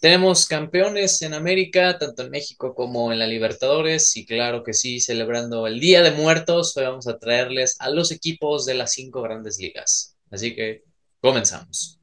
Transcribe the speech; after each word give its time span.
Tenemos 0.00 0.46
campeones 0.46 1.20
en 1.20 1.34
América, 1.34 1.98
tanto 1.98 2.22
en 2.22 2.30
México 2.30 2.74
como 2.74 3.12
en 3.12 3.18
la 3.18 3.26
Libertadores, 3.26 4.16
y 4.16 4.24
claro 4.24 4.64
que 4.64 4.72
sí, 4.72 4.98
celebrando 4.98 5.66
el 5.66 5.78
Día 5.78 6.02
de 6.02 6.12
Muertos, 6.12 6.74
hoy 6.78 6.84
vamos 6.84 7.06
a 7.06 7.18
traerles 7.18 7.76
a 7.80 7.90
los 7.90 8.10
equipos 8.10 8.64
de 8.64 8.72
las 8.72 8.92
cinco 8.92 9.20
grandes 9.20 9.58
ligas. 9.58 10.16
Así 10.30 10.54
que 10.54 10.84
comenzamos. 11.20 12.00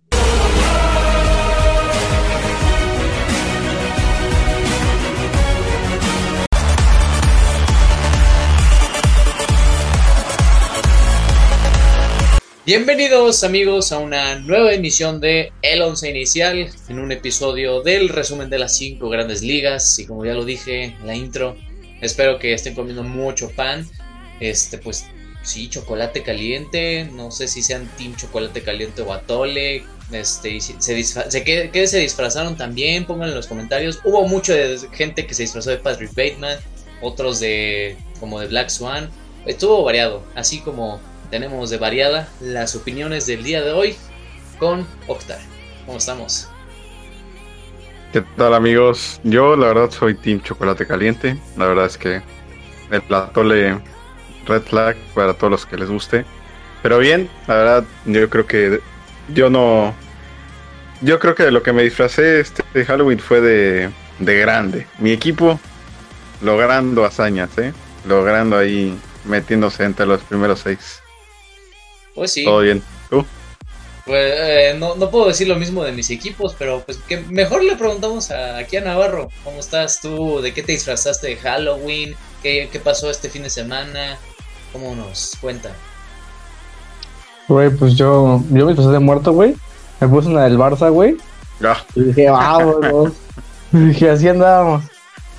Bienvenidos 12.67 13.45
amigos 13.45 13.93
a 13.93 13.99
una 13.99 14.39
nueva 14.39 14.73
emisión 14.73 15.21
de 15.21 15.53
El 15.61 15.81
Once 15.81 16.09
Inicial, 16.09 16.69
en 16.89 16.99
un 16.99 17.13
episodio 17.13 17.81
del 17.81 18.09
resumen 18.09 18.49
de 18.49 18.59
las 18.59 18.75
cinco 18.75 19.07
grandes 19.07 19.41
ligas. 19.41 19.97
Y 19.99 20.05
como 20.05 20.25
ya 20.25 20.33
lo 20.33 20.43
dije 20.43 20.83
en 20.83 21.07
la 21.07 21.15
intro, 21.15 21.55
espero 22.01 22.37
que 22.39 22.53
estén 22.53 22.75
comiendo 22.75 23.03
mucho 23.03 23.49
pan, 23.51 23.87
este 24.41 24.79
pues 24.79 25.05
sí, 25.43 25.69
chocolate 25.69 26.23
caliente, 26.23 27.09
no 27.13 27.31
sé 27.31 27.47
si 27.47 27.61
sean 27.61 27.89
team 27.97 28.17
chocolate 28.17 28.61
caliente 28.61 29.01
o 29.01 29.13
atole, 29.13 29.85
este, 30.11 30.59
se, 30.59 31.03
se 31.03 31.43
que, 31.45 31.87
se 31.87 31.99
disfrazaron 31.99 32.57
también, 32.57 33.05
pónganlo 33.05 33.31
en 33.31 33.37
los 33.37 33.47
comentarios, 33.47 34.01
hubo 34.03 34.27
mucha 34.27 34.53
gente 34.91 35.25
que 35.25 35.33
se 35.33 35.43
disfrazó 35.43 35.69
de 35.69 35.77
Patrick 35.77 36.13
Bateman, 36.13 36.59
otros 37.01 37.39
de 37.39 37.95
como 38.19 38.41
de 38.41 38.47
Black 38.47 38.67
Swan, 38.67 39.09
estuvo 39.45 39.85
variado, 39.85 40.21
así 40.35 40.59
como 40.59 40.99
tenemos 41.29 41.69
de 41.69 41.77
variada 41.77 42.27
las 42.39 42.75
opiniones 42.75 43.25
del 43.25 43.43
día 43.43 43.61
de 43.61 43.71
hoy 43.71 43.95
con 44.59 44.85
Octar. 45.07 45.39
¿Cómo 45.85 45.97
estamos? 45.97 46.49
¿Qué 48.13 48.21
tal 48.35 48.53
amigos? 48.53 49.19
Yo 49.23 49.55
la 49.55 49.67
verdad 49.67 49.91
soy 49.91 50.15
Team 50.15 50.41
Chocolate 50.41 50.87
Caliente. 50.87 51.37
La 51.57 51.67
verdad 51.67 51.85
es 51.85 51.97
que 51.97 52.21
el 52.89 53.13
atole 53.13 53.79
Red 54.45 54.61
Flag 54.63 54.95
para 55.13 55.33
todos 55.33 55.51
los 55.51 55.65
que 55.65 55.77
les 55.77 55.89
guste. 55.89 56.25
Pero 56.81 56.99
bien, 56.99 57.29
la 57.47 57.55
verdad 57.55 57.83
yo 58.05 58.29
creo 58.29 58.45
que 58.45 58.79
yo 59.33 59.49
no... 59.49 59.93
Yo 61.01 61.19
creo 61.19 61.35
que 61.35 61.51
lo 61.51 61.61
que 61.61 61.73
me 61.73 61.83
disfracé 61.83 62.39
este 62.39 62.63
Halloween 62.85 63.19
fue 63.19 63.41
de, 63.41 63.91
de 64.19 64.39
grande. 64.39 64.87
Mi 64.97 65.11
equipo 65.11 65.59
logrando 66.41 67.05
hazañas, 67.05 67.55
¿eh? 67.57 67.73
Logrando 68.07 68.57
ahí 68.57 68.97
metiéndose 69.25 69.83
entre 69.83 70.05
los 70.05 70.21
primeros 70.21 70.61
seis. 70.61 71.03
Pues 72.17 72.31
sí. 72.31 72.43
Todo 72.43 72.61
bien. 72.61 72.81
¿Tú? 73.11 73.23
Pues 74.07 74.33
eh, 74.35 74.75
no, 74.79 74.95
no, 74.95 75.11
puedo 75.11 75.27
decir 75.27 75.47
lo 75.47 75.55
mismo 75.55 75.83
de 75.83 75.91
mis 75.91 76.09
equipos, 76.09 76.55
pero 76.57 76.81
pues 76.83 76.97
que 76.97 77.19
mejor 77.29 77.63
le 77.63 77.75
preguntamos 77.75 78.31
a, 78.31 78.57
aquí 78.57 78.77
a 78.77 78.81
Navarro, 78.81 79.29
¿cómo 79.43 79.59
estás 79.59 80.01
tú? 80.01 80.41
¿De 80.41 80.51
qué 80.51 80.63
te 80.63 80.71
disfrazaste 80.71 81.27
de 81.27 81.35
Halloween? 81.35 82.15
¿Qué, 82.41 82.69
qué 82.71 82.79
pasó 82.79 83.11
este 83.11 83.29
fin 83.29 83.43
de 83.43 83.51
semana? 83.51 84.17
¿Cómo 84.73 84.95
nos 84.95 85.37
cuenta? 85.39 85.69
Güey, 87.47 87.69
pues 87.69 87.93
yo, 87.93 88.41
yo 88.49 88.65
me 88.65 88.71
disfrazé 88.71 88.93
de 88.93 88.99
muerto, 88.99 89.31
güey. 89.33 89.55
Me 89.99 90.07
puse 90.07 90.27
una 90.27 90.45
del 90.45 90.57
Barça, 90.57 90.91
güey. 90.91 91.17
Y 91.93 92.01
dije, 92.01 92.31
vámonos. 92.31 93.13
y 93.71 93.77
dije, 93.77 94.09
así 94.09 94.27
andábamos. 94.27 94.85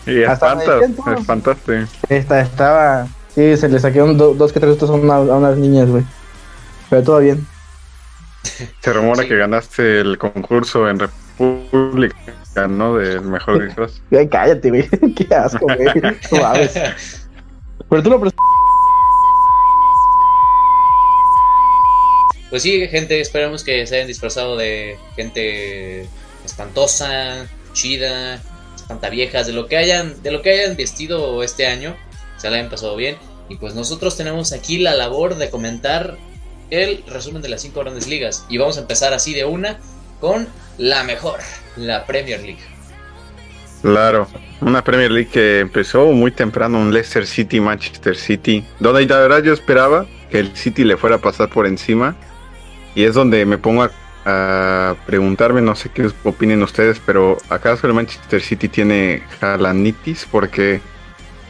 Y 0.07 0.23
espantas, 0.23 0.85
espantaste. 1.19 1.87
Esta, 2.09 2.41
estaba, 2.41 3.09
sí, 3.35 3.57
se 3.57 3.69
le 3.69 3.81
saqué 3.81 3.99
dos 3.99 4.53
que 4.53 4.61
tres 4.61 4.75
estos 4.75 4.91
a, 4.91 4.95
a 4.95 5.21
unas 5.21 5.57
niñas, 5.57 5.89
güey. 5.89 6.05
Pero 6.91 7.03
todo 7.03 7.19
bien. 7.19 7.47
Se 8.81 8.93
rumora 8.93 9.27
que 9.27 9.37
ganaste 9.37 10.01
el 10.01 10.19
concurso 10.19 10.89
en 10.89 10.99
República, 10.99 12.17
¿no? 12.69 12.97
Del 12.97 13.23
mejor 13.23 13.65
disfraz. 13.67 14.01
Ay, 14.11 14.29
cállate, 14.29 14.69
güey. 14.71 14.89
Qué 15.15 15.35
asco, 15.35 15.67
güey. 15.67 15.89
Pero 17.91 18.03
tú 18.03 18.11
lo 18.11 18.21
Pues 22.51 22.63
sí, 22.63 22.87
gente, 22.89 23.21
esperamos 23.21 23.63
que 23.63 23.87
se 23.87 23.97
hayan 23.97 24.07
disfrazado 24.07 24.57
de 24.57 24.99
gente 25.17 26.07
espantosa, 26.45 27.47
chida, 27.75 28.43
espantaviejas, 28.75 29.47
de 29.47 29.53
lo 29.53 29.67
que 29.67 29.77
hayan, 29.77 30.23
de 30.23 30.31
lo 30.31 30.41
que 30.41 30.51
hayan 30.51 30.77
vestido 30.77 31.43
este 31.43 31.67
año, 31.67 31.95
se 32.39 32.49
la 32.49 32.57
hayan 32.57 32.71
pasado 32.71 32.97
bien. 32.97 33.17
Y 33.51 33.57
pues 33.57 33.75
nosotros 33.75 34.17
tenemos 34.17 34.53
aquí 34.53 34.79
la 34.79 34.95
labor 34.95 35.37
de 35.37 35.51
comentar 35.51 36.17
el 36.71 37.03
resumen 37.07 37.43
de 37.43 37.49
las 37.49 37.63
cinco 37.63 37.81
grandes 37.81 38.07
ligas. 38.07 38.45
Y 38.49 38.59
vamos 38.59 38.77
a 38.79 38.81
empezar 38.81 39.13
así 39.15 39.35
de 39.35 39.45
una 39.45 39.79
con 40.21 40.49
la 40.79 41.05
mejor, 41.05 41.41
la 41.77 42.07
Premier 42.07 42.41
League. 42.41 42.61
Claro, 43.83 44.27
una 44.61 44.83
Premier 44.83 45.11
League 45.11 45.31
que 45.31 45.61
empezó 45.61 46.07
muy 46.07 46.33
temprano, 46.33 46.79
un 46.79 46.93
Leicester 46.93 47.27
City, 47.27 47.61
Manchester 47.61 48.17
City, 48.17 48.65
donde 48.81 49.07
la 49.07 49.19
verdad 49.19 49.43
yo 49.43 49.53
esperaba 49.53 50.07
que 50.31 50.41
el 50.41 50.57
City 50.57 50.85
le 50.85 50.97
fuera 50.97 51.17
a 51.17 51.21
pasar 51.21 51.49
por 51.49 51.67
encima. 51.67 52.17
Y 52.95 53.05
es 53.05 53.15
donde 53.15 53.47
me 53.47 53.59
pongo 53.59 53.89
a, 54.25 54.95
preguntarme, 55.07 55.63
no 55.63 55.75
sé 55.75 55.89
qué 55.89 56.11
opinen 56.25 56.63
ustedes, 56.63 57.01
pero 57.07 57.39
¿acaso 57.49 57.87
el 57.87 57.95
Manchester 57.95 58.43
City 58.43 58.69
tiene 58.69 59.23
jalanitis? 59.41 60.27
Porque 60.31 60.83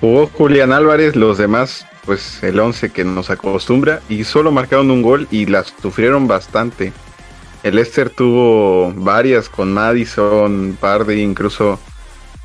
jugó 0.00 0.28
Julián 0.28 0.72
Álvarez, 0.72 1.16
los 1.16 1.38
demás 1.38 1.87
pues 2.08 2.42
el 2.42 2.58
11 2.58 2.88
que 2.88 3.04
nos 3.04 3.28
acostumbra 3.28 4.00
y 4.08 4.24
solo 4.24 4.50
marcaron 4.50 4.90
un 4.90 5.02
gol 5.02 5.28
y 5.30 5.44
las 5.44 5.74
sufrieron 5.82 6.26
bastante. 6.26 6.94
El 7.62 7.74
Leicester 7.74 8.08
tuvo 8.08 8.94
varias 8.96 9.50
con 9.50 9.74
Madison, 9.74 10.78
Pardy, 10.80 11.20
incluso 11.20 11.78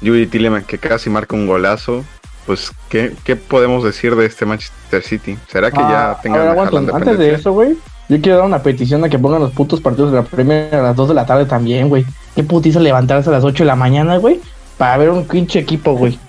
Judy 0.01 0.28
Tilleman 0.28 0.66
que 0.66 0.78
casi 0.78 1.09
marca 1.09 1.38
un 1.38 1.47
golazo. 1.47 2.03
Pues, 2.46 2.74
¿qué, 2.90 3.13
¿qué, 3.24 3.38
podemos 3.38 3.85
decir 3.85 4.18
de 4.18 4.25
este 4.25 4.46
Manchester 4.46 5.01
City? 5.01 5.38
¿Será 5.47 5.72
que 5.72 5.78
ya 5.78 6.12
ah, 6.12 6.19
tengan 6.22 6.59
Antes 6.94 7.18
de 7.18 7.34
eso, 7.34 7.53
güey, 7.53 7.78
yo 8.09 8.19
quiero 8.19 8.40
dar 8.40 8.47
una 8.47 8.62
petición 8.62 9.06
a 9.06 9.07
que 9.07 9.18
pongan 9.18 9.40
los 9.40 9.53
putos 9.53 9.80
partidos 9.80 10.12
de 10.12 10.18
la 10.18 10.24
Premier 10.24 10.75
a 10.75 10.81
las 10.81 10.95
2 10.97 11.07
de 11.07 11.13
la 11.13 11.25
tarde 11.25 11.45
también, 11.45 11.88
güey. 11.88 12.06
Qué 12.35 12.44
putiza 12.44 12.81
levantarse 12.81 13.30
a 13.30 13.31
las 13.31 13.45
8 13.45 13.63
de 13.63 13.68
la 13.68 13.78
mañana, 13.78 14.18
güey, 14.18 14.41
para 14.78 14.97
ver 14.97 15.09
un 15.09 15.25
pinche 15.25 15.59
equipo, 15.59 15.94
güey. 15.94 16.19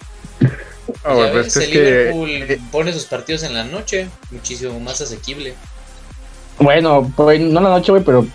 Ah, 1.05 1.29
pues 1.33 1.57
el 1.57 1.71
Liverpool 1.71 2.31
eh, 2.31 2.61
pone 2.71 2.93
sus 2.93 3.05
partidos 3.05 3.43
en 3.43 3.55
la 3.55 3.65
noche, 3.65 4.09
muchísimo 4.31 4.79
más 4.81 5.01
asequible. 5.01 5.55
Bueno, 6.59 7.13
pues 7.17 7.41
no 7.41 7.59
en 7.59 7.65
la 7.65 7.71
noche, 7.71 7.93
güey, 7.93 8.05
pero 8.05 8.27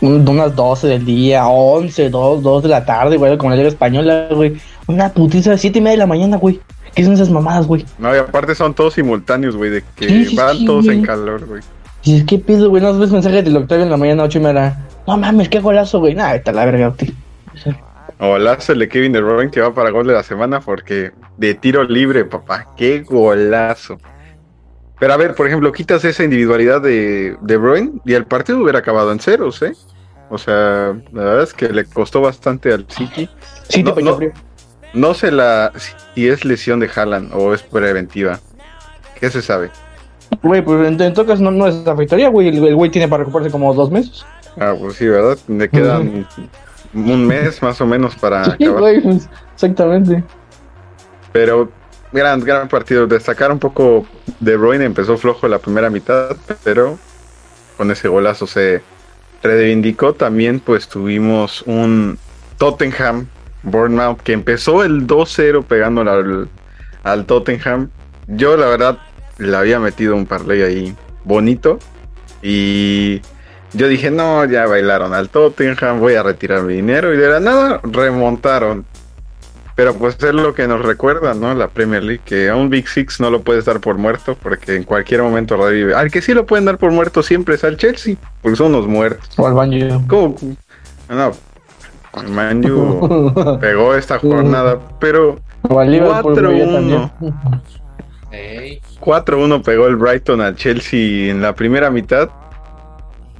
unas 0.00 0.54
12 0.54 0.86
del 0.86 1.04
día, 1.04 1.46
11, 1.48 2.10
2, 2.10 2.42
2 2.42 2.62
de 2.62 2.68
la 2.68 2.84
tarde, 2.84 3.16
güey, 3.16 3.36
como 3.38 3.50
la 3.50 3.56
Liga 3.56 3.68
Española, 3.68 4.28
güey. 4.30 4.56
Una 4.86 5.12
putiza 5.12 5.50
de 5.50 5.58
7 5.58 5.78
y 5.78 5.82
media 5.82 5.92
de 5.92 5.98
la 5.98 6.06
mañana, 6.06 6.36
güey. 6.36 6.60
¿Qué 6.94 7.04
son 7.04 7.14
esas 7.14 7.30
mamadas, 7.30 7.66
güey? 7.66 7.84
No, 7.98 8.14
y 8.14 8.18
aparte 8.18 8.54
son 8.54 8.72
todos 8.72 8.94
simultáneos, 8.94 9.56
güey, 9.56 9.70
de 9.70 9.84
que 9.96 10.28
van 10.34 10.64
todos 10.64 10.86
en 10.88 11.02
calor, 11.02 11.46
güey. 11.46 11.62
Y 12.04 12.18
es 12.18 12.24
que 12.24 12.38
pido, 12.38 12.70
güey, 12.70 12.82
no 12.82 12.96
ves 12.98 13.10
mensajes 13.10 13.44
del 13.44 13.56
Octavio 13.56 13.84
en 13.84 13.90
la 13.90 13.96
mañana, 13.96 14.22
8 14.22 14.38
y 14.38 14.42
media. 14.42 14.86
No 15.06 15.16
mames, 15.16 15.48
qué 15.48 15.60
golazo, 15.60 15.98
güey. 15.98 16.14
Nah, 16.14 16.34
está 16.34 16.52
la 16.52 16.64
verga, 16.64 16.94
güey. 16.98 17.14
Golazo 18.18 18.72
el 18.72 18.78
de 18.78 18.88
Kevin 18.88 19.12
De 19.12 19.20
Bruyne 19.20 19.50
que 19.50 19.60
va 19.60 19.74
para 19.74 19.90
gol 19.90 20.06
de 20.06 20.14
la 20.14 20.22
semana 20.22 20.60
porque 20.60 21.12
de 21.36 21.54
tiro 21.54 21.84
libre, 21.84 22.24
papá. 22.24 22.66
Qué 22.76 23.00
golazo. 23.00 23.98
Pero 24.98 25.12
a 25.12 25.16
ver, 25.16 25.34
por 25.34 25.46
ejemplo, 25.46 25.70
quitas 25.72 26.04
esa 26.04 26.24
individualidad 26.24 26.80
de 26.80 27.36
De 27.42 27.56
Bruyne 27.56 28.00
y 28.04 28.14
el 28.14 28.24
partido 28.24 28.60
hubiera 28.60 28.78
acabado 28.78 29.12
en 29.12 29.20
ceros, 29.20 29.60
¿eh? 29.62 29.72
O 30.30 30.38
sea, 30.38 30.96
la 31.12 31.24
verdad 31.24 31.42
es 31.42 31.52
que 31.52 31.68
le 31.68 31.84
costó 31.84 32.20
bastante 32.20 32.72
al 32.72 32.86
City. 32.88 33.28
Sí, 33.68 33.82
no, 33.82 33.94
no, 33.94 34.18
no, 34.94 35.14
sé 35.14 35.30
la 35.30 35.72
si 36.14 36.28
es 36.28 36.44
lesión 36.44 36.80
de 36.80 36.90
Haaland 36.92 37.32
o 37.34 37.54
es 37.54 37.62
preventiva. 37.62 38.40
¿Qué 39.20 39.30
se 39.30 39.42
sabe? 39.42 39.70
Güey, 40.42 40.62
pues 40.62 40.88
en, 40.88 41.14
todo 41.14 41.26
caso 41.26 41.42
no, 41.42 41.50
no 41.50 41.68
es 41.68 41.86
afectaría, 41.86 42.28
güey. 42.28 42.48
El 42.48 42.74
güey 42.74 42.90
tiene 42.90 43.06
para 43.06 43.22
recuperarse 43.22 43.52
como 43.52 43.72
dos 43.72 43.90
meses. 43.90 44.24
Ah, 44.58 44.74
pues 44.78 44.96
sí, 44.96 45.06
¿verdad? 45.06 45.38
Le 45.46 45.68
quedan 45.68 46.26
un 46.96 47.26
mes 47.26 47.62
más 47.62 47.80
o 47.80 47.86
menos 47.86 48.16
para 48.16 48.52
acabar. 48.52 49.00
Pues, 49.02 49.28
exactamente. 49.54 50.24
Pero 51.32 51.70
gran, 52.12 52.40
gran 52.40 52.68
partido. 52.68 53.06
Destacar 53.06 53.52
un 53.52 53.58
poco 53.58 54.06
De 54.40 54.56
Bruyne 54.56 54.84
empezó 54.84 55.16
flojo 55.16 55.46
la 55.48 55.58
primera 55.58 55.90
mitad, 55.90 56.36
pero 56.64 56.98
con 57.76 57.90
ese 57.90 58.08
golazo 58.08 58.46
se 58.46 58.82
reivindicó. 59.42 60.14
También 60.14 60.60
pues 60.60 60.88
tuvimos 60.88 61.62
un 61.62 62.18
Tottenham 62.58 63.26
Bournemouth 63.62 64.20
que 64.22 64.32
empezó 64.32 64.82
el 64.82 65.06
2-0 65.06 65.64
pegándole 65.64 66.10
al, 66.10 66.48
al 67.02 67.26
Tottenham. 67.26 67.90
Yo 68.28 68.56
la 68.56 68.66
verdad 68.66 68.98
le 69.38 69.56
había 69.56 69.78
metido 69.78 70.16
un 70.16 70.26
parlay 70.26 70.62
ahí 70.62 70.96
bonito 71.24 71.78
y 72.42 73.20
yo 73.72 73.88
dije, 73.88 74.10
no, 74.10 74.44
ya 74.44 74.66
bailaron 74.66 75.12
al 75.14 75.28
Tottenham, 75.28 76.00
voy 76.00 76.14
a 76.14 76.22
retirar 76.22 76.62
mi 76.62 76.74
dinero. 76.74 77.12
Y 77.12 77.16
de 77.16 77.28
la 77.28 77.40
nada 77.40 77.80
remontaron. 77.84 78.84
Pero 79.74 79.94
pues 79.94 80.16
es 80.22 80.32
lo 80.32 80.54
que 80.54 80.66
nos 80.66 80.82
recuerda, 80.82 81.34
¿no? 81.34 81.54
La 81.54 81.68
Premier 81.68 82.02
League, 82.02 82.22
que 82.24 82.48
a 82.48 82.56
un 82.56 82.70
Big 82.70 82.88
Six 82.88 83.20
no 83.20 83.28
lo 83.28 83.42
puedes 83.42 83.66
dar 83.66 83.78
por 83.78 83.98
muerto 83.98 84.34
porque 84.42 84.74
en 84.74 84.84
cualquier 84.84 85.22
momento 85.22 85.56
revive. 85.58 85.94
Al 85.94 86.10
que 86.10 86.22
sí 86.22 86.32
lo 86.32 86.46
pueden 86.46 86.64
dar 86.64 86.78
por 86.78 86.92
muerto 86.92 87.22
siempre 87.22 87.56
es 87.56 87.64
al 87.64 87.76
Chelsea, 87.76 88.16
porque 88.40 88.56
son 88.56 88.72
los 88.72 88.86
muertos. 88.86 89.28
O 89.36 89.46
al 89.46 89.52
baño. 89.52 90.02
¿Cómo? 90.08 90.34
No, 91.10 91.32
El 92.22 92.28
Manju 92.30 93.58
pegó 93.60 93.94
esta 93.94 94.18
jornada, 94.18 94.78
pero 94.98 95.38
O 95.68 95.78
al 95.78 95.92
Liverpool, 95.92 96.34
güey, 96.42 96.58
ya 96.58 96.64
4-1. 96.66 96.72
también. 96.72 97.10
Ey, 98.32 98.80
4-1 99.00 99.62
pegó 99.62 99.86
el 99.88 99.96
Brighton 99.96 100.40
al 100.40 100.56
Chelsea 100.56 101.30
en 101.30 101.42
la 101.42 101.54
primera 101.54 101.90
mitad. 101.90 102.30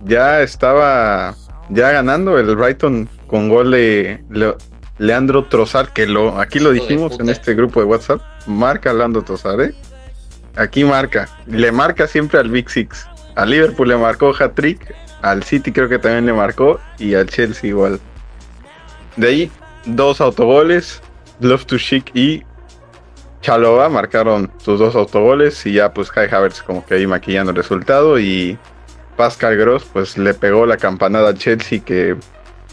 Ya 0.06 0.41
estaba 0.41 1.35
ya 1.69 1.91
ganando 1.91 2.38
el 2.38 2.55
Brighton 2.55 3.08
con 3.26 3.49
gol 3.49 3.73
de 3.73 4.25
Le- 4.31 4.55
Leandro 4.99 5.44
Trozar, 5.44 5.93
que 5.93 6.06
lo 6.06 6.41
aquí 6.41 6.58
lo 6.58 6.70
dijimos 6.70 7.19
en 7.20 7.29
este 7.29 7.55
grupo 7.55 7.81
de 7.81 7.87
WhatsApp. 7.87 8.20
Marca 8.47 8.93
Leandro 8.94 9.23
Trozar, 9.23 9.61
¿eh? 9.61 9.75
Aquí 10.55 10.85
marca. 10.85 11.29
Le 11.47 11.70
marca 11.73 12.06
siempre 12.06 12.38
al 12.38 12.49
Big 12.49 12.70
Six. 12.70 13.06
Al 13.35 13.50
Liverpool 13.50 13.88
le 13.88 13.97
marcó 13.97 14.32
hat-trick. 14.38 14.94
Al 15.23 15.43
City 15.43 15.73
creo 15.73 15.88
que 15.88 15.99
también 15.99 16.25
le 16.25 16.32
marcó. 16.32 16.81
Y 16.99 17.14
al 17.14 17.26
Chelsea 17.26 17.69
igual. 17.69 18.00
De 19.17 19.29
ahí, 19.29 19.50
dos 19.85 20.20
autogoles. 20.20 21.02
Love 21.41 21.67
to 21.67 21.76
Chic 21.76 22.11
y 22.14 22.43
Chalova 23.43 23.91
marcaron 23.91 24.50
sus 24.56 24.79
dos 24.79 24.94
autogoles 24.97 25.67
y 25.67 25.75
ya 25.75 25.93
pues 25.93 26.11
Kai 26.11 26.29
Havertz 26.32 26.62
como 26.62 26.87
que 26.87 26.94
ahí 26.94 27.06
maquillando 27.06 27.50
el 27.50 27.56
resultado 27.59 28.19
y 28.19 28.56
Pascal 29.17 29.57
Gross 29.57 29.85
pues 29.93 30.19
le 30.19 30.35
pegó 30.35 30.67
la 30.67 30.77
campanada 30.77 31.29
al 31.29 31.39
Chelsea 31.39 31.81
que, 31.85 32.17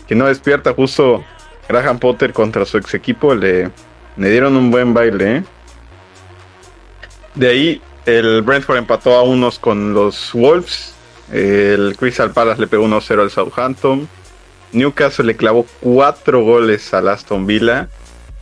que 0.08 0.16
no 0.16 0.26
despierta 0.26 0.74
justo 0.74 1.24
Graham 1.68 2.00
Potter 2.00 2.34
contra 2.34 2.66
su 2.66 2.78
ex 2.78 2.94
equipo 2.94 3.34
le, 3.34 3.72
le 4.18 4.30
dieron 4.30 4.56
un 4.56 4.72
buen 4.72 4.94
baile 4.94 5.38
¿eh? 5.38 5.44
de 7.36 7.50
ahí 7.50 7.82
el 8.06 8.42
Brentford 8.42 8.78
empató 8.78 9.16
a 9.16 9.24
unos 9.24 9.60
con 9.60 9.94
los 9.94 10.32
Wolves 10.34 10.94
el 11.32 11.96
Crystal 11.98 12.32
Palace 12.32 12.62
le 12.62 12.68
pegó 12.68 12.86
1-0 12.86 13.22
al 13.22 13.32
Southampton 13.32 14.08
Newcastle 14.74 15.26
le 15.26 15.36
clavó 15.36 15.66
cuatro 15.80 16.44
goles 16.44 16.94
al 16.94 17.08
Aston 17.08 17.46
Villa 17.46 17.90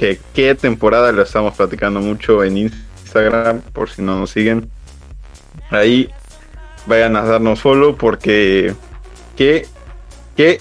que 0.01 0.19
qué 0.33 0.55
temporada 0.55 1.11
lo 1.11 1.21
estamos 1.21 1.53
platicando 1.53 1.99
mucho 1.99 2.43
en 2.43 2.57
Instagram, 2.57 3.61
por 3.71 3.91
si 3.91 4.01
no 4.01 4.17
nos 4.17 4.31
siguen. 4.31 4.71
Ahí 5.69 6.09
vayan 6.85 7.15
a 7.15 7.23
darnos 7.23 7.61
follow 7.61 7.95
porque 7.95 8.73
qué, 9.35 9.67
qué 10.35 10.59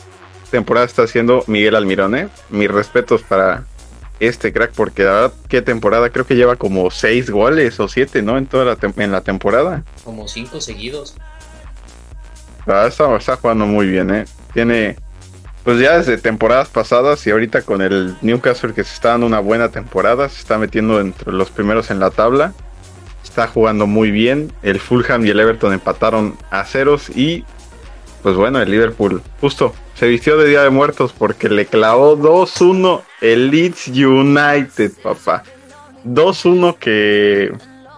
temporada 0.51 0.87
está 0.87 1.03
haciendo 1.03 1.45
Miguel 1.47 1.77
Almirón, 1.77 2.15
¿eh? 2.15 2.29
Mis 2.51 2.71
respetos 2.71 3.23
para 3.23 3.65
este 4.21 4.53
crack, 4.53 4.73
porque 4.73 5.05
la 5.05 5.13
verdad, 5.13 5.33
qué 5.49 5.63
temporada, 5.63 6.11
creo 6.11 6.27
que 6.27 6.37
lleva 6.37 6.57
como 6.57 6.91
seis 6.91 7.31
goles 7.31 7.81
o 7.81 7.89
siete, 7.89 8.23
¿no? 8.23 8.37
En 8.37 8.47
toda 8.47 8.65
la, 8.65 8.79
en 9.03 9.13
la 9.13 9.23
temporada. 9.23 9.83
como 10.05 10.29
cinco 10.29 10.61
seguidos. 10.61 11.17
Está, 12.59 12.87
está 13.17 13.37
jugando 13.37 13.67
muy 13.67 13.87
bien, 13.87 14.15
¿eh? 14.15 14.25
Tiene, 14.53 14.97
pues 15.65 15.81
ya 15.81 15.97
desde 15.97 16.19
temporadas 16.19 16.69
pasadas 16.69 17.27
y 17.27 17.31
ahorita 17.31 17.63
con 17.63 17.81
el 17.81 18.17
Newcastle 18.21 18.75
que 18.75 18.85
se 18.85 18.93
está 18.93 19.11
dando 19.11 19.27
una 19.27 19.41
buena 19.41 19.71
temporada, 19.71 20.29
se 20.29 20.41
está 20.41 20.59
metiendo 20.59 21.01
entre 21.01 21.33
los 21.33 21.51
primeros 21.51 21.91
en 21.91 21.99
la 21.99 22.11
tabla. 22.11 22.53
Está 23.31 23.47
jugando 23.47 23.87
muy 23.87 24.11
bien. 24.11 24.53
El 24.65 24.81
Fulham 24.81 25.25
y 25.25 25.31
el 25.31 25.39
Everton 25.39 25.73
empataron 25.73 26.37
a 26.51 26.65
ceros 26.65 27.11
y 27.11 27.45
pues 28.25 28.35
bueno, 28.35 28.61
el 28.61 28.69
Liverpool 28.69 29.23
justo 29.41 29.73
se 29.95 30.09
vistió 30.09 30.37
de 30.37 30.49
Día 30.49 30.65
de 30.65 30.71
Muertos 30.71 31.15
porque 31.17 31.49
le 31.49 31.65
clavó 31.67 32.19
2-1 32.19 33.03
el 33.21 33.53
Leeds 33.53 33.87
United, 33.87 34.91
papá. 35.01 35.45
2-1 36.05 36.77
que 36.79 37.53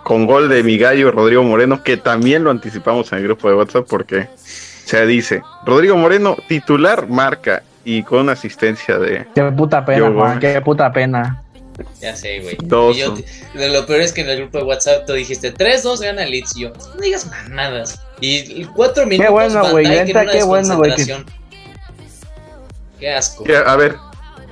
con 0.05 0.27
gol 0.27 0.51
de 0.51 0.63
mi 0.63 0.77
gallo 0.77 1.11
Rodrigo 1.11 1.43
Moreno, 1.43 1.83
que 1.83 1.97
también 1.97 2.45
lo 2.45 2.51
anticipamos 2.51 3.11
en 3.13 3.21
el 3.21 3.25
grupo 3.25 3.49
de 3.49 3.55
WhatsApp 3.55 3.87
porque 3.89 4.29
se 4.37 5.07
dice, 5.07 5.41
Rodrigo 5.65 5.97
Moreno 5.97 6.37
titular 6.47 7.09
marca 7.09 7.63
y 7.87 8.03
con 8.03 8.21
una 8.21 8.33
asistencia 8.33 8.99
de... 8.99 9.27
Qué 9.35 9.45
puta 9.45 9.83
pena, 9.83 10.13
Juan, 10.13 10.39
qué 10.39 10.61
puta 10.61 10.93
pena. 10.93 11.43
Ya 12.01 12.17
sé, 12.17 12.41
güey. 12.41 12.57
Dos. 12.63 12.97
Yo 12.97 13.15
lo 13.55 13.87
peor 13.87 14.01
es 14.01 14.13
que 14.13 14.23
en 14.23 14.31
el 14.31 14.39
grupo 14.39 14.59
de 14.59 14.65
WhatsApp 14.65 15.07
tú 15.07 15.15
dijiste 15.15 15.55
3-2 15.55 16.01
gana 16.01 16.27
Leeds. 16.27 16.57
Y 16.57 16.63
yo, 16.63 16.71
no 16.71 17.01
digas 17.01 17.27
mamadas. 17.27 18.01
Y 18.21 18.65
cuatro 18.67 19.07
minutos. 19.07 19.33
bueno, 19.33 19.63
Van 19.63 19.73
güey, 19.73 19.87
qué 20.05 20.43
bueno, 20.45 20.77
güey, 20.77 20.95
que-. 20.95 21.25
Qué 23.01 23.11
asco. 23.11 23.45
Que, 23.45 23.57
a 23.57 23.77
ver, 23.77 23.97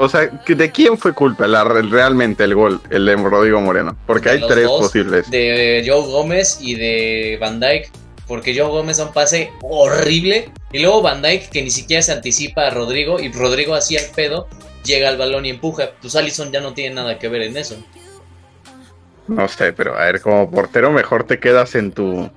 o 0.00 0.08
sea, 0.08 0.30
¿de 0.46 0.72
quién 0.72 0.96
fue 0.96 1.12
culpa 1.12 1.46
la, 1.46 1.62
realmente 1.62 2.42
el 2.44 2.54
gol, 2.54 2.80
el 2.88 3.04
de 3.04 3.16
Rodrigo 3.16 3.60
Moreno? 3.60 3.94
Porque 4.06 4.30
De 4.30 4.34
hay 4.36 4.48
tres 4.48 4.64
dos, 4.64 4.80
posibles. 4.80 5.30
De 5.30 5.84
Joe 5.86 6.06
Gómez 6.10 6.56
y 6.58 6.74
de 6.74 7.36
Van 7.38 7.60
Dyke. 7.60 7.90
Porque 8.26 8.58
Joe 8.58 8.70
Gómez 8.70 8.96
da 8.96 9.04
un 9.04 9.12
pase 9.12 9.50
horrible. 9.60 10.50
Y 10.72 10.78
luego 10.78 11.02
Van 11.02 11.20
Dyke, 11.20 11.50
que 11.50 11.60
ni 11.62 11.70
siquiera 11.70 12.00
se 12.00 12.12
anticipa 12.12 12.68
a 12.68 12.70
Rodrigo. 12.70 13.20
Y 13.20 13.30
Rodrigo 13.30 13.74
así 13.74 13.98
al 13.98 14.06
pedo. 14.16 14.48
Llega 14.84 15.08
al 15.08 15.18
balón 15.18 15.46
y 15.46 15.50
empuja. 15.50 15.90
Pues 16.00 16.16
Allison 16.16 16.50
ya 16.52 16.60
no 16.60 16.72
tiene 16.74 16.94
nada 16.94 17.18
que 17.18 17.28
ver 17.28 17.42
en 17.42 17.56
eso. 17.56 17.76
No 19.28 19.46
sé, 19.46 19.72
pero 19.72 19.96
a 19.96 20.06
ver, 20.06 20.20
como 20.20 20.50
portero 20.50 20.90
mejor 20.90 21.24
te 21.24 21.38
quedas 21.38 21.74
en 21.76 21.92
tu 21.92 22.28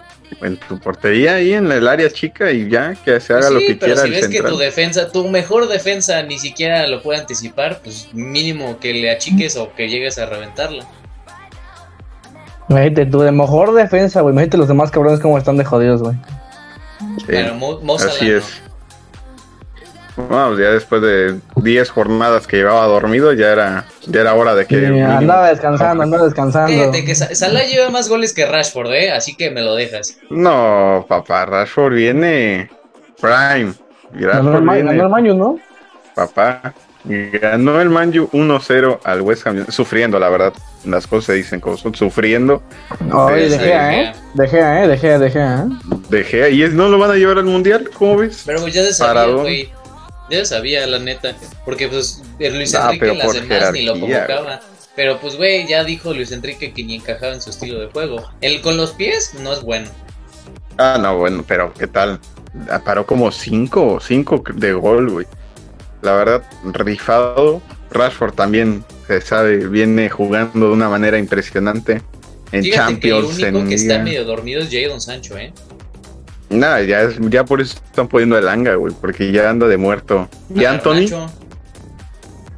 en 0.42 0.58
tu 0.58 0.80
portería 0.80 1.36
ahí 1.36 1.54
en 1.54 1.72
el 1.72 1.88
área 1.88 2.10
chica 2.10 2.52
y 2.52 2.70
ya 2.70 2.96
que 3.04 3.20
se 3.20 3.34
haga 3.34 3.48
Sí, 3.48 3.54
lo 3.54 3.60
que 3.60 3.76
pero 3.76 3.80
quiera 3.80 4.02
si 4.02 4.08
el 4.08 4.14
ves 4.14 4.28
que 4.28 4.42
tu 4.42 4.58
defensa, 4.58 5.12
tu 5.12 5.28
mejor 5.28 5.68
defensa 5.68 6.22
ni 6.24 6.38
siquiera 6.40 6.88
lo 6.88 7.02
puede 7.02 7.20
anticipar, 7.20 7.82
pues 7.84 8.10
mínimo 8.14 8.80
que 8.80 8.94
le 8.94 9.12
achiques 9.12 9.56
o 9.58 9.74
que 9.74 9.90
llegues 9.90 10.18
a 10.18 10.26
reventarla. 10.26 10.86
Imagínate 12.70 13.06
de 13.06 13.32
mejor 13.32 13.74
defensa, 13.74 14.22
güey. 14.22 14.34
Imagínate 14.34 14.58
los 14.58 14.68
demás 14.68 14.90
cabrones 14.92 15.20
como 15.20 15.38
están 15.38 15.58
de 15.58 15.66
jodidos, 15.66 16.02
güey. 16.02 16.16
Sí, 17.18 17.26
Pero 17.28 17.56
Mo, 17.56 17.80
Mo 17.82 18.00
Salah 18.00 18.14
así 18.14 18.26
no. 18.26 18.38
es. 18.38 18.62
Vamos, 20.16 20.60
ya 20.60 20.70
después 20.70 21.02
de 21.02 21.40
10 21.56 21.90
jornadas 21.90 22.46
que 22.48 22.58
llevaba 22.58 22.86
dormido, 22.86 23.34
ya 23.34 23.52
era, 23.52 23.86
ya 24.06 24.22
era 24.22 24.34
hora 24.36 24.54
de 24.54 24.66
que. 24.66 24.80
Sí, 24.80 25.00
andaba 25.00 25.50
descansando, 25.50 26.04
andaba 26.04 26.26
descansando. 26.26 26.72
Fíjate 26.72 27.04
que 27.04 27.16
Sa- 27.16 27.34
Salah 27.34 27.64
lleva 27.64 27.90
más 27.90 28.10
goles 28.10 28.34
que 28.34 28.46
Rashford, 28.46 28.92
¿eh? 28.94 29.12
Así 29.12 29.36
que 29.36 29.50
me 29.52 29.62
lo 29.62 29.76
dejas. 29.76 30.18
No, 30.30 31.06
papá, 31.10 31.46
Rashford 31.46 31.94
viene 31.96 32.70
Prime. 33.20 33.74
Ganó 34.14 34.34
Rashford 34.34 34.56
el, 34.58 34.62
Ma- 34.64 34.74
viene, 34.76 34.90
ganó 34.92 35.04
el 35.04 35.10
Maño, 35.10 35.34
¿no? 35.34 35.60
papá. 36.16 36.74
Ganó 37.06 37.82
el 37.82 37.90
Manju 37.90 38.30
1-0 38.32 39.00
al 39.04 39.22
West 39.22 39.46
Ham. 39.46 39.66
Sufriendo, 39.68 40.20
la 40.20 40.30
verdad. 40.30 40.54
Las 40.86 41.06
cosas 41.06 41.26
se 41.26 41.34
dicen 41.34 41.60
como 41.60 41.76
son. 41.76 41.94
Sufriendo. 41.96 42.62
Oye, 43.12 43.50
Sí, 43.50 43.58
de 43.58 43.60
Gea, 43.60 44.02
¿eh? 44.02 44.14
De 44.36 44.48
Gea, 44.48 44.84
¿eh? 44.84 44.88
De 44.88 44.98
Gea, 44.98 45.20
de 45.20 45.30
Gea, 45.32 45.66
¿eh? 45.68 45.96
De 46.10 46.24
Gea. 46.24 46.50
¿Y 46.50 46.64
es, 46.64 46.72
no 46.74 46.88
lo 46.88 46.98
van 46.98 47.12
a 47.12 47.16
llevar 47.16 47.40
al 47.40 47.44
Mundial? 47.46 47.90
¿Cómo 47.98 48.18
ves? 48.18 48.44
Pero 48.46 48.62
pues 48.62 48.74
ya 48.74 48.84
se 48.84 48.94
sabía, 48.94 49.14
Paradón. 49.16 49.42
güey. 49.42 49.70
Ya 50.30 50.40
se 50.40 50.46
sabía, 50.46 50.86
la 50.88 51.00
neta. 51.00 51.36
Porque 51.66 51.88
pues 51.88 52.22
el 52.40 52.56
Luis 52.56 52.74
Enrique 52.74 53.10
en 53.10 53.18
las 53.18 53.34
demás 53.34 53.74
ni 53.74 53.82
lo 53.84 54.00
convocaba. 54.00 54.62
Pero 54.96 55.20
pues, 55.20 55.36
güey, 55.38 55.68
ya 55.68 55.84
dijo 55.84 56.14
Luis 56.14 56.32
Enrique 56.32 56.72
que 56.72 56.84
ni 56.84 56.96
encajaba 56.96 57.34
en 57.34 57.42
su 57.42 57.50
estilo 57.50 57.80
de 57.80 57.88
juego. 57.88 58.30
El 58.42 58.62
con 58.62 58.78
los 58.78 58.92
pies 58.92 59.34
no 59.40 59.54
es 59.54 59.62
bueno. 59.62 59.90
Ah, 60.78 60.98
no, 61.02 61.18
bueno, 61.18 61.44
pero 61.48 61.74
¿qué 61.74 61.88
tal? 61.88 62.20
Ah, 62.70 62.82
Paró 62.84 63.06
como 63.06 63.32
5 63.32 64.00
5 64.00 64.44
de 64.56 64.74
gol, 64.74 65.10
güey. 65.10 65.26
La 66.02 66.14
verdad, 66.14 66.44
rifado. 66.64 67.62
Rashford 67.92 68.34
también, 68.34 68.84
se 69.08 69.22
sabe, 69.22 69.68
viene 69.68 70.10
jugando 70.10 70.68
de 70.68 70.74
una 70.74 70.90
manera 70.90 71.18
impresionante. 71.18 72.02
En 72.52 72.64
Fíjate 72.64 73.00
que 73.00 73.08
el 73.10 73.14
Champions, 73.14 73.34
único 73.36 73.60
en 73.60 73.70
que 73.70 73.76
está 73.76 74.00
medio 74.00 74.26
dormido 74.26 74.62
es 74.62 74.70
Jadon 74.72 75.00
Sancho, 75.00 75.38
¿eh? 75.38 75.54
Nada, 76.60 76.82
ya, 76.84 77.02
es- 77.04 77.20
ya 77.30 77.44
por 77.46 77.62
eso 77.62 77.78
están 77.86 78.08
poniendo 78.08 78.38
el 78.38 78.48
anga, 78.48 78.76
güey, 78.76 78.94
porque 79.00 79.32
ya 79.32 79.50
anda 79.50 79.68
de 79.68 79.78
muerto. 79.78 80.28
Y 80.54 80.66
A 80.66 80.72
Anthony, 80.72 81.08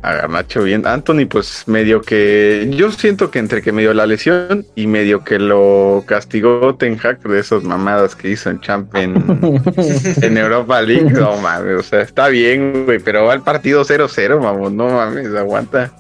a 0.01 0.13
Garnacho 0.13 0.61
bien. 0.61 0.85
Anthony, 0.85 1.25
pues 1.27 1.63
medio 1.65 2.01
que. 2.01 2.69
Yo 2.77 2.91
siento 2.91 3.31
que 3.31 3.39
entre 3.39 3.63
que 3.63 3.71
medio 3.71 3.91
la 3.93 4.05
lesión 4.05 4.63
y 4.75 4.85
medio 4.85 5.23
que 5.23 5.39
lo 5.39 6.03
castigó 6.05 6.75
Ten 6.75 6.99
Hag 7.03 7.21
de 7.23 7.39
esas 7.39 7.63
mamadas 7.63 8.15
que 8.15 8.29
hizo 8.29 8.51
en 8.51 8.59
Champ 8.61 8.93
en, 8.95 9.15
en 10.21 10.37
Europa 10.37 10.79
League. 10.83 11.09
No 11.09 11.37
mames, 11.37 11.79
o 11.79 11.83
sea, 11.83 12.01
está 12.01 12.27
bien, 12.27 12.85
güey, 12.85 12.99
pero 12.99 13.25
va 13.25 13.33
el 13.33 13.41
partido 13.41 13.83
0-0, 13.83 14.39
mamón. 14.39 14.77
No 14.77 14.89
mames, 14.89 15.33
aguanta. 15.33 15.91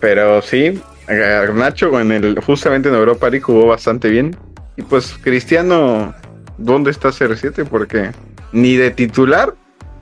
Pero 0.00 0.42
sí, 0.42 0.80
Garnacho 1.06 1.98
en 2.00 2.10
el, 2.12 2.40
justamente 2.40 2.88
en 2.88 2.94
Europa 2.96 3.30
League 3.30 3.44
jugó 3.44 3.66
bastante 3.68 4.08
bien. 4.10 4.36
Y 4.76 4.82
pues 4.82 5.14
Cristiano, 5.22 6.14
¿dónde 6.58 6.90
está 6.90 7.08
CR7? 7.10 7.64
Porque 7.68 8.10
ni 8.52 8.76
de 8.76 8.90
titular 8.90 9.54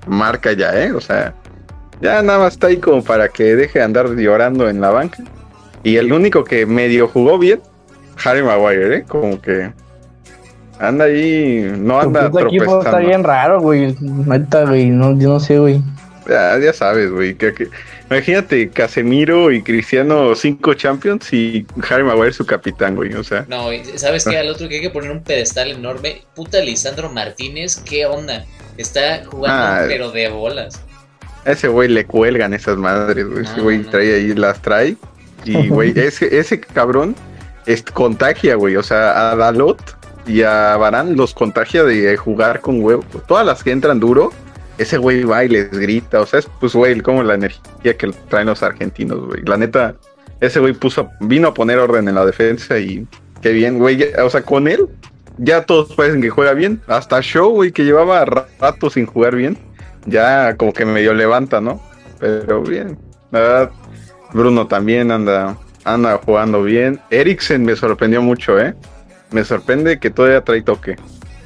marca 0.07 0.53
ya, 0.53 0.71
¿eh? 0.83 0.93
O 0.93 1.01
sea, 1.01 1.35
ya 2.01 2.23
nada 2.23 2.39
más 2.39 2.55
está 2.55 2.69
ahí 2.69 2.79
como 2.79 3.03
para 3.05 3.29
que 3.29 3.55
deje 3.57 3.79
de 3.79 3.85
andar 3.85 4.09
llorando 4.17 4.69
en 4.69 4.81
la 4.81 4.91
banca. 4.91 5.23
Y 5.83 5.97
el 5.97 6.13
único 6.13 6.45
que 6.45 6.65
medio 6.67 7.09
jugó 7.09 7.39
bien, 7.39 7.61
Harry 8.25 8.43
Maguire, 8.43 8.97
¿eh? 8.99 9.05
Como 9.07 9.41
que 9.41 9.73
anda 10.79 11.05
ahí, 11.05 11.71
no 11.79 11.95
Tu 12.01 12.07
anda 12.07 12.31
puto 12.31 12.47
equipo 12.47 12.65
está 12.65 12.79
tropezando. 12.91 13.09
bien 13.09 13.25
raro, 13.25 13.61
güey. 13.61 13.97
Neta, 14.01 14.65
güey. 14.65 14.91
No, 14.91 15.17
yo 15.19 15.29
no 15.31 15.41
sé, 15.41 15.59
güey. 15.59 15.81
Ya, 16.29 16.59
ya 16.59 16.73
sabes, 16.73 17.11
güey. 17.11 17.35
que- 17.35 17.53
que- 17.53 17.69
imagínate 18.13 18.71
Casemiro 18.71 19.51
y 19.51 19.63
Cristiano 19.63 20.35
cinco 20.35 20.75
Champions 20.75 21.33
y 21.33 21.67
Harry 21.89 22.05
Maguire 22.05 22.33
su 22.33 22.45
capitán, 22.47 22.95
güey. 22.97 23.13
O 23.15 23.25
sea, 23.25 23.45
No, 23.49 23.67
¿sabes 23.97 24.25
qué? 24.25 24.39
Al 24.39 24.49
otro 24.49 24.69
que 24.69 24.77
hay 24.77 24.81
que 24.81 24.91
poner 24.91 25.11
un 25.11 25.23
pedestal 25.23 25.71
enorme. 25.71 26.23
Puta 26.35 26.61
Lisandro 26.61 27.11
Martínez, 27.11 27.77
¿qué 27.85 28.07
onda? 28.07 28.45
Está 28.77 29.25
jugando, 29.25 29.83
Ah. 29.83 29.85
pero 29.89 30.11
de 30.11 30.29
bolas. 30.29 30.81
A 31.45 31.53
ese 31.53 31.69
güey 31.69 31.89
le 31.89 32.05
cuelgan 32.05 32.55
esas 32.55 32.77
madres, 32.77 33.27
güey. 33.29 33.45
Ese 33.45 33.61
güey 33.61 33.83
trae 33.83 34.15
ahí, 34.15 34.35
las 34.35 34.63
trae. 34.63 34.97
Y, 35.45 35.69
güey, 35.69 35.93
ese, 35.99 36.39
ese 36.39 36.61
cabrón 36.61 37.17
es, 37.67 37.83
contagia, 37.83 38.55
güey. 38.55 38.77
O 38.77 38.83
sea, 38.83 39.31
a 39.33 39.37
Dalot 39.37 39.81
y 40.27 40.43
a 40.43 40.77
Barán 40.77 41.17
los 41.17 41.35
contagia 41.35 41.83
de 41.83 42.17
jugar 42.17 42.61
con 42.61 42.83
huevo. 42.83 43.05
Todas 43.27 43.45
las 43.45 43.65
que 43.65 43.73
entran 43.73 43.99
duro, 43.99 44.33
ese 44.79 44.99
güey 44.99 45.25
va 45.25 45.45
y 45.45 45.49
les 45.49 45.71
grita. 45.71 46.21
O 46.21 46.27
sea, 46.27 46.41
es 46.41 46.49
pues, 46.61 46.75
güey, 46.75 47.01
como 47.01 47.23
la 47.23 47.35
energía 47.35 47.97
que 47.97 48.11
traen 48.29 48.47
los 48.47 48.63
argentinos, 48.63 49.27
güey. 49.27 49.43
La 49.45 49.57
neta, 49.57 49.95
ese 50.41 50.61
güey 50.61 50.73
puso, 50.73 51.11
vino 51.21 51.49
a 51.49 51.55
poner 51.55 51.79
orden 51.79 52.09
en 52.09 52.15
la 52.15 52.27
defensa 52.27 52.79
y 52.79 53.07
qué 53.41 53.53
bien, 53.53 53.79
güey. 53.79 54.03
O 54.23 54.31
sea, 54.31 54.43
con 54.43 54.69
él, 54.69 54.89
ya 55.39 55.65
todos 55.65 55.95
parecen 55.95 56.23
que 56.23 56.31
juega 56.31 56.53
bien. 56.55 56.81
Hasta 56.87 57.21
Show, 57.21 57.51
güey, 57.51 57.73
que 57.73 57.85
llevaba 57.85 58.25
rato 58.25 58.91
sin 58.91 59.07
jugar 59.07 59.37
bien. 59.37 59.59
Ya 60.07 60.57
como 60.57 60.73
que 60.73 60.85
medio 60.85 61.15
levanta, 61.15 61.61
¿no? 61.61 61.81
Pero 62.19 62.63
bien. 62.63 62.99
La 63.31 63.41
verdad, 63.41 63.71
Bruno 64.33 64.67
también 64.67 65.11
anda, 65.11 65.57
anda 65.85 66.19
jugando 66.19 66.63
bien. 66.63 67.01
Eriksen 67.11 67.65
me 67.65 67.77
sorprendió 67.77 68.21
mucho, 68.23 68.59
¿eh? 68.61 68.75
Me 69.31 69.45
sorprende 69.45 69.99
que 69.99 70.11
todavía 70.11 70.43
trae 70.43 70.63
toque, 70.63 70.97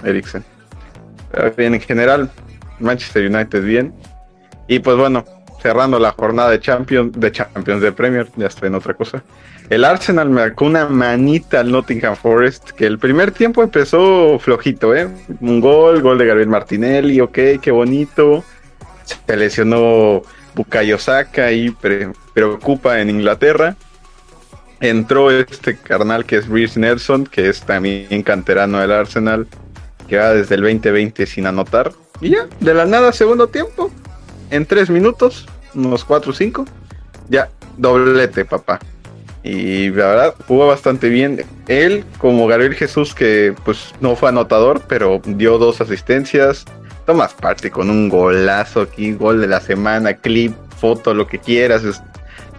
Eriksen. 0.05 0.45
bien, 1.57 1.75
en 1.75 1.81
general, 1.81 2.31
Manchester 2.81 3.27
United 3.27 3.63
bien. 3.63 3.95
Y 4.69 4.81
pues 4.81 4.97
bueno, 4.97 5.25
cerrando 5.61 5.99
la 5.99 6.13
jornada 6.13 6.51
de 6.51 6.61
Champions, 6.61 7.13
de 7.19 7.33
Champions 7.33 7.83
de 7.83 7.93
Premier, 7.93 8.29
ya 8.37 8.47
estoy 8.47 8.69
en 8.69 8.75
otra 8.75 8.95
cosa. 8.95 9.23
El 9.69 9.85
Arsenal 9.85 10.31
me 10.31 10.43
sacó 10.43 10.67
una 10.67 10.87
manita 10.87 11.61
al 11.61 11.73
Nottingham 11.73 12.15
Forest, 12.15 12.71
que 12.71 12.87
el 12.87 12.99
primer 12.99 13.33
tiempo 13.33 13.63
empezó 13.63 14.39
flojito, 14.39 14.95
¿eh? 14.95 15.09
Un 15.41 15.61
gol, 15.61 16.03
gol 16.03 16.19
de 16.19 16.27
Gabriel 16.27 16.49
Martinelli, 16.49 17.21
ok, 17.21 17.39
qué 17.61 17.71
bonito. 17.73 18.45
Se 19.27 19.37
lesionó 19.37 20.23
Bukayo 20.55 20.99
Saka 20.99 21.51
y 21.51 21.75
preocupa 22.33 23.01
en 23.01 23.11
Inglaterra. 23.11 23.77
Entró 24.81 25.31
este 25.31 25.77
carnal 25.77 26.25
que 26.25 26.37
es 26.37 26.49
Reece 26.49 26.79
Nelson, 26.79 27.25
que 27.25 27.49
es 27.49 27.63
también 27.63 28.23
canterano 28.23 28.79
del 28.79 28.93
Arsenal, 28.93 29.49
que 30.09 30.19
va 30.19 30.33
desde 30.33 30.55
el 30.55 30.63
2020 30.63 31.27
sin 31.27 31.47
anotar. 31.47 31.93
Y 32.21 32.31
ya, 32.31 32.47
de 32.61 32.75
la 32.75 32.87
nada, 32.87 33.13
segundo 33.13 33.49
tiempo, 33.49 33.91
en 34.51 34.67
tres 34.67 34.91
minutos, 34.91 35.47
unos 35.75 36.05
cuatro 36.05 36.33
o 36.33 36.35
cinco, 36.35 36.65
ya, 37.29 37.49
doblete, 37.77 38.45
papá. 38.45 38.79
Y 39.43 39.91
la 39.91 40.07
verdad, 40.07 40.35
jugó 40.49 40.67
bastante 40.67 41.09
bien. 41.09 41.45
Él, 41.69 42.05
como 42.19 42.49
Gabriel 42.49 42.75
Jesús, 42.75 43.15
que 43.15 43.55
pues 43.65 43.95
no 44.01 44.17
fue 44.17 44.31
anotador, 44.31 44.83
pero 44.89 45.21
dio 45.25 45.59
dos 45.59 45.81
asistencias. 45.81 46.65
Tomas 47.05 47.33
parte 47.33 47.71
con 47.71 47.89
un 47.89 48.09
golazo 48.09 48.81
aquí, 48.81 49.13
gol 49.13 49.41
de 49.41 49.47
la 49.47 49.61
semana, 49.61 50.15
clip, 50.15 50.53
foto, 50.81 51.15
lo 51.15 51.29
que 51.29 51.39
quieras. 51.39 51.85
Es, 51.85 52.03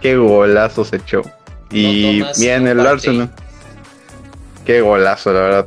qué 0.00 0.16
golazo 0.16 0.86
se 0.86 0.96
echó. 0.96 1.22
Y 1.70 2.22
bien, 2.38 2.66
el 2.66 2.80
Arsenal. 2.80 3.30
Qué 4.64 4.80
golazo, 4.80 5.32
la 5.34 5.40
verdad. 5.40 5.66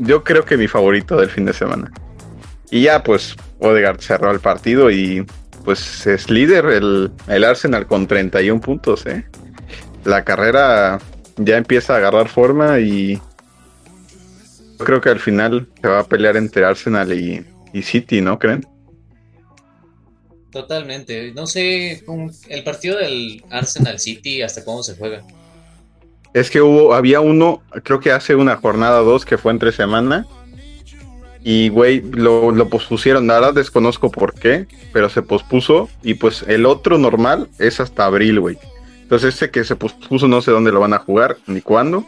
Yo 0.00 0.24
creo 0.24 0.44
que 0.44 0.56
mi 0.56 0.66
favorito 0.66 1.16
del 1.16 1.28
fin 1.28 1.44
de 1.44 1.52
semana. 1.52 1.92
Y 2.70 2.82
ya, 2.82 3.02
pues, 3.02 3.36
Odegaard 3.58 4.00
cerró 4.00 4.30
el 4.30 4.40
partido 4.40 4.90
y 4.90 5.26
pues 5.64 6.06
es 6.06 6.30
líder 6.30 6.64
el, 6.64 7.12
el 7.28 7.44
Arsenal 7.44 7.86
con 7.86 8.06
31 8.06 8.60
puntos, 8.60 9.04
¿eh? 9.04 9.26
La 10.04 10.24
carrera 10.24 10.98
ya 11.36 11.58
empieza 11.58 11.94
a 11.94 11.96
agarrar 11.98 12.28
forma 12.28 12.80
y 12.80 13.20
creo 14.78 15.02
que 15.02 15.10
al 15.10 15.20
final 15.20 15.68
se 15.80 15.88
va 15.88 16.00
a 16.00 16.04
pelear 16.04 16.38
entre 16.38 16.64
Arsenal 16.64 17.12
y, 17.12 17.44
y 17.74 17.82
City, 17.82 18.22
¿no 18.22 18.38
creen? 18.38 18.66
Totalmente. 20.50 21.32
No 21.32 21.46
sé, 21.46 22.02
el 22.48 22.64
partido 22.64 22.96
del 22.96 23.44
Arsenal 23.50 23.98
City, 23.98 24.42
¿hasta 24.42 24.64
cuándo 24.64 24.82
se 24.82 24.96
juega? 24.96 25.22
Es 26.32 26.50
que 26.50 26.62
hubo, 26.62 26.94
había 26.94 27.20
uno, 27.20 27.62
creo 27.82 28.00
que 28.00 28.12
hace 28.12 28.36
una 28.36 28.56
jornada 28.56 29.00
dos 29.00 29.24
que 29.24 29.38
fue 29.38 29.52
entre 29.52 29.72
semana. 29.72 30.26
Y, 31.42 31.70
güey, 31.70 32.02
lo, 32.02 32.50
lo, 32.50 32.68
pospusieron. 32.68 33.26
Verdad 33.26 33.54
desconozco 33.54 34.10
por 34.10 34.34
qué, 34.34 34.66
pero 34.92 35.08
se 35.08 35.22
pospuso. 35.22 35.88
Y 36.02 36.14
pues 36.14 36.44
el 36.46 36.66
otro 36.66 36.98
normal 36.98 37.48
es 37.58 37.80
hasta 37.80 38.04
abril, 38.04 38.40
güey. 38.40 38.58
Entonces 39.02 39.34
ese 39.34 39.50
que 39.50 39.64
se 39.64 39.74
pospuso 39.74 40.28
no 40.28 40.40
sé 40.42 40.52
dónde 40.52 40.70
lo 40.70 40.80
van 40.80 40.92
a 40.92 40.98
jugar, 40.98 41.36
ni 41.46 41.60
cuándo. 41.62 42.04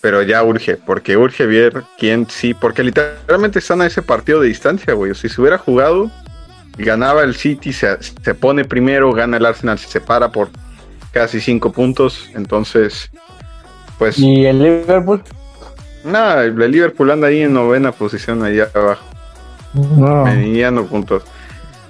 Pero 0.00 0.22
ya 0.22 0.42
urge, 0.42 0.76
porque 0.76 1.16
urge 1.16 1.46
ver 1.46 1.84
quién 1.98 2.28
sí. 2.28 2.54
Porque 2.54 2.82
literalmente 2.82 3.58
están 3.58 3.82
a 3.82 3.86
ese 3.86 4.02
partido 4.02 4.40
de 4.40 4.48
distancia, 4.48 4.94
güey. 4.94 5.14
Si 5.14 5.28
se 5.28 5.40
hubiera 5.40 5.58
jugado, 5.58 6.10
ganaba 6.78 7.22
el 7.22 7.36
City, 7.36 7.72
se, 7.72 8.02
se 8.02 8.34
pone 8.34 8.64
primero, 8.64 9.12
gana 9.12 9.36
el 9.36 9.46
Arsenal, 9.46 9.78
se 9.78 9.88
separa 9.88 10.32
por 10.32 10.48
casi 11.12 11.40
cinco 11.40 11.72
puntos. 11.72 12.30
Entonces, 12.34 13.10
pues. 13.98 14.18
¿Y 14.18 14.46
el 14.46 14.62
Liverpool? 14.62 15.22
Nada, 16.04 16.44
el 16.44 16.56
Liverpool 16.70 17.10
anda 17.10 17.28
ahí 17.28 17.42
en 17.42 17.52
novena 17.52 17.92
posición, 17.92 18.42
allá 18.42 18.68
abajo. 18.74 19.04
No. 19.74 20.24
Mediano 20.24 20.86
puntos. 20.86 21.24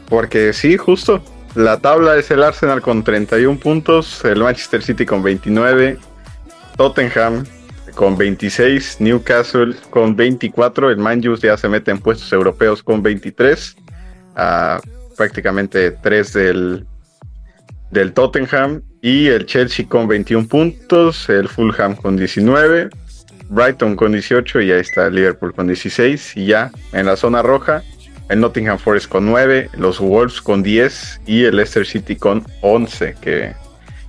Porque 0.09 0.53
sí, 0.53 0.77
justo. 0.77 1.23
La 1.55 1.79
tabla 1.79 2.17
es 2.17 2.31
el 2.31 2.43
Arsenal 2.43 2.83
con 2.83 3.03
31 3.03 3.59
puntos, 3.59 4.23
el 4.27 4.41
Manchester 4.41 4.83
City 4.83 5.07
con 5.07 5.23
29, 5.23 5.97
Tottenham 6.77 7.47
con 7.95 8.17
26, 8.19 9.01
Newcastle 9.01 9.75
con 9.89 10.15
24, 10.15 10.91
el 10.91 10.99
Manjus 10.99 11.41
ya 11.41 11.57
se 11.57 11.67
mete 11.69 11.91
en 11.91 11.99
puestos 11.99 12.31
europeos 12.31 12.83
con 12.83 13.03
23, 13.03 13.75
prácticamente 15.17 15.93
3 15.93 16.33
del, 16.35 16.87
del 17.91 18.13
Tottenham 18.13 18.83
y 19.07 19.29
el 19.29 19.47
Chelsea 19.47 19.87
con 19.89 20.09
21 20.09 20.49
puntos, 20.49 21.29
el 21.29 21.47
Fulham 21.47 21.95
con 21.95 22.17
19, 22.17 22.89
Brighton 23.49 23.95
con 23.95 24.11
18 24.11 24.63
y 24.63 24.73
ahí 24.73 24.81
está 24.81 25.09
Liverpool 25.09 25.55
con 25.55 25.69
16 25.69 26.37
y 26.37 26.47
ya 26.47 26.73
en 26.93 27.07
la 27.07 27.15
zona 27.15 27.41
roja 27.41 27.85
el 28.29 28.41
Nottingham 28.41 28.81
Forest 28.81 29.09
con 29.09 29.25
9, 29.27 29.71
los 29.79 30.01
Wolves 30.01 30.41
con 30.41 30.65
10 30.65 31.21
y 31.25 31.45
el 31.45 31.55
Leicester 31.55 31.87
City 31.87 32.17
con 32.17 32.45
11 32.63 33.15
que 33.21 33.53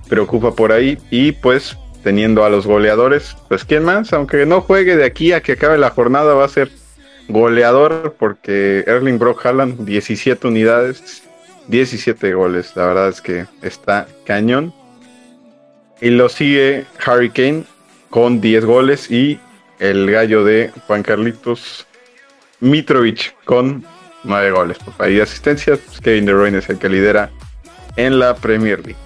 preocupa 0.08 0.56
por 0.56 0.72
ahí. 0.72 0.98
Y 1.12 1.30
pues 1.30 1.76
teniendo 2.02 2.44
a 2.44 2.50
los 2.50 2.66
goleadores, 2.66 3.36
pues 3.48 3.64
quién 3.64 3.84
más, 3.84 4.12
aunque 4.12 4.46
no 4.46 4.62
juegue 4.62 4.96
de 4.96 5.04
aquí 5.04 5.32
a 5.32 5.40
que 5.42 5.52
acabe 5.52 5.78
la 5.78 5.90
jornada 5.90 6.34
va 6.34 6.44
a 6.44 6.48
ser 6.48 6.72
goleador 7.28 8.16
porque 8.18 8.82
Erling 8.88 9.20
Brock 9.20 9.46
Haaland 9.46 9.84
17 9.84 10.48
unidades, 10.48 11.22
17 11.68 12.34
goles, 12.34 12.72
la 12.74 12.86
verdad 12.86 13.10
es 13.10 13.20
que 13.20 13.46
está 13.62 14.08
cañón. 14.26 14.74
Y 16.00 16.10
lo 16.10 16.28
sigue 16.28 16.86
Harry 17.04 17.30
Kane 17.30 17.64
con 18.10 18.40
10 18.40 18.64
goles 18.64 19.10
y 19.10 19.40
el 19.78 20.10
gallo 20.10 20.44
de 20.44 20.72
Juan 20.86 21.02
Carlitos 21.02 21.86
Mitrovic 22.60 23.34
con 23.44 23.84
9 24.24 24.50
goles. 24.52 24.78
Por 24.78 25.06
ahí 25.06 25.16
de 25.16 25.22
asistencias, 25.22 25.78
pues 25.78 26.00
Kevin 26.00 26.26
De 26.26 26.34
Bruyne 26.34 26.58
es 26.58 26.68
el 26.68 26.78
que 26.78 26.88
lidera 26.88 27.30
en 27.96 28.18
la 28.18 28.34
Premier 28.34 28.78
League. 28.80 29.00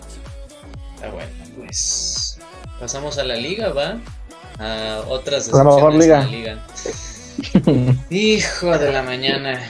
Está 0.94 1.08
bueno, 1.10 1.30
pues 1.56 2.38
pasamos 2.78 3.18
a 3.18 3.24
la 3.24 3.36
liga, 3.36 3.70
¿va? 3.70 3.98
A 4.58 5.02
otras 5.08 5.50
la 5.52 5.64
mejor 5.64 5.94
liga. 5.94 6.24
liga. 6.24 6.58
Hijo 8.10 8.78
de 8.78 8.92
la 8.92 9.02
mañana. 9.02 9.60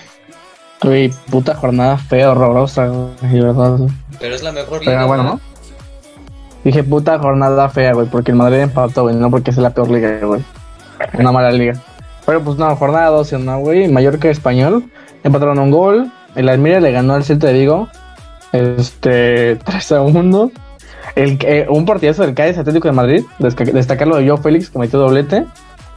Uy, 0.84 1.14
puta 1.30 1.54
jornada 1.54 1.96
fea, 1.96 2.32
horrorosa, 2.32 2.90
verdad. 3.22 3.78
Pero 4.18 4.34
es 4.34 4.42
la 4.42 4.50
mejor 4.50 4.80
liga. 4.80 4.92
Pero 4.92 5.06
bueno, 5.06 5.22
¿no? 5.22 5.51
Dije 6.64 6.82
puta 6.84 7.18
jornada 7.18 7.68
fea, 7.68 7.92
güey, 7.92 8.06
porque 8.06 8.30
el 8.30 8.36
Madrid 8.36 8.60
empató, 8.60 9.02
güey, 9.02 9.16
no 9.16 9.30
porque 9.30 9.50
es 9.50 9.56
la 9.56 9.70
peor 9.70 9.90
liga, 9.90 10.18
güey. 10.22 10.42
Una 11.14 11.32
mala 11.32 11.50
liga. 11.50 11.74
Pero 12.24 12.40
pues 12.42 12.56
no, 12.56 12.74
jornada 12.76 13.08
12, 13.08 13.38
¿no, 13.40 13.58
güey? 13.58 13.88
Mallorca 13.88 14.30
Español 14.30 14.84
empataron 15.24 15.58
un 15.58 15.70
gol. 15.70 16.12
El 16.34 16.48
Almira 16.48 16.80
le 16.80 16.92
ganó 16.92 17.14
al 17.14 17.24
Celta 17.24 17.48
de 17.48 17.54
Vigo. 17.54 17.88
Este, 18.52 19.56
3 19.64 19.92
a 19.92 20.02
1. 20.02 20.52
El, 21.16 21.38
eh, 21.42 21.66
un 21.68 21.84
partidazo 21.84 22.22
del 22.22 22.34
Cádiz 22.34 22.58
Atlético 22.58 22.88
de 22.88 22.92
Madrid. 22.92 23.24
Destacarlo 23.38 24.16
de 24.16 24.28
Joe 24.28 24.38
Félix, 24.38 24.70
que 24.70 24.78
metió 24.78 24.98
doblete. 25.00 25.44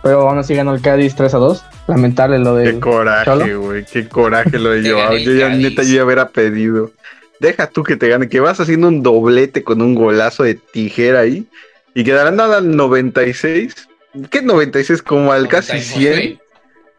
Pero 0.02 0.28
aún 0.28 0.38
así 0.38 0.54
ganó 0.56 0.74
el 0.74 0.82
Cádiz 0.82 1.16
3 1.16 1.34
a 1.36 1.38
2. 1.38 1.66
Lamentable 1.88 2.40
lo 2.40 2.56
de. 2.56 2.74
Qué 2.74 2.80
coraje, 2.80 3.56
güey. 3.56 3.86
Qué 3.86 4.08
coraje 4.08 4.58
lo 4.58 4.72
de 4.72 4.90
Joao. 4.92 5.18
yo 5.18 5.32
ya, 5.34 5.50
neta, 5.50 5.84
yo 5.84 5.96
ya 5.96 6.06
hubiera 6.06 6.30
pedido. 6.30 6.92
Deja 7.40 7.68
tú 7.68 7.84
que 7.84 7.96
te 7.98 8.08
gane, 8.08 8.30
que 8.30 8.40
vas 8.40 8.60
haciendo 8.60 8.88
un 8.88 9.04
doblete 9.04 9.64
con 9.64 9.82
un 9.82 9.96
golazo 9.96 10.44
de 10.44 10.56
tijera 10.56 11.22
ahí. 11.22 11.48
Y 11.94 12.04
quedarán 12.04 12.40
al 12.40 12.76
96. 12.76 13.88
¿Qué 14.30 14.42
96? 14.42 15.02
Como 15.02 15.32
al 15.32 15.48
casi 15.48 15.80
100. 15.80 16.40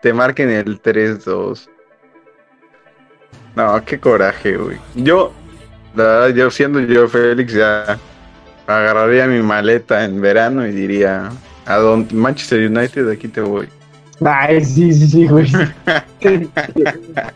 Te 0.03 0.13
marquen 0.13 0.51
el 0.51 0.81
3-2. 0.81 1.69
No, 3.57 3.83
qué 3.85 3.99
coraje, 3.99 4.57
güey. 4.57 4.77
Yo, 4.95 5.33
la 5.95 6.05
verdad, 6.05 6.29
yo 6.29 6.51
siendo 6.51 6.81
yo 6.81 7.09
Félix, 7.09 7.55
ya 7.55 7.99
agarraría 8.67 9.27
mi 9.27 9.41
maleta 9.43 10.05
en 10.05 10.21
verano 10.21 10.67
y 10.67 10.73
diría, 10.73 11.31
a 11.65 11.77
don 11.77 12.07
Manchester 12.13 12.71
United, 12.71 13.09
aquí 13.09 13.29
te 13.29 13.41
voy. 13.41 13.69
Ay, 14.25 14.65
sí, 14.65 14.93
sí, 14.93 15.09
sí, 15.09 15.27
güey. 15.27 15.47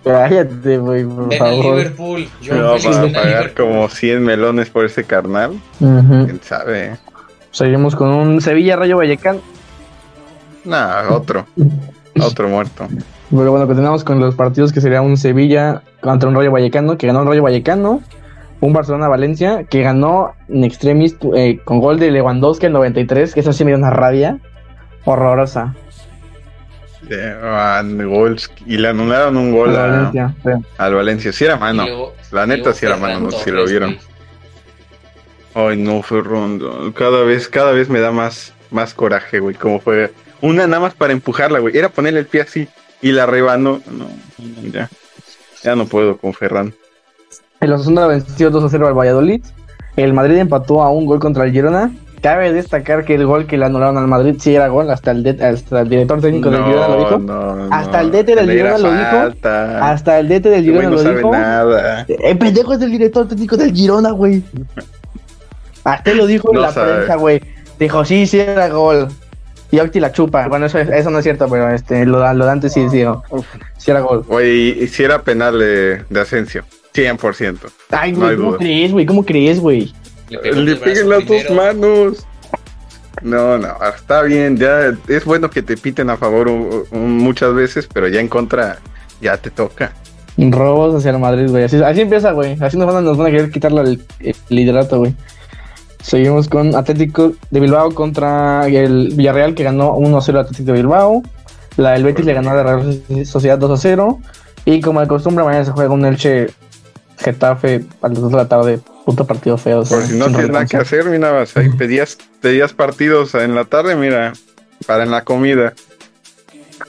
Cállate, 0.05 0.79
güey, 0.79 1.05
por 1.05 1.29
Ven 1.29 1.39
favor. 1.39 1.77
Liverpool. 1.77 2.29
Yo 2.41 2.55
No, 2.55 2.77
para 2.83 3.01
al 3.01 3.13
pagar 3.13 3.55
como 3.55 3.89
100 3.89 4.23
melones 4.23 4.71
por 4.71 4.85
ese 4.85 5.05
carnal. 5.05 5.53
¿Quién 5.79 6.41
sabe? 6.43 6.97
Seguimos 7.51 7.95
con 7.97 8.11
un 8.11 8.41
Sevilla 8.41 8.77
Rayo 8.77 8.97
Vallecano. 8.97 9.41
Nah, 10.65 11.09
otro. 11.11 11.47
Otro 12.21 12.49
muerto. 12.49 12.87
Pero 13.31 13.51
bueno, 13.51 13.67
continuamos 13.67 14.03
con 14.03 14.19
los 14.21 14.35
partidos 14.35 14.73
que 14.73 14.81
sería 14.81 15.03
un 15.03 15.17
Sevilla 15.17 15.83
contra 16.01 16.29
un 16.29 16.35
Rayo 16.35 16.51
Vallecano, 16.51 16.97
que 16.99 17.07
ganó 17.07 17.21
un 17.23 17.29
Rayo 17.29 17.43
Vallecano, 17.43 18.01
un 18.61 18.73
Barcelona 18.73 19.09
Valencia, 19.09 19.65
que 19.65 19.83
ganó 19.83 20.33
en 20.49 20.65
extremis 20.65 21.17
eh, 21.35 21.61
con 21.65 21.81
gol 21.81 21.99
de 21.99 22.11
Lewandowski 22.11 22.67
al 22.67 22.73
93, 22.73 23.35
que 23.35 23.41
eso 23.41 23.53
sí 23.53 23.65
me 23.65 23.71
dio 23.71 23.79
una 23.79 23.91
rabia 23.91 24.39
horrorosa. 25.05 25.75
Gols- 27.17 28.51
y 28.67 28.77
le 28.77 28.89
anularon 28.89 29.37
un 29.37 29.53
gol 29.53 29.71
Al 29.71 29.77
a- 29.77 29.87
Valencia, 29.89 30.35
sí. 30.43 30.51
al 30.79 30.95
Valencia. 30.95 31.33
Sí 31.33 31.45
era 31.45 31.57
mano. 31.57 31.85
luego- 31.85 32.15
La 32.33 32.47
neta 32.47 32.73
sí 32.73 32.87
era 32.87 32.97
mano, 32.97 33.21
no 33.21 33.31
sé 33.33 33.45
si 33.45 33.51
lo 33.51 33.65
vieron. 33.67 33.99
Ay, 35.55 35.77
no, 35.77 36.03
Ferran. 36.03 36.61
Cada 36.95 37.23
vez, 37.25 37.49
cada 37.49 37.73
vez 37.73 37.89
me 37.89 38.01
da 38.01 38.13
más, 38.13 38.53
más 38.71 38.95
coraje, 38.95 39.41
güey. 39.41 39.55
Como 39.57 39.81
fue. 39.81 40.13
Una 40.41 40.67
nada 40.67 40.81
más 40.81 40.95
para 40.95 41.13
empujarla, 41.13 41.59
güey. 41.59 41.77
Era 41.77 41.89
ponerle 41.89 42.21
el 42.21 42.27
pie 42.27 42.43
así 42.43 42.69
y 43.03 43.13
la 43.13 43.27
rebanó. 43.27 43.81
No, 43.91 44.05
no, 44.39 44.71
ya. 44.73 44.89
Ya 45.63 45.75
no 45.77 45.87
puedo 45.87 46.17
con 46.17 46.33
Ferran. 46.33 46.73
El 47.61 47.73
Osasuna 47.73 48.07
venció 48.07 48.51
2 48.51 48.65
a 48.65 48.69
0 48.71 48.87
al 48.87 48.95
Valladolid. 48.95 49.43
El 49.97 50.15
Madrid 50.15 50.37
empató 50.39 50.83
a 50.83 50.91
un 50.91 51.05
gol 51.05 51.19
contra 51.19 51.45
el 51.45 51.53
Girona. 51.53 51.91
Cabe 52.23 52.53
destacar 52.53 53.05
que 53.07 53.15
el 53.15 53.25
gol 53.25 53.47
que 53.47 53.57
le 53.57 53.65
anularon 53.65 53.97
al 53.97 54.07
Madrid 54.07 54.37
sí 54.39 54.55
era 54.55 54.69
gol, 54.69 54.91
hasta 54.91 55.11
el, 55.13 55.23
de- 55.23 55.43
hasta 55.45 55.81
el 55.81 55.89
director 55.89 56.21
técnico 56.21 56.51
del 56.51 56.63
Girona 56.65 56.89
lo 56.89 56.99
dijo. 56.99 57.19
no, 57.19 57.57
no. 57.57 57.75
Hasta 57.75 58.01
el 58.03 58.11
DT 58.11 58.27
del 58.35 58.51
Girona 58.51 58.79
lo 58.79 58.93
dijo. 58.93 59.49
Hasta 59.83 60.19
el 60.19 60.29
DT 60.29 60.43
del 60.51 60.63
Girona 60.65 60.85
no 60.91 60.91
lo 60.97 60.99
sabe 61.03 61.17
dijo. 61.17 61.33
nada. 61.33 62.05
El 62.09 62.37
pendejo 62.39 62.75
es 62.75 62.83
el 62.83 62.91
director 62.91 63.27
técnico 63.27 63.57
del 63.57 63.73
Girona, 63.75 64.11
güey. 64.11 64.43
Hasta 65.85 66.11
él 66.11 66.19
lo 66.19 66.27
dijo 66.27 66.51
en 66.51 66.57
No 66.57 66.61
la 66.61 66.73
sabe. 66.73 66.95
prensa, 66.95 67.17
güey. 67.17 67.41
Dijo, 67.79 68.05
sí, 68.05 68.27
sí 68.27 68.39
era 68.39 68.69
gol. 68.69 69.09
Y 69.71 69.79
Octi 69.79 70.01
la 70.01 70.13
chupa. 70.13 70.47
Bueno, 70.49 70.67
eso, 70.67 70.79
eso 70.79 71.11
no 71.11 71.19
es 71.19 71.23
cierto, 71.25 71.47
pero 71.49 71.71
este, 71.71 72.05
lo, 72.05 72.19
lo 72.35 72.45
de 72.45 72.51
antes 72.51 72.73
sí, 72.73 72.89
sí, 72.91 73.03
sí 73.79 73.91
era 73.91 74.01
gol. 74.01 74.25
Güey, 74.29 74.83
y 74.83 74.89
si 74.89 75.05
era 75.05 75.23
penal 75.23 75.59
de, 75.59 76.03
de 76.11 76.21
Asensio. 76.21 76.65
100%. 76.93 77.57
Ay, 77.91 78.13
No 78.13 78.19
güey, 78.19 78.37
¿cómo 78.37 78.49
duda. 78.51 78.59
crees, 78.59 78.93
güey? 78.93 79.07
¿Cómo 79.07 79.25
crees, 79.25 79.61
güey? 79.61 79.93
Le 80.31 80.53
Le 80.53 80.77
peguen 80.77 81.09
las 81.09 81.27
dos 81.27 81.51
manos. 81.51 82.27
No, 83.23 83.59
no, 83.59 83.77
está 83.95 84.23
bien. 84.23 84.57
Ya 84.57 84.93
es 85.09 85.25
bueno 85.25 85.51
que 85.51 85.63
te 85.63 85.77
piten 85.77 86.11
a 86.11 86.17
favor 86.17 86.51
muchas 86.91 87.55
veces, 87.55 87.89
pero 87.93 88.09
ya 88.09 88.21
en 88.21 88.29
contra 88.29 88.79
ya 89.21 89.37
te 89.37 89.51
toca. 89.51 89.93
Robos 90.39 90.95
hacia 90.95 91.11
el 91.11 91.19
Madrid, 91.19 91.51
güey. 91.51 91.65
Así, 91.65 91.77
así 91.83 92.01
empieza, 92.01 92.33
güey. 92.33 92.57
Así 92.61 92.79
nos 92.79 92.87
van, 92.87 92.97
a, 92.97 93.01
nos 93.03 93.19
van 93.19 93.27
a 93.27 93.31
querer 93.31 93.51
quitarle 93.51 93.83
el, 93.83 94.03
el 94.21 94.37
liderato, 94.49 94.99
güey. 94.99 95.15
Seguimos 96.03 96.49
con 96.49 96.75
Atlético 96.75 97.33
de 97.51 97.61
Bilbao 97.61 97.95
contra 97.95 98.67
el 98.67 99.13
Villarreal, 99.15 99.55
que 99.55 99.65
ganó 99.65 99.95
1-0 99.97 100.29
al 100.31 100.39
Atlético 100.39 100.73
de 100.73 100.79
Bilbao. 100.79 101.23
La 101.77 101.93
del 101.93 102.05
Betis 102.05 102.25
le 102.25 102.33
ganó 102.33 102.51
a 102.51 102.55
la 102.55 102.63
Real 102.63 103.03
Sociedad 103.27 103.59
2-0. 103.59 104.19
Y 104.65 104.81
como 104.81 105.01
de 105.01 105.09
costumbre, 105.09 105.45
mañana 105.45 105.65
se 105.65 105.73
juega 105.73 105.93
un 105.93 106.05
Elche 106.05 106.49
Getafe 107.19 107.85
a 108.01 108.09
las 108.09 108.21
2 108.21 108.31
de 108.31 108.37
la 108.37 108.49
tarde. 108.49 108.81
Puto 109.11 109.27
partido 109.27 109.59
feo. 109.59 109.81
o 109.81 109.85
sea, 109.85 109.99
Por 109.99 110.07
si 110.07 110.17
no 110.17 110.27
tienes 110.27 110.51
nada 110.51 110.67
que 110.67 110.77
hacer, 110.77 111.05
mira, 111.07 111.33
vas 111.33 111.57
ahí 111.57 111.69
pedías, 111.71 112.17
pedías 112.41 112.73
partidos 112.73 113.35
en 113.35 113.57
la 113.57 113.65
tarde, 113.65 113.97
mira, 113.97 114.35
para 114.87 115.03
en 115.03 115.11
la 115.11 115.25
comida. 115.25 115.75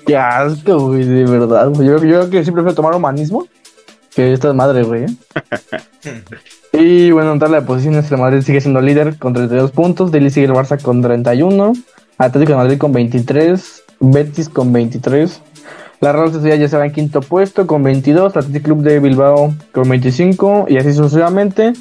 Qué 0.05 0.15
asco, 0.15 0.89
güey, 0.89 1.03
de 1.03 1.25
verdad. 1.25 1.69
güey. 1.69 1.87
Yo, 1.87 1.95
yo 1.95 1.99
creo 1.99 2.29
que 2.29 2.45
sí 2.45 2.51
prefiero 2.51 2.75
tomar 2.75 2.93
humanismo 2.93 3.47
que 4.13 4.33
esta 4.33 4.53
madre, 4.53 4.83
güey. 4.83 5.05
¿eh? 5.05 6.23
y 6.73 7.10
bueno, 7.10 7.34
en 7.34 7.39
tabla 7.39 7.62
de 7.62 7.65
posiciones, 7.65 8.12
el 8.12 8.19
Madrid 8.19 8.41
sigue 8.41 8.62
siendo 8.62 8.81
líder 8.81 9.17
con 9.17 9.34
32 9.34 9.71
puntos. 9.71 10.12
De 10.12 10.19
ahí 10.19 10.29
sigue 10.29 10.45
el 10.45 10.53
Barça 10.53 10.79
con 10.79 11.01
31. 11.01 11.73
Atlético 12.19 12.51
de 12.51 12.57
Madrid 12.57 12.77
con 12.77 12.93
23. 12.93 13.84
Betis 13.99 14.47
con 14.47 14.71
23. 14.71 15.41
La 16.01 16.12
Real 16.12 16.31
Sociedad 16.31 16.57
ya 16.57 16.67
se 16.67 16.77
va 16.77 16.86
en 16.86 16.91
quinto 16.91 17.21
puesto 17.21 17.65
con 17.65 17.84
22. 17.84 18.36
Atlético 18.36 18.65
Club 18.65 18.81
de 18.84 18.99
Bilbao 18.99 19.55
con 19.71 19.89
25. 19.89 20.65
Y 20.69 20.77
así 20.77 20.93
sucesivamente. 20.93 21.73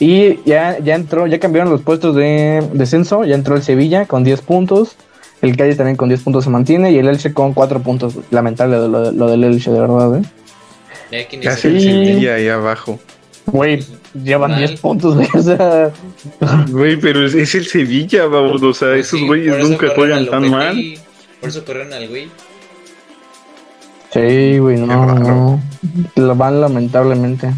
Y 0.00 0.40
ya, 0.44 0.78
ya 0.78 0.94
entró, 0.94 1.26
ya 1.26 1.40
cambiaron 1.40 1.70
los 1.72 1.82
puestos 1.82 2.14
de 2.14 2.66
descenso. 2.72 3.24
Ya 3.24 3.34
entró 3.34 3.56
el 3.56 3.62
Sevilla 3.62 4.06
con 4.06 4.22
10 4.24 4.40
puntos. 4.42 4.96
El 5.42 5.56
Cádiz 5.56 5.76
también 5.76 5.96
con 5.96 6.08
10 6.08 6.22
puntos 6.22 6.44
se 6.44 6.50
mantiene. 6.50 6.92
Y 6.92 6.98
el 6.98 7.08
Elche 7.08 7.32
con 7.32 7.52
4 7.52 7.80
puntos. 7.80 8.14
Lamentable 8.30 8.76
lo, 8.76 8.88
lo- 8.88 9.12
lo 9.12 9.26
del 9.28 9.42
Elche, 9.44 9.70
de 9.72 9.80
verdad, 9.80 10.16
¿eh? 10.18 10.22
Ya 11.10 11.26
quién 11.28 11.40
¿Qué 11.40 11.48
es 11.48 11.54
hace 11.54 11.68
el. 11.68 11.80
Sevilla 11.80 12.34
ahí 12.34 12.48
abajo? 12.48 12.98
Güey, 13.46 13.82
llevan 14.22 14.50
Mal. 14.52 14.58
10 14.66 14.80
puntos, 14.80 15.14
güey. 15.16 15.28
O 15.34 15.42
sea, 15.42 15.90
Güey, 16.68 16.96
pero 16.98 17.24
es, 17.24 17.34
es 17.34 17.54
el 17.54 17.66
Sevilla, 17.66 18.26
vamos, 18.26 18.62
o 18.62 18.74
sea, 18.74 18.88
Pues 18.88 19.06
esos 19.06 19.18
sí, 19.20 19.26
güeyes 19.26 19.58
nunca 19.68 19.88
juegan 19.94 20.26
tan 20.26 20.48
mal. 20.50 20.76
Por 21.40 21.48
eso 21.48 21.64
corrieron 21.64 21.92
al 21.94 22.08
güey. 22.08 22.28
sí, 24.12 24.58
güey, 24.58 24.76
no, 24.78 25.14
no. 25.14 25.60
Lo 26.16 26.34
van 26.36 26.60
lamentablemente. 26.60 27.52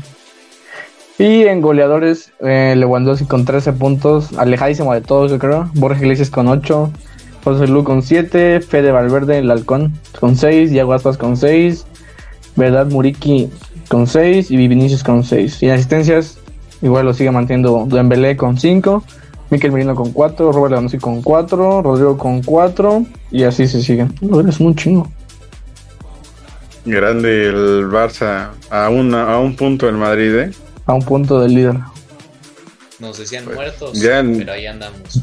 Y 1.20 1.42
en 1.42 1.61
goleadores, 1.61 2.33
eh, 2.40 2.72
Lewandowski 2.78 3.26
con 3.26 3.44
13 3.44 3.74
puntos, 3.74 4.33
alejadísimo 4.38 4.94
de 4.94 5.02
todos, 5.02 5.30
yo 5.30 5.38
creo. 5.38 5.68
Borja 5.74 6.00
Iglesias 6.00 6.30
con 6.30 6.48
8, 6.48 6.90
José 7.44 7.68
Lu 7.68 7.85
con 7.85 8.00
7, 8.00 8.62
Fede 8.62 8.90
Valverde, 8.90 9.37
el 9.37 9.50
halcón, 9.50 9.92
con 10.18 10.35
6, 10.35 10.70
Diego 10.70 10.94
Aspas 10.94 11.18
con 11.18 11.37
6, 11.37 11.85
Verdad 12.56 12.87
Muriki 12.87 13.50
con 13.88 14.06
6 14.06 14.50
y 14.50 14.56
Vinicius 14.66 15.04
con 15.04 15.22
6. 15.22 15.62
Y 15.62 15.66
en 15.66 15.72
asistencias, 15.72 16.38
igual 16.80 17.04
lo 17.04 17.12
sigue 17.12 17.30
manteniendo 17.30 17.85
Dembélé 17.87 18.38
con 18.38 18.56
5, 18.56 19.04
Mikel 19.50 19.72
Merino 19.72 19.94
con 19.94 20.12
4, 20.12 20.52
Robert 20.52 20.70
Lewandowski 20.70 21.00
con 21.00 21.20
4, 21.20 21.83
Rodrigo 21.83 22.16
con 22.16 22.42
4 22.42 23.04
y 23.30 23.42
así 23.42 23.68
se 23.68 23.83
siguen. 23.83 24.14
Eres 24.22 24.59
un 24.59 24.74
chingo. 24.74 25.06
Grande 26.87 27.48
el 27.48 27.90
Barça 27.90 28.52
a, 28.70 28.88
una, 28.88 29.35
a 29.35 29.38
un 29.38 29.54
punto 29.54 29.85
del 29.85 29.98
Madrid, 29.98 30.35
¿eh? 30.35 30.50
A 30.90 30.94
un 30.94 31.05
punto 31.05 31.38
del 31.40 31.55
líder. 31.55 31.76
Nos 32.98 33.16
decían 33.18 33.44
Pues, 33.44 33.57
muertos, 33.57 34.00
ya 34.00 34.18
en- 34.18 34.38
pero 34.38 34.53
ahí 34.53 34.66
andamos. 34.66 35.22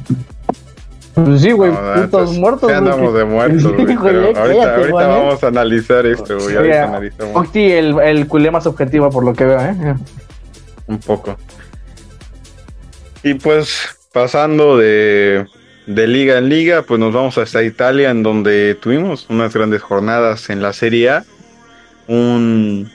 Pues 1.14 1.42
sí, 1.42 1.52
güey, 1.52 1.72
No, 1.72 1.78
putos 1.78 2.04
entonces, 2.04 2.38
muertos. 2.40 2.70
ya 2.72 2.78
andamos 2.78 3.14
de 3.14 3.26
muertos, 3.26 3.64
güey. 3.74 3.80
ahorita, 3.96 4.02
cállate, 4.02 4.40
ahorita 4.40 4.92
Juan, 4.92 5.06
¿eh? 5.06 5.10
vamos 5.10 5.44
a 5.44 5.48
analizar 5.48 6.06
esto, 6.06 6.36
güey. 6.40 6.56
Ahorita 6.56 6.62
Oiga, 6.62 6.84
analizamos 6.86 7.36
Octi, 7.36 7.72
el, 7.72 8.00
el 8.00 8.28
culé 8.28 8.50
más 8.52 8.66
objetivo 8.66 9.10
por 9.10 9.26
lo 9.26 9.34
que 9.34 9.44
veo, 9.46 9.60
¿eh? 9.60 9.96
un 10.88 11.00
poco. 11.00 11.36
Y 13.24 13.34
pues, 13.34 13.98
pasando 14.14 14.78
de, 14.78 15.46
de 15.88 16.08
liga 16.08 16.38
en 16.38 16.50
liga, 16.50 16.84
pues 16.84 17.00
nos 17.00 17.14
vamos 17.14 17.38
hasta 17.38 17.62
Italia, 17.64 18.10
en 18.12 18.24
donde 18.24 18.76
tuvimos 18.76 19.26
unas 19.30 19.54
grandes 19.54 19.82
jornadas 19.82 20.50
en 20.50 20.62
la 20.62 20.72
Serie 20.72 21.10
A. 21.10 21.26
Un 22.08 22.90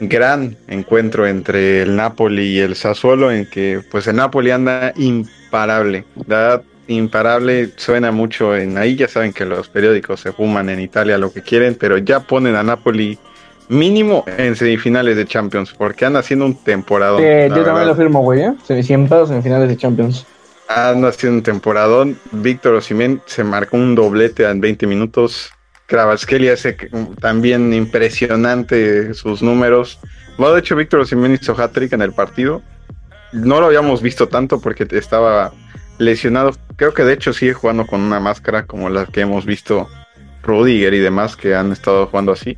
gran 0.00 0.56
encuentro 0.68 1.26
entre 1.26 1.82
el 1.82 1.96
Napoli 1.96 2.44
y 2.44 2.58
el 2.60 2.76
Sassuolo, 2.76 3.30
en 3.30 3.46
que 3.46 3.80
pues 3.90 4.06
el 4.06 4.16
Napoli 4.16 4.50
anda 4.50 4.92
imparable. 4.96 6.04
La 6.26 6.36
verdad, 6.36 6.62
imparable 6.88 7.70
suena 7.76 8.12
mucho 8.12 8.56
en 8.56 8.78
ahí, 8.78 8.96
ya 8.96 9.08
saben 9.08 9.32
que 9.32 9.44
los 9.44 9.68
periódicos 9.68 10.20
se 10.20 10.32
fuman 10.32 10.68
en 10.68 10.80
Italia 10.80 11.18
lo 11.18 11.32
que 11.32 11.42
quieren, 11.42 11.74
pero 11.74 11.98
ya 11.98 12.20
ponen 12.20 12.56
a 12.56 12.62
Napoli 12.62 13.18
mínimo 13.68 14.24
en 14.26 14.54
semifinales 14.54 15.16
de 15.16 15.26
Champions, 15.26 15.74
porque 15.76 16.04
anda 16.04 16.20
haciendo 16.20 16.46
un 16.46 16.54
temporada. 16.54 17.18
Eh, 17.20 17.48
yo 17.54 17.64
también 17.64 17.88
lo 17.88 17.96
firmo, 17.96 18.22
güey, 18.22 18.42
¿eh? 18.42 18.82
100 18.82 19.08
pesos 19.08 19.30
en 19.30 19.42
finales 19.42 19.68
de 19.68 19.76
Champions. 19.76 20.26
Anda 20.68 21.08
haciendo 21.08 21.38
un 21.38 21.42
temporadón. 21.42 22.18
Víctor 22.32 22.74
Osimhen 22.74 23.20
se 23.26 23.44
marcó 23.44 23.76
un 23.76 23.94
doblete 23.94 24.48
en 24.48 24.60
20 24.60 24.86
minutos. 24.86 25.52
Kravaskelia 25.86 26.52
hace 26.54 26.76
que- 26.76 26.88
también 27.20 27.72
impresionante 27.72 29.14
sus 29.14 29.42
números. 29.42 29.98
Bueno, 30.38 30.54
de 30.54 30.60
hecho, 30.60 30.76
Víctor 30.76 31.00
Osimhen 31.00 31.32
hizo 31.34 31.58
hat-trick 31.60 31.92
en 31.92 32.02
el 32.02 32.12
partido. 32.12 32.62
No 33.32 33.60
lo 33.60 33.66
habíamos 33.66 34.02
visto 34.02 34.28
tanto 34.28 34.60
porque 34.60 34.86
estaba 34.90 35.52
lesionado. 35.98 36.52
Creo 36.76 36.92
que 36.94 37.04
de 37.04 37.14
hecho 37.14 37.32
sigue 37.32 37.54
jugando 37.54 37.86
con 37.86 38.00
una 38.00 38.20
máscara 38.20 38.66
como 38.66 38.88
la 38.90 39.06
que 39.06 39.22
hemos 39.22 39.46
visto 39.46 39.88
Rudiger 40.42 40.94
y 40.94 40.98
demás 40.98 41.36
que 41.36 41.54
han 41.54 41.72
estado 41.72 42.06
jugando 42.06 42.32
así. 42.32 42.56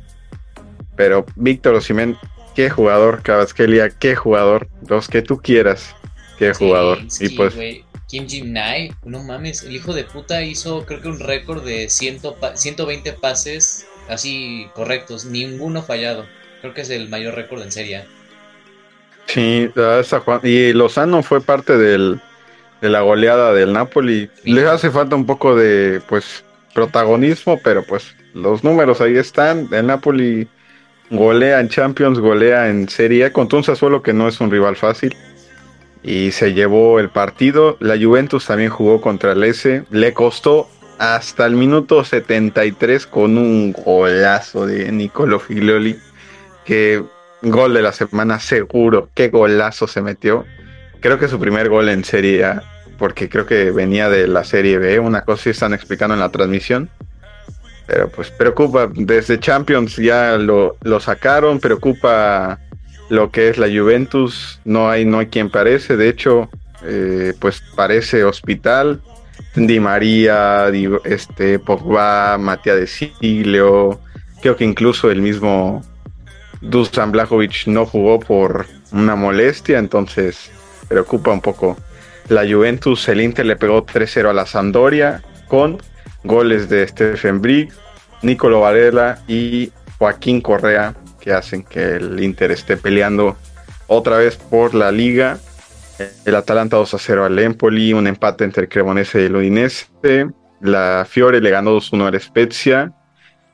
Pero 0.95 1.25
Víctor 1.35 1.75
Osimhen, 1.75 2.17
qué 2.55 2.69
jugador. 2.69 3.21
Kravaskelia, 3.23 3.89
qué 3.89 4.15
jugador. 4.15 4.67
Los 4.87 5.07
que 5.07 5.21
tú 5.21 5.37
quieras, 5.41 5.95
qué 6.37 6.53
Sí, 6.53 6.65
jugador. 6.65 6.99
sí, 7.07 7.25
y 7.27 7.29
pues. 7.37 7.55
Kim 8.09 8.27
Jim-Nai, 8.27 8.91
no 9.05 9.23
mames, 9.23 9.63
el 9.63 9.75
hijo 9.75 9.93
de 9.93 10.03
puta 10.03 10.41
hizo 10.41 10.85
creo 10.85 10.99
que 11.01 11.07
un 11.09 11.19
récord 11.19 11.63
de 11.63 11.89
100 11.89 12.19
pa- 12.39 12.57
120 12.57 13.13
pases 13.13 13.85
así 14.09 14.67
correctos, 14.73 15.25
ninguno 15.25 15.83
fallado. 15.83 16.25
Creo 16.61 16.73
que 16.73 16.81
es 16.81 16.89
el 16.89 17.07
mayor 17.07 17.35
récord 17.35 17.61
en 17.61 17.71
serie. 17.71 17.97
A. 17.97 18.05
Sí, 19.27 19.69
esa 19.99 20.23
y 20.43 20.73
Lozano 20.73 21.21
fue 21.21 21.39
parte 21.39 21.77
del, 21.77 22.19
de 22.81 22.89
la 22.89 23.01
goleada 23.01 23.53
del 23.53 23.73
Napoli. 23.73 24.29
Sí. 24.43 24.53
Les 24.53 24.65
hace 24.65 24.89
falta 24.89 25.15
un 25.15 25.27
poco 25.27 25.55
de 25.55 26.01
pues 26.09 26.43
protagonismo, 26.73 27.59
pero 27.63 27.83
pues 27.83 28.15
los 28.33 28.63
números 28.63 29.01
ahí 29.01 29.15
están. 29.17 29.67
El 29.71 29.85
Napoli 29.85 30.47
golea 31.11 31.59
en 31.59 31.69
Champions, 31.69 32.19
golea 32.19 32.69
en 32.69 32.89
Serie 32.89 33.31
con 33.31 33.47
un 33.53 33.63
Sassuolo 33.63 34.01
que 34.01 34.13
no 34.13 34.27
es 34.27 34.41
un 34.41 34.49
rival 34.49 34.75
fácil. 34.75 35.15
Y 36.03 36.31
se 36.31 36.53
llevó 36.53 36.99
el 36.99 37.09
partido. 37.09 37.77
La 37.79 37.97
Juventus 37.97 38.45
también 38.45 38.69
jugó 38.69 39.01
contra 39.01 39.33
el 39.33 39.43
S. 39.43 39.83
Le 39.91 40.13
costó 40.13 40.69
hasta 40.97 41.45
el 41.45 41.53
minuto 41.53 42.03
73 42.03 43.05
con 43.07 43.37
un 43.37 43.73
golazo 43.73 44.65
de 44.65 44.91
Nicolo 44.91 45.39
Figlioli. 45.39 45.97
Que 46.65 47.03
gol 47.41 47.73
de 47.73 47.81
la 47.81 47.91
semana 47.91 48.39
seguro. 48.39 49.09
Qué 49.13 49.29
golazo 49.29 49.87
se 49.87 50.01
metió. 50.01 50.45
Creo 51.01 51.19
que 51.19 51.27
su 51.27 51.39
primer 51.39 51.69
gol 51.69 51.89
en 51.89 52.03
Serie 52.03 52.45
A. 52.45 52.63
Porque 52.97 53.29
creo 53.29 53.45
que 53.45 53.71
venía 53.71 54.09
de 54.09 54.27
la 54.27 54.43
Serie 54.43 54.77
B. 54.77 54.99
Una 54.99 55.23
cosa 55.23 55.43
sí 55.43 55.49
están 55.51 55.73
explicando 55.73 56.13
en 56.13 56.19
la 56.19 56.29
transmisión 56.29 56.89
pero 57.89 58.07
pues 58.07 58.29
preocupa, 58.29 58.87
desde 58.93 59.39
Champions 59.39 59.95
ya 59.95 60.37
lo, 60.37 60.77
lo, 60.83 60.99
sacaron, 60.99 61.59
preocupa 61.59 62.59
lo 63.09 63.31
que 63.31 63.49
es 63.49 63.57
la 63.57 63.67
Juventus, 63.67 64.61
no 64.65 64.89
hay, 64.89 65.05
no 65.05 65.19
hay 65.19 65.27
quien 65.27 65.49
parece, 65.49 65.97
de 65.97 66.09
hecho, 66.09 66.49
eh, 66.83 67.33
pues 67.39 67.61
parece 67.75 68.23
hospital. 68.23 69.01
Di 69.55 69.79
María, 69.79 70.67
este, 71.05 71.59
Pogba, 71.59 72.37
Matías 72.37 72.77
de 72.77 72.87
Siglio, 72.87 73.99
creo 74.41 74.55
que 74.55 74.63
incluso 74.63 75.09
el 75.09 75.21
mismo 75.21 75.83
Dusan 76.61 77.11
Blajovic 77.11 77.67
no 77.67 77.85
jugó 77.85 78.19
por 78.19 78.67
una 78.91 79.15
molestia, 79.15 79.79
entonces 79.79 80.51
preocupa 80.87 81.31
un 81.31 81.41
poco 81.41 81.77
la 82.27 82.41
Juventus. 82.41 83.07
El 83.09 83.21
Inter 83.21 83.45
le 83.45 83.55
pegó 83.55 83.85
3-0 83.85 84.29
a 84.29 84.33
la 84.33 84.45
Sampdoria 84.45 85.21
con 85.47 85.81
goles 86.23 86.69
de 86.69 86.87
Stephen 86.87 87.41
Brick, 87.41 87.73
Nicolo 88.21 88.61
Varela 88.61 89.19
y 89.27 89.71
Joaquín 89.97 90.41
Correa 90.41 90.95
que 91.29 91.35
hacen 91.35 91.61
que 91.61 91.97
el 91.97 92.23
Inter 92.23 92.49
esté 92.49 92.75
peleando 92.75 93.37
otra 93.85 94.17
vez 94.17 94.35
por 94.35 94.73
la 94.73 94.91
liga. 94.91 95.37
El 96.25 96.33
Atalanta 96.33 96.77
2 96.77 96.91
a 96.95 96.97
0 96.97 97.25
al 97.25 97.37
Empoli, 97.37 97.93
un 97.93 98.07
empate 98.07 98.45
entre 98.45 98.67
Cremonese 98.67 99.21
y 99.21 99.25
el 99.25 99.35
Udinese. 99.35 100.31
La 100.59 101.05
Fiore 101.07 101.39
le 101.39 101.51
ganó 101.51 101.77
2-1 101.77 102.07
al 102.07 102.19
Spezia. 102.19 102.93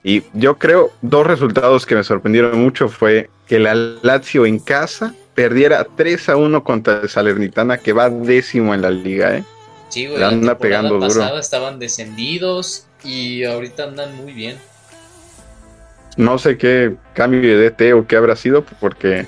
Y 0.06 0.24
yo 0.32 0.58
creo, 0.58 0.92
dos 1.02 1.28
resultados 1.28 1.86
que 1.86 1.96
me 1.96 2.06
sorprendieron 2.06 2.58
mucho 2.58 2.88
fue 2.88 3.30
que 3.46 3.60
la 3.60 3.76
Lazio 3.76 4.46
en 4.46 4.60
casa 4.60 5.14
perdiera 5.34 5.86
3 5.98 6.30
a 6.30 6.38
1 6.38 6.64
contra 6.64 7.02
el 7.02 7.10
Salernitana, 7.10 7.80
que 7.80 7.92
va 7.92 8.10
décimo 8.10 8.74
en 8.74 8.84
la 8.84 8.90
liga, 8.90 9.36
¿eh? 9.36 9.44
Sí, 9.90 10.08
güey, 10.08 10.20
la 10.20 10.30
anda 10.30 10.58
pegando 10.58 10.98
duro. 10.98 11.38
estaban 11.38 11.78
descendidos 11.80 12.88
y 13.04 13.44
ahorita 13.44 13.84
andan 13.84 14.16
muy 14.16 14.32
bien. 14.32 14.58
No 16.18 16.38
sé 16.38 16.58
qué 16.58 16.96
cambio 17.14 17.42
de 17.42 17.70
DT 17.70 17.94
o 17.94 18.08
qué 18.08 18.16
habrá 18.16 18.36
sido, 18.36 18.64
porque 18.80 19.28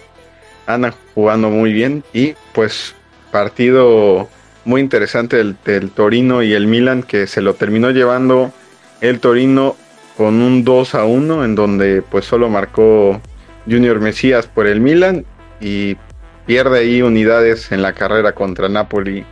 andan 0.66 0.94
jugando 1.16 1.50
muy 1.50 1.74
bien. 1.74 2.04
Y 2.14 2.36
pues 2.54 2.96
partido 3.32 4.28
muy 4.66 4.82
interesante 4.82 5.38
del, 5.38 5.56
del 5.66 5.92
Torino 5.92 6.44
y 6.44 6.54
el 6.54 6.68
Milan, 6.68 7.04
que 7.04 7.28
se 7.28 7.42
lo 7.42 7.56
terminó 7.56 7.92
llevando 7.92 8.52
el 9.02 9.20
Torino 9.20 9.76
con 10.16 10.42
un 10.42 10.64
2 10.64 10.96
a 10.96 11.06
1, 11.06 11.46
en 11.46 11.56
donde 11.56 12.02
pues 12.02 12.26
solo 12.26 12.50
marcó 12.50 13.22
Junior 13.66 14.00
Mesías 14.00 14.48
por 14.48 14.66
el 14.68 14.80
Milan 14.80 15.26
y 15.60 15.98
pierde 16.46 16.80
ahí 16.80 17.02
unidades 17.02 17.72
en 17.72 17.82
la 17.82 17.94
carrera 17.94 18.34
contra 18.34 18.70
Napoli 18.70 19.26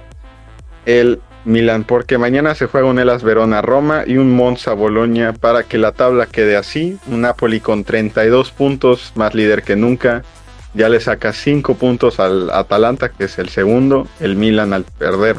el 0.86 1.20
Milan, 1.46 1.84
porque 1.84 2.18
mañana 2.18 2.56
se 2.56 2.66
juega 2.66 2.88
un 2.88 3.00
Elas 3.00 3.24
Verona 3.24 3.62
Roma 3.62 4.04
y 4.06 4.18
un 4.18 4.36
Monza 4.36 4.74
Boloña 4.74 5.34
para 5.34 5.64
que 5.64 5.78
la 5.78 5.92
tabla 5.92 6.26
quede 6.26 6.58
así. 6.58 6.98
Un 7.08 7.22
Napoli 7.22 7.60
con 7.60 7.84
32 7.84 8.52
puntos, 8.52 9.14
más 9.16 9.34
líder 9.34 9.64
que 9.64 9.76
nunca. 9.76 10.24
Ya 10.74 10.90
le 10.90 11.00
saca 11.00 11.32
5 11.32 11.76
puntos 11.76 12.20
al 12.20 12.50
Atalanta, 12.50 13.10
que 13.10 13.26
es 13.26 13.38
el 13.38 13.50
segundo. 13.50 14.08
El 14.20 14.36
Milan 14.36 14.74
al 14.74 14.84
perder 14.84 15.38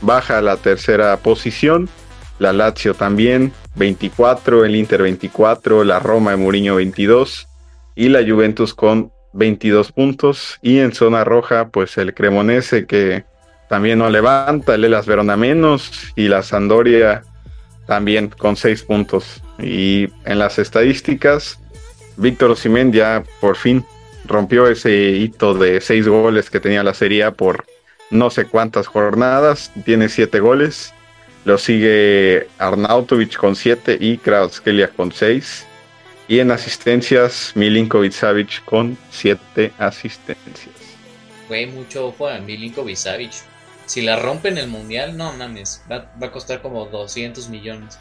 baja 0.00 0.38
a 0.38 0.42
la 0.42 0.56
tercera 0.56 1.16
posición. 1.18 1.88
La 2.38 2.52
Lazio 2.52 2.94
también, 2.94 3.52
24, 3.76 4.64
el 4.64 4.76
Inter 4.76 5.02
24, 5.02 5.84
la 5.84 5.98
Roma 6.00 6.32
de 6.32 6.36
Mourinho 6.36 6.76
22 6.76 7.48
y 7.94 8.10
la 8.10 8.20
Juventus 8.22 8.74
con 8.74 9.10
22 9.32 9.92
puntos. 9.92 10.58
Y 10.60 10.80
en 10.80 10.92
zona 10.92 11.24
roja, 11.24 11.68
pues 11.68 11.96
el 11.96 12.12
Cremonese 12.12 12.86
que 12.86 13.24
también 13.68 13.98
no 13.98 14.10
levanta, 14.10 14.74
el 14.74 14.84
Elas 14.84 15.06
Verona 15.06 15.36
menos 15.36 16.12
y 16.14 16.28
la 16.28 16.42
Sandoria 16.42 17.22
también 17.86 18.28
con 18.28 18.56
seis 18.56 18.82
puntos. 18.82 19.42
Y 19.58 20.08
en 20.24 20.38
las 20.38 20.58
estadísticas, 20.58 21.58
Víctor 22.16 22.50
Osimén 22.50 22.92
ya 22.92 23.24
por 23.40 23.56
fin 23.56 23.84
rompió 24.24 24.66
ese 24.68 24.92
hito 24.92 25.54
de 25.54 25.80
seis 25.80 26.06
goles 26.08 26.50
que 26.50 26.60
tenía 26.60 26.82
la 26.82 26.94
Serie 26.94 27.30
por 27.32 27.64
no 28.10 28.30
sé 28.30 28.44
cuántas 28.44 28.86
jornadas, 28.86 29.72
tiene 29.84 30.08
siete 30.08 30.40
goles. 30.40 30.92
Lo 31.44 31.58
sigue 31.58 32.48
Arnautovic 32.58 33.36
con 33.36 33.54
siete 33.54 33.96
y 34.00 34.18
Krautskelia 34.18 34.88
con 34.88 35.12
seis. 35.12 35.64
Y 36.28 36.40
en 36.40 36.50
asistencias, 36.50 37.52
Milinkovic 37.54 38.12
Savic 38.12 38.64
con 38.64 38.98
siete 39.10 39.72
asistencias. 39.78 40.74
Fue 41.46 41.66
mucho 41.66 42.08
ojo 42.08 42.28
a 42.28 42.38
Milinkovic 42.38 42.96
Savic. 42.96 43.32
Si 43.86 44.02
la 44.02 44.16
rompen 44.16 44.58
el 44.58 44.66
mundial, 44.66 45.16
no 45.16 45.32
mames, 45.32 45.82
va, 45.90 46.10
a 46.20 46.32
costar 46.32 46.60
como 46.60 46.86
200 46.86 47.48
millones. 47.48 47.98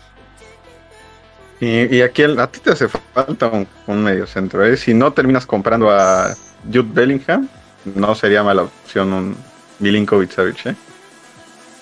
Y, 1.61 2.01
aquí 2.01 2.23
a 2.23 2.47
ti 2.47 2.59
te 2.59 2.71
hace 2.71 2.89
falta 2.89 3.49
un, 3.87 4.03
medio 4.03 4.27
centro. 4.27 4.65
¿eh? 4.65 4.75
Si 4.75 4.93
no 4.93 5.13
terminas 5.13 5.45
comprando 5.45 5.89
a 5.89 6.35
Jude 6.65 6.89
Bellingham, 6.91 7.47
no 7.85 8.13
sería 8.15 8.43
mala 8.43 8.63
opción 8.63 9.13
un 9.13 9.37
Milinkovic 9.79 10.31
Savic. 10.31 10.65
¿eh? 10.65 10.75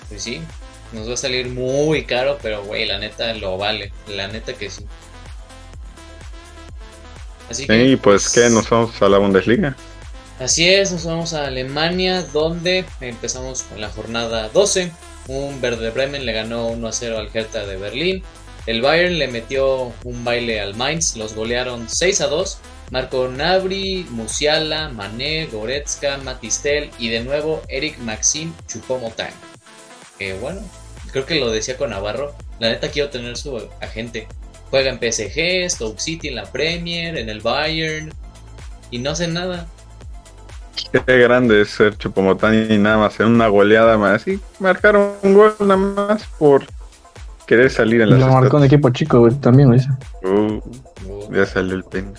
Pues 0.08 0.22
sí, 0.22 0.42
nos 0.92 1.08
va 1.08 1.14
a 1.14 1.16
salir 1.16 1.48
muy 1.48 2.04
caro, 2.04 2.38
pero 2.40 2.62
güey, 2.62 2.86
la 2.86 2.98
neta 2.98 3.34
lo 3.34 3.58
vale. 3.58 3.92
La 4.06 4.28
neta 4.28 4.52
que 4.52 4.70
sí. 4.70 4.86
Así 7.50 7.66
que, 7.66 7.84
sí, 7.84 7.96
pues, 7.96 8.28
¿qué? 8.30 8.48
Nos 8.48 8.68
vamos 8.70 9.00
a 9.02 9.08
la 9.08 9.18
Bundesliga. 9.18 9.74
Así 10.40 10.68
es, 10.68 10.90
nos 10.90 11.04
vamos 11.04 11.32
a 11.32 11.46
Alemania, 11.46 12.22
donde 12.22 12.84
empezamos 13.00 13.62
con 13.62 13.80
la 13.80 13.88
jornada 13.88 14.48
12. 14.48 14.90
Un 15.28 15.60
Verde 15.60 15.90
Bremen 15.90 16.26
le 16.26 16.32
ganó 16.32 16.66
1 16.68 16.88
a 16.88 16.92
0 16.92 17.18
al 17.18 17.30
Hertha 17.32 17.64
de 17.64 17.76
Berlín. 17.76 18.22
El 18.66 18.82
Bayern 18.82 19.18
le 19.18 19.28
metió 19.28 19.92
un 20.02 20.24
baile 20.24 20.60
al 20.60 20.74
Mainz, 20.74 21.16
los 21.16 21.34
golearon 21.34 21.88
6 21.88 22.20
a 22.22 22.26
2. 22.26 22.58
Marco 22.90 23.28
Nabri, 23.28 24.06
Musiala, 24.10 24.88
Mané, 24.88 25.46
Goretzka, 25.46 26.18
Matistel 26.18 26.90
y 26.98 27.08
de 27.08 27.20
nuevo 27.20 27.62
Eric 27.68 27.98
Maxim 27.98 28.52
Chupomotang. 28.66 29.32
Que 30.18 30.34
bueno, 30.34 30.60
creo 31.12 31.26
que 31.26 31.36
lo 31.36 31.52
decía 31.52 31.76
con 31.76 31.90
Navarro. 31.90 32.34
La 32.58 32.70
neta 32.70 32.90
quiero 32.90 33.08
tener 33.08 33.36
su 33.36 33.56
agente. 33.80 34.26
Juega 34.70 34.90
en 34.90 34.98
PSG, 34.98 35.70
Stoke 35.70 36.00
City 36.00 36.28
en 36.28 36.34
la 36.34 36.50
Premier, 36.50 37.16
en 37.18 37.28
el 37.28 37.40
Bayern 37.40 38.12
y 38.90 38.98
no 38.98 39.10
hace 39.10 39.28
nada. 39.28 39.68
Qué 41.06 41.18
grande 41.18 41.62
es 41.62 41.70
ser 41.70 41.96
Chupomotán 41.96 42.70
y 42.70 42.78
nada 42.78 42.98
más 42.98 43.18
en 43.20 43.26
una 43.26 43.48
goleada 43.48 43.98
más. 43.98 44.26
Y 44.26 44.40
marcaron 44.60 45.12
un 45.22 45.34
gol 45.34 45.54
nada 45.60 45.76
más 45.76 46.24
por 46.38 46.64
querer 47.46 47.70
salir 47.70 48.00
en 48.00 48.10
la 48.10 48.16
Lo 48.16 48.28
marcó 48.28 48.56
un 48.56 48.64
equipo 48.64 48.90
chico, 48.90 49.20
güey, 49.20 49.34
también 49.34 49.70
lo 49.70 49.76
hizo. 49.76 49.90
Uh, 50.22 50.60
ya 51.32 51.46
salió 51.46 51.74
el 51.74 51.84
pen. 51.84 52.12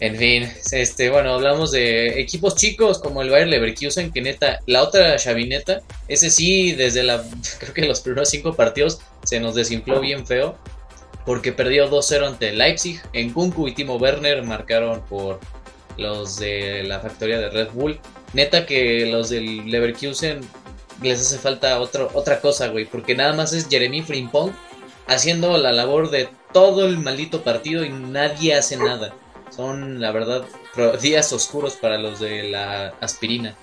En 0.00 0.16
fin, 0.16 0.48
este, 0.72 1.10
bueno, 1.10 1.34
hablamos 1.34 1.72
de 1.72 2.20
equipos 2.20 2.54
chicos 2.56 3.00
como 3.00 3.20
el 3.20 3.28
Bayer 3.28 3.48
Leverkusen, 3.48 4.10
que 4.10 4.22
neta, 4.22 4.60
la 4.64 4.82
otra 4.82 5.16
chavineta, 5.16 5.82
ese 6.08 6.30
sí, 6.30 6.72
desde 6.72 7.02
la, 7.02 7.22
creo 7.58 7.74
que 7.74 7.86
los 7.86 8.00
primeros 8.00 8.30
cinco 8.30 8.54
partidos 8.54 9.00
se 9.24 9.40
nos 9.40 9.54
desinfló 9.54 10.00
bien 10.00 10.26
feo, 10.26 10.56
porque 11.26 11.52
perdió 11.52 11.90
2-0 11.90 12.26
ante 12.26 12.52
Leipzig. 12.52 13.00
En 13.12 13.30
Kunku 13.30 13.68
y 13.68 13.74
Timo 13.74 13.96
Werner 13.96 14.42
marcaron 14.42 15.02
por 15.02 15.38
los 15.96 16.38
de 16.38 16.84
la 16.84 17.00
factoría 17.00 17.38
de 17.38 17.50
Red 17.50 17.70
Bull. 17.72 18.00
Neta 18.32 18.66
que 18.66 19.06
los 19.06 19.30
del 19.30 19.70
Leverkusen 19.70 20.40
les 21.02 21.20
hace 21.20 21.38
falta 21.38 21.80
otra 21.80 22.40
cosa, 22.40 22.68
güey, 22.68 22.84
porque 22.84 23.14
nada 23.14 23.32
más 23.32 23.52
es 23.52 23.68
Jeremy 23.68 24.02
Frimpong 24.02 24.52
haciendo 25.06 25.56
la 25.58 25.72
labor 25.72 26.10
de 26.10 26.28
todo 26.52 26.86
el 26.86 26.98
maldito 26.98 27.42
partido 27.42 27.84
y 27.84 27.88
nadie 27.88 28.54
hace 28.54 28.76
nada. 28.76 29.14
Son, 29.50 30.00
la 30.00 30.12
verdad, 30.12 30.44
días 31.00 31.32
oscuros 31.32 31.74
para 31.74 31.98
los 31.98 32.20
de 32.20 32.44
la 32.44 32.94
aspirina. 33.00 33.56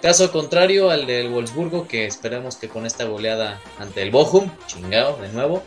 Caso 0.00 0.30
contrario 0.32 0.90
al 0.90 1.06
del 1.06 1.30
Wolfsburgo, 1.30 1.88
que 1.88 2.06
esperamos 2.06 2.56
que 2.56 2.68
con 2.68 2.86
esta 2.86 3.04
goleada 3.04 3.60
ante 3.78 4.02
el 4.02 4.10
Bochum, 4.10 4.50
chingado 4.66 5.16
de 5.16 5.28
nuevo, 5.28 5.62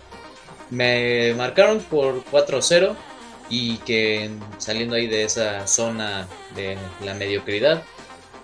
me 0.69 1.34
marcaron 1.36 1.80
por 1.80 2.23
4-0 2.26 2.95
y 3.50 3.78
que 3.78 4.30
saliendo 4.58 4.96
ahí 4.96 5.08
de 5.08 5.24
esa 5.24 5.68
zona 5.68 6.28
de 6.56 6.78
la 7.04 7.14
mediocridad, 7.14 7.84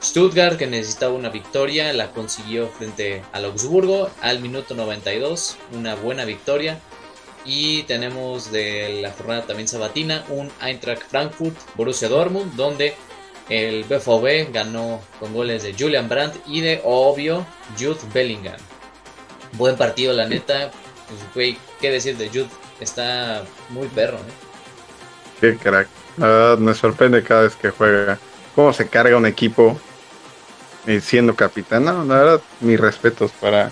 Stuttgart 0.04 0.58
que 0.58 0.68
necesitaba 0.68 1.14
una 1.14 1.30
victoria 1.30 1.94
la 1.94 2.12
consiguió 2.12 2.68
frente 2.68 3.24
al 3.32 3.46
Augsburgo 3.46 4.10
al 4.22 4.42
minuto 4.42 4.76
92, 4.76 5.58
una 5.74 5.96
buena 5.96 6.26
victoria. 6.26 6.80
Y 7.46 7.84
tenemos 7.84 8.52
de 8.52 9.02
la 9.02 9.12
jornada 9.12 9.44
también 9.44 9.68
sabatina 9.68 10.24
un 10.30 10.50
Eintracht 10.62 11.04
Frankfurt, 11.04 11.56
Borussia 11.76 12.08
Dortmund, 12.08 12.56
donde 12.56 12.96
el 13.50 13.84
BVB 13.84 14.54
ganó 14.54 15.02
con 15.20 15.34
goles 15.34 15.64
de 15.64 15.74
Julian 15.74 16.08
Brandt 16.08 16.38
y 16.48 16.62
de, 16.62 16.82
obvio, 16.84 17.46
Jude 17.78 18.00
Bellingham. 18.14 18.58
Buen 19.54 19.76
partido, 19.76 20.14
la 20.14 20.26
neta. 20.26 20.72
Pues, 21.34 21.58
¿qué 21.82 21.92
decir 21.92 22.18
de 22.18 22.30
Jude? 22.30 22.48
Está 22.80 23.44
muy 23.70 23.88
perro, 23.90 24.18
¿eh? 24.18 24.43
Qué 25.40 25.58
crack. 25.58 25.88
La 26.18 26.28
verdad, 26.28 26.58
me 26.60 26.74
sorprende 26.74 27.24
cada 27.24 27.44
vez 27.44 27.56
que 27.56 27.70
juega. 27.70 28.20
Cómo 28.56 28.72
se 28.72 28.88
carga 28.88 29.18
un 29.18 29.26
equipo 29.26 29.80
eh, 30.86 31.02
siendo 31.02 31.36
capitán. 31.36 31.86
No, 31.86 32.04
la 32.06 32.16
verdad, 32.16 32.42
mis 32.62 32.80
respetos 32.80 33.32
para, 33.32 33.72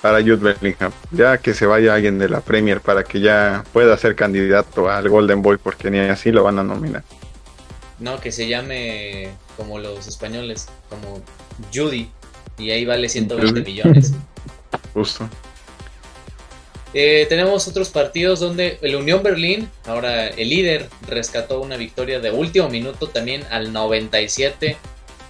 para 0.00 0.20
Jude 0.20 0.36
Bellingham. 0.36 0.92
Ya 1.10 1.38
que 1.38 1.54
se 1.54 1.66
vaya 1.66 1.94
alguien 1.94 2.18
de 2.18 2.28
la 2.28 2.40
Premier 2.40 2.80
para 2.80 3.04
que 3.04 3.20
ya 3.20 3.64
pueda 3.72 3.96
ser 3.98 4.14
candidato 4.14 4.88
al 4.88 5.08
Golden 5.08 5.42
Boy, 5.42 5.58
porque 5.58 5.90
ni 5.90 5.98
así 5.98 6.32
lo 6.32 6.44
van 6.44 6.58
a 6.58 6.64
nominar. 6.64 7.02
No, 7.98 8.20
que 8.20 8.30
se 8.30 8.46
llame 8.46 9.30
como 9.56 9.78
los 9.78 10.06
españoles, 10.06 10.68
como 10.88 11.20
Judy, 11.74 12.10
y 12.56 12.70
ahí 12.70 12.84
vale 12.84 13.08
120 13.08 13.62
millones. 13.62 14.14
Justo. 14.94 15.28
Eh, 16.94 17.26
tenemos 17.28 17.68
otros 17.68 17.90
partidos 17.90 18.40
donde 18.40 18.78
el 18.80 18.96
Unión 18.96 19.22
Berlín, 19.22 19.68
ahora 19.84 20.28
el 20.28 20.48
líder, 20.48 20.88
rescató 21.06 21.60
una 21.60 21.76
victoria 21.76 22.18
de 22.18 22.30
último 22.30 22.68
minuto 22.70 23.08
también 23.08 23.42
al 23.50 23.72
97, 23.72 24.76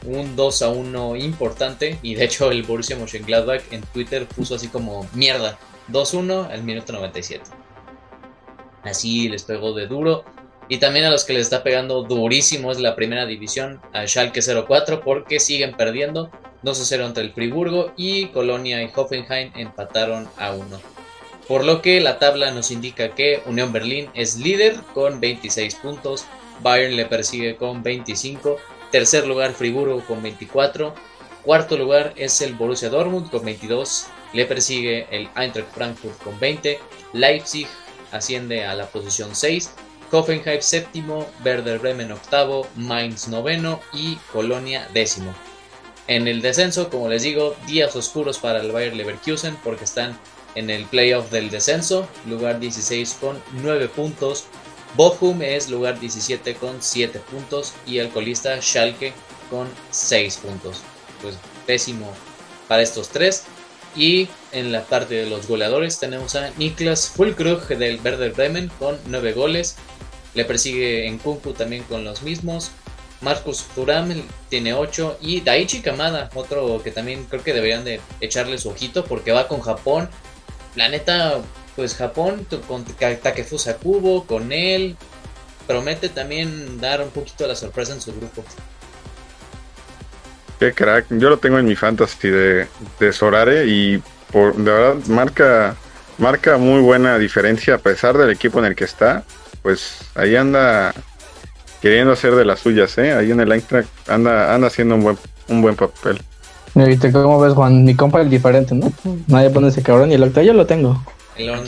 un 0.07 0.37
2 0.37 0.63
a 0.63 0.69
1 0.69 1.17
importante, 1.17 1.99
y 2.03 2.15
de 2.15 2.25
hecho 2.25 2.53
el 2.53 2.63
Borussia 2.63 2.97
Mönchengladbach 2.97 3.63
en 3.73 3.83
Twitter 3.83 4.27
puso 4.27 4.55
así 4.55 4.69
como 4.69 5.09
mierda, 5.15 5.59
2-1 5.91 6.51
al 6.51 6.63
minuto 6.63 6.93
97. 6.93 7.45
Así 8.83 9.29
les 9.29 9.43
pegó 9.43 9.73
de 9.75 9.87
duro. 9.87 10.25
Y 10.71 10.77
también 10.79 11.07
a 11.07 11.11
los 11.11 11.25
que 11.25 11.33
les 11.33 11.43
está 11.43 11.63
pegando 11.63 12.03
durísimo 12.03 12.71
es 12.71 12.79
la 12.79 12.95
primera 12.95 13.25
división, 13.25 13.81
a 13.95 14.07
Schalke 14.07 14.43
04, 14.43 15.01
porque 15.01 15.41
siguen 15.41 15.75
perdiendo 15.75 16.31
2-0 16.63 17.07
entre 17.07 17.25
el 17.25 17.33
Friburgo 17.33 17.93
y 17.97 18.27
Colonia 18.27 18.83
y 18.83 18.91
Hoffenheim 18.95 19.51
empataron 19.57 20.29
a 20.37 20.53
1. 20.53 20.98
Por 21.49 21.65
lo 21.65 21.81
que 21.81 22.01
la 22.01 22.19
tabla 22.19 22.51
nos 22.51 22.71
indica 22.71 23.15
que 23.15 23.43
Unión 23.47 23.73
Berlín 23.73 24.11
es 24.13 24.37
líder 24.37 24.77
con 24.93 25.19
26 25.19 25.75
puntos, 25.77 26.27
Bayern 26.63 26.95
le 26.95 27.07
persigue 27.07 27.57
con 27.57 27.83
25, 27.83 28.59
tercer 28.93 29.27
lugar 29.27 29.55
Friburgo 29.55 30.05
con 30.07 30.23
24, 30.23 30.95
cuarto 31.43 31.79
lugar 31.79 32.13
es 32.17 32.43
el 32.43 32.55
Borussia 32.55 32.91
Dortmund 32.91 33.31
con 33.31 33.45
22, 33.47 34.09
le 34.35 34.45
persigue 34.45 35.07
el 35.11 35.29
Eintracht 35.37 35.73
Frankfurt 35.73 36.23
con 36.23 36.39
20, 36.39 36.79
Leipzig 37.15 37.67
asciende 38.13 38.67
a 38.67 38.75
la 38.75 38.87
posición 38.87 39.35
6 39.35 39.71
Hoffenheim 40.11 40.63
séptimo, 40.63 41.27
Werder 41.45 41.79
Bremen 41.79 42.13
octavo, 42.13 42.67
Mainz 42.77 43.29
noveno 43.29 43.81
y 43.93 44.17
Colonia 44.33 44.89
décimo. 44.95 45.35
En 46.07 46.27
el 46.27 46.41
descenso, 46.41 46.89
como 46.89 47.09
les 47.09 47.23
digo, 47.23 47.55
días 47.67 47.95
oscuros 47.95 48.39
para 48.39 48.61
el 48.61 48.73
Bayer 48.73 48.97
Leverkusen 48.97 49.57
porque 49.63 49.85
están 49.85 50.19
en 50.55 50.71
el 50.71 50.85
playoff 50.87 51.31
del 51.31 51.51
descenso, 51.51 52.09
lugar 52.27 52.61
16 52.61 53.17
con 53.21 53.43
9 53.63 53.89
puntos. 53.89 54.45
Bochum 54.97 55.43
es 55.43 55.69
lugar 55.69 56.01
17 56.01 56.55
con 56.55 56.83
7 56.83 57.21
puntos 57.31 57.75
y 57.87 57.99
el 57.99 58.09
colista 58.09 58.61
Schalke 58.61 59.13
con 59.51 59.69
6 59.91 60.37
puntos. 60.39 60.83
Pues 61.23 61.37
pésimo 61.67 62.13
para 62.69 62.83
estos 62.83 63.09
tres. 63.09 63.45
Y 63.97 64.29
en 64.53 64.71
la 64.71 64.85
parte 64.85 65.15
de 65.15 65.29
los 65.29 65.49
goleadores 65.49 65.99
tenemos 65.99 66.37
a 66.37 66.51
Niklas 66.57 67.09
Fulkrug 67.09 67.67
del 67.69 68.01
Werder 68.03 68.33
Bremen 68.33 68.71
con 68.79 68.99
9 69.07 69.33
goles. 69.33 69.77
Le 70.35 70.45
persigue 70.45 71.07
en 71.07 71.19
Kunku 71.19 71.53
también 71.53 71.83
con 71.85 72.05
los 72.05 72.23
mismos. 72.23 72.71
Marcus 73.21 73.65
Thuram 73.75 74.23
tiene 74.49 74.75
8 74.75 75.19
y 75.21 75.41
Daichi 75.41 75.81
Kamada, 75.81 76.31
otro 76.35 76.81
que 76.85 76.93
también 76.93 77.25
creo 77.25 77.43
que 77.43 77.53
deberían 77.53 77.85
de 77.85 78.01
echarle 78.21 78.59
su 78.59 78.69
ojito 78.69 79.05
porque 79.05 79.33
va 79.33 79.49
con 79.49 79.61
Japón. 79.61 80.09
La 80.77 80.89
neta, 80.89 81.41
pues 81.77 81.95
Japón 81.95 82.47
con 82.67 82.85
Takefusa 82.85 83.77
Kubo, 83.77 84.27
con 84.27 84.53
él, 84.53 84.97
promete 85.67 86.09
también 86.09 86.81
dar 86.81 87.03
un 87.03 87.11
poquito 87.11 87.47
la 87.47 87.55
sorpresa 87.55 87.93
en 87.93 88.01
su 88.01 88.15
grupo. 88.15 88.45
Qué 90.59 90.73
crack, 90.73 91.07
yo 91.11 91.31
lo 91.31 91.39
tengo 91.39 91.59
en 91.59 91.67
mi 91.67 91.77
fantasy 91.77 92.29
de, 92.29 92.67
de 92.99 93.13
Sorare 93.13 93.67
y 93.67 94.03
por, 94.33 94.57
de 94.57 94.71
verdad 94.71 94.97
marca, 95.07 95.77
marca 96.19 96.59
muy 96.59 96.81
buena 96.81 97.17
diferencia 97.17 97.75
a 97.75 97.79
pesar 97.79 98.19
del 98.19 98.31
equipo 98.31 98.59
en 98.59 98.65
el 98.65 98.75
que 98.75 98.85
está 98.85 99.25
pues 99.63 99.99
ahí 100.15 100.37
anda 100.37 100.95
queriendo 101.83 102.13
hacer 102.13 102.35
de 102.35 102.45
las 102.45 102.61
suyas, 102.61 102.97
¿eh? 102.99 103.13
Ahí 103.13 103.31
en 103.31 103.41
el 103.41 103.53
Eintracht 103.53 103.89
anda, 104.09 104.55
anda 104.55 104.69
haciendo 104.69 104.95
un 104.95 105.03
buen, 105.03 105.19
un 105.49 105.63
buen 105.63 105.77
papel. 105.77 106.21
¿Viste 106.75 107.13
cómo 107.13 107.41
ves, 107.41 107.55
Juan? 107.55 107.85
Mi 107.85 107.95
compa 107.95 108.23
es 108.23 108.31
diferente, 108.31 108.75
¿no? 108.75 108.93
Nadie 109.27 109.51
pone 109.51 109.69
ese 109.69 109.83
cabrón 109.83 110.11
y 110.11 110.15
el 110.15 110.23
octavo 110.23 110.47
yo 110.47 110.53
lo 110.53 110.67
tengo. 110.67 111.03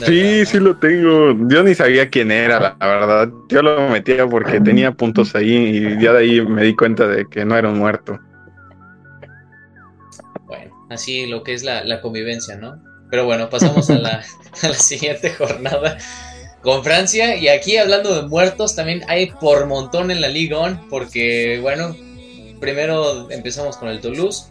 Sí, 0.05 0.45
sí 0.47 0.59
lo 0.59 0.77
tengo. 0.79 1.37
Yo 1.49 1.63
ni 1.63 1.75
sabía 1.75 2.11
quién 2.11 2.33
era, 2.33 2.77
la, 2.79 2.87
verdad. 2.87 3.29
Yo 3.49 3.63
lo 3.63 3.89
metía 3.89 4.27
porque 4.27 4.61
tenía 4.61 4.93
puntos 4.93 5.35
ahí 5.35 5.55
y 5.55 6.03
ya 6.03 6.13
de 6.13 6.21
ahí 6.21 6.41
me 6.41 6.65
di 6.65 6.75
cuenta 6.75 7.07
de 7.07 7.27
que 7.29 7.45
no 7.45 7.57
era 7.57 7.69
un 7.69 7.79
muerto. 7.79 8.19
Bueno, 10.47 10.75
así 10.91 11.27
lo 11.27 11.45
que 11.45 11.55
es 11.55 11.63
la, 11.63 11.85
la 11.85 12.01
convivencia, 12.01 12.57
¿no? 12.57 12.83
Pero 13.11 13.25
bueno, 13.25 13.49
pasamos 13.49 13.89
a 13.91 13.99
la, 13.99 14.23
a 14.63 14.69
la 14.69 14.75
siguiente 14.75 15.31
jornada 15.31 15.99
con 16.63 16.83
Francia. 16.83 17.37
Y 17.37 17.49
aquí 17.49 17.77
hablando 17.77 18.21
de 18.21 18.29
muertos, 18.29 18.75
también 18.75 19.03
hay 19.07 19.31
por 19.41 19.67
montón 19.67 20.11
en 20.11 20.21
la 20.21 20.29
Ligue 20.29 20.57
1, 20.57 20.87
porque 20.91 21.59
bueno, 21.63 21.95
primero 22.61 23.31
empezamos 23.31 23.77
con 23.77 23.89
el 23.89 24.01
Toulouse, 24.01 24.51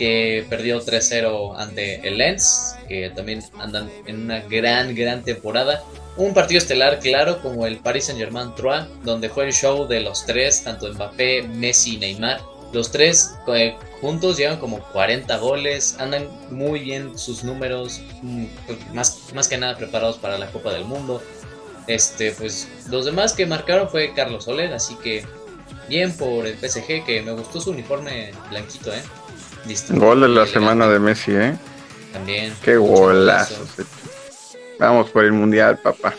que 0.00 0.46
perdió 0.48 0.80
3-0 0.80 1.56
ante 1.58 2.08
el 2.08 2.16
Lens, 2.16 2.74
que 2.88 3.10
también 3.10 3.44
andan 3.58 3.90
en 4.06 4.22
una 4.22 4.40
gran, 4.40 4.94
gran 4.94 5.22
temporada. 5.22 5.84
Un 6.16 6.32
partido 6.32 6.56
estelar, 6.56 7.00
claro, 7.00 7.42
como 7.42 7.66
el 7.66 7.76
Paris 7.76 8.06
Saint-Germain 8.06 8.54
3, 8.56 9.04
donde 9.04 9.28
fue 9.28 9.44
el 9.44 9.52
show 9.52 9.86
de 9.86 10.00
los 10.00 10.24
tres, 10.24 10.64
tanto 10.64 10.90
Mbappé, 10.90 11.42
Messi 11.42 11.96
y 11.96 11.98
Neymar. 11.98 12.40
Los 12.72 12.90
tres 12.90 13.34
eh, 13.48 13.76
juntos 14.00 14.38
llevan 14.38 14.58
como 14.58 14.80
40 14.80 15.36
goles, 15.36 15.96
andan 15.98 16.26
muy 16.50 16.80
bien 16.80 17.18
sus 17.18 17.44
números, 17.44 18.00
mm, 18.22 18.46
más, 18.94 19.34
más 19.34 19.48
que 19.48 19.58
nada 19.58 19.76
preparados 19.76 20.16
para 20.16 20.38
la 20.38 20.46
Copa 20.46 20.72
del 20.72 20.86
Mundo. 20.86 21.22
Este, 21.88 22.32
pues 22.32 22.68
los 22.88 23.04
demás 23.04 23.34
que 23.34 23.44
marcaron 23.44 23.90
fue 23.90 24.14
Carlos 24.14 24.44
Soler, 24.44 24.72
así 24.72 24.96
que 25.02 25.26
bien 25.90 26.16
por 26.16 26.46
el 26.46 26.56
PSG, 26.56 27.04
que 27.04 27.20
me 27.20 27.32
gustó 27.32 27.60
su 27.60 27.72
uniforme 27.72 28.30
blanquito, 28.48 28.94
¿eh? 28.94 29.02
Gol 29.90 30.20
de 30.22 30.28
la 30.28 30.46
semana 30.46 30.88
de 30.88 30.98
Messi, 30.98 31.32
¿eh? 31.32 31.56
También. 32.12 32.54
Qué 32.62 32.76
golazo. 32.76 33.66
Vamos 34.78 35.10
por 35.10 35.24
el 35.24 35.32
mundial, 35.32 35.78
papá. 35.78 36.14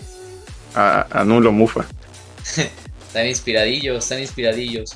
A, 0.75 1.23
nulo 1.25 1.51
mufa. 1.51 1.85
están 3.07 3.27
inspiradillos, 3.27 4.03
están 4.03 4.19
inspiradillos. 4.19 4.95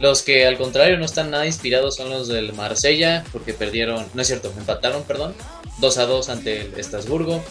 Los 0.00 0.22
que 0.22 0.46
al 0.46 0.58
contrario 0.58 0.98
no 0.98 1.04
están 1.04 1.30
nada 1.30 1.46
inspirados 1.46 1.96
son 1.96 2.10
los 2.10 2.28
del 2.28 2.52
Marsella, 2.54 3.24
porque 3.32 3.54
perdieron, 3.54 4.04
no 4.14 4.22
es 4.22 4.26
cierto, 4.26 4.52
empataron, 4.58 5.04
perdón, 5.04 5.34
2 5.78 5.98
a 5.98 6.06
2 6.06 6.28
ante 6.28 6.62
el 6.62 6.74
Estrasburgo. 6.74 7.42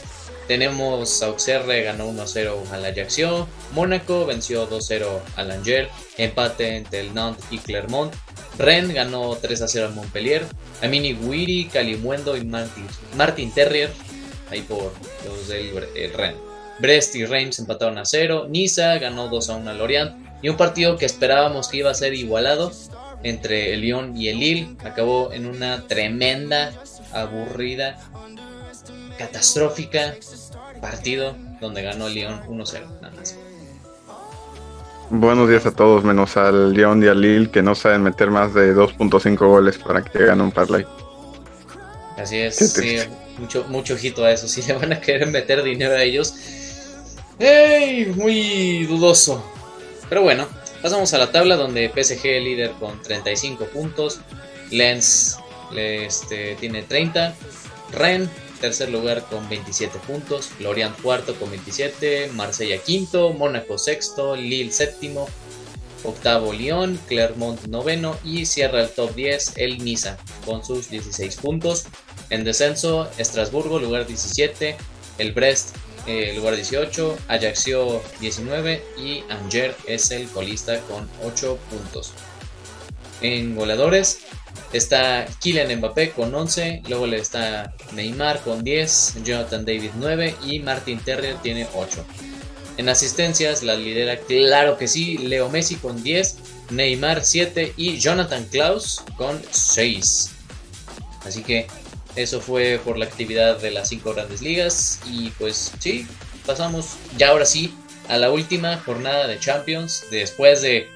Tenemos 0.48 1.24
Auxerre 1.24 1.84
ganó 1.84 2.12
1-0 2.12 2.72
al 2.74 2.86
Ajaccio, 2.86 3.48
Mónaco 3.74 4.26
venció 4.26 4.70
2-0 4.70 5.06
al 5.38 5.52
Angers, 5.52 5.90
empate 6.18 6.76
entre 6.76 7.00
el 7.00 7.14
Nantes 7.14 7.46
y 7.52 7.60
Clermont, 7.60 8.14
Rennes 8.58 8.94
ganó 8.94 9.36
3-0 9.36 9.86
al 9.86 9.94
Montpellier, 9.94 10.46
Amini 10.82 11.14
Guiri, 11.14 11.66
Calimuendo 11.66 12.36
y 12.38 12.44
Martin, 12.44 12.86
Martin 13.16 13.52
Terrier, 13.54 13.92
ahí 14.50 14.62
por 14.62 14.94
los 15.26 15.48
del 15.48 16.14
Rennes. 16.14 16.40
Brest 16.80 17.16
y 17.16 17.26
Reims 17.26 17.60
empataron 17.60 17.98
a 18.00 18.06
0, 18.06 18.48
Niza 18.50 18.98
ganó 18.98 19.30
2-1 19.30 19.68
al 19.68 19.78
Lorient 19.78 20.16
y 20.42 20.50
un 20.50 20.58
partido 20.58 20.98
que 20.98 21.06
esperábamos 21.06 21.68
que 21.68 21.78
iba 21.78 21.92
a 21.92 21.94
ser 21.94 22.16
igualado 22.16 22.72
entre 23.24 23.74
el 23.74 23.82
Lyon 23.82 24.18
y 24.18 24.30
el 24.30 24.40
Lille 24.40 24.76
acabó 24.84 25.32
en 25.32 25.46
una 25.46 25.88
tremenda, 25.88 26.74
aburrida 27.14 28.00
catastrófica 29.18 30.16
partido 30.82 31.36
donde 31.60 31.84
ganó 31.84 32.10
León 32.10 32.42
1-0, 32.48 33.02
nada 33.02 33.14
más. 33.16 33.38
Buenos 35.14 35.50
días 35.50 35.66
a 35.66 35.72
todos, 35.72 36.06
menos 36.06 36.38
al 36.38 36.72
León 36.72 37.04
y 37.04 37.08
al 37.08 37.20
Lille 37.20 37.52
que 37.52 37.62
no 37.62 37.76
saben 37.76 38.02
meter 38.02 38.32
más 38.32 38.54
de 38.54 38.74
2.5 38.74 39.38
goles 39.40 39.78
para 39.78 40.02
que 40.02 40.26
gane 40.26 40.42
un 40.42 40.52
parlay. 40.52 40.86
Así 42.18 42.38
es, 42.38 42.56
sí, 42.56 42.96
mucho, 43.38 43.66
mucho 43.68 43.96
ojito 43.96 44.24
a 44.24 44.32
eso. 44.32 44.48
Si 44.52 44.62
le 44.62 44.72
van 44.72 44.94
a 44.94 45.02
querer 45.02 45.28
meter 45.28 45.64
dinero 45.64 45.96
a 45.96 46.02
ellos, 46.02 46.34
¡ey! 47.40 48.06
Muy 48.06 48.86
dudoso. 48.86 49.44
Pero 50.08 50.22
bueno, 50.22 50.48
pasamos 50.82 51.14
a 51.14 51.18
la 51.18 51.30
tabla 51.30 51.58
donde 51.58 51.90
PSG 51.90 52.24
líder 52.42 52.72
con 52.80 53.02
35 53.02 53.66
puntos, 53.66 54.22
Lens 54.70 55.38
este, 55.76 56.56
tiene 56.56 56.84
30, 56.84 57.36
Ren 57.92 58.30
tercer 58.62 58.90
lugar 58.90 59.26
con 59.26 59.50
27 59.50 60.00
puntos, 60.08 60.52
Lorient 60.60 61.00
cuarto 61.02 61.36
con 61.36 61.50
27, 61.50 62.30
Marsella 62.34 62.78
quinto, 62.78 63.34
Mónaco 63.34 63.78
sexto, 63.78 64.36
Lille 64.36 64.72
séptimo, 64.72 65.28
octavo 66.04 66.54
Lyon, 66.54 67.00
Clermont 67.08 67.62
noveno 67.66 68.18
y 68.24 68.46
cierra 68.46 68.82
el 68.82 68.90
top 68.90 69.14
10 69.16 69.58
el 69.58 69.84
Niza 69.84 70.18
con 70.46 70.64
sus 70.64 70.90
16 70.90 71.36
puntos. 71.38 71.86
En 72.30 72.44
descenso, 72.44 73.10
Estrasburgo 73.18 73.80
lugar 73.80 74.08
17, 74.08 74.78
el 75.18 75.34
Brest 75.34 75.76
eh, 76.08 76.34
lugar 76.36 76.56
18, 76.56 77.18
Ajaccio 77.28 78.02
19 78.20 78.84
y 78.98 79.24
Angers 79.30 79.76
es 79.86 80.12
el 80.12 80.28
colista 80.30 80.80
con 80.82 81.10
8 81.24 81.58
puntos. 81.70 82.14
En 83.22 83.56
goleadores 83.56 84.20
está 84.74 85.26
Kylian 85.40 85.78
Mbappé 85.78 86.12
con 86.12 86.34
11, 86.34 86.84
luego 86.88 87.08
le 87.08 87.18
está 87.18 87.74
Neymar 87.94 88.42
con 88.42 88.64
10, 88.64 89.16
Jonathan 89.24 89.66
David 89.66 89.92
9 89.96 90.36
y 90.46 90.60
Martin 90.60 91.00
Terrier 91.00 91.36
tiene 91.38 91.68
8. 91.76 92.06
En 92.78 92.90
asistencias 92.90 93.64
la 93.64 93.76
lidera 93.76 94.18
claro 94.18 94.78
que 94.78 94.88
sí, 94.88 95.18
Leo 95.18 95.50
Messi 95.50 95.76
con 95.76 96.02
10, 96.02 96.38
Neymar 96.72 97.24
7 97.24 97.74
y 97.76 98.00
Jonathan 98.00 98.46
Klaus 98.46 99.04
con 99.18 99.42
6. 99.52 100.32
Así 101.26 101.44
que 101.44 101.68
eso 102.16 102.42
fue 102.42 102.80
por 102.84 102.98
la 102.98 103.06
actividad 103.06 103.60
de 103.60 103.72
las 103.72 103.90
5 103.90 104.14
grandes 104.14 104.42
ligas 104.42 105.00
y 105.06 105.30
pues 105.32 105.72
sí, 105.80 106.08
pasamos 106.46 106.96
ya 107.18 107.30
ahora 107.30 107.46
sí 107.46 107.74
a 108.08 108.18
la 108.18 108.32
última 108.32 108.78
jornada 108.78 109.28
de 109.28 109.40
Champions 109.40 110.06
después 110.12 110.62
de 110.62 110.90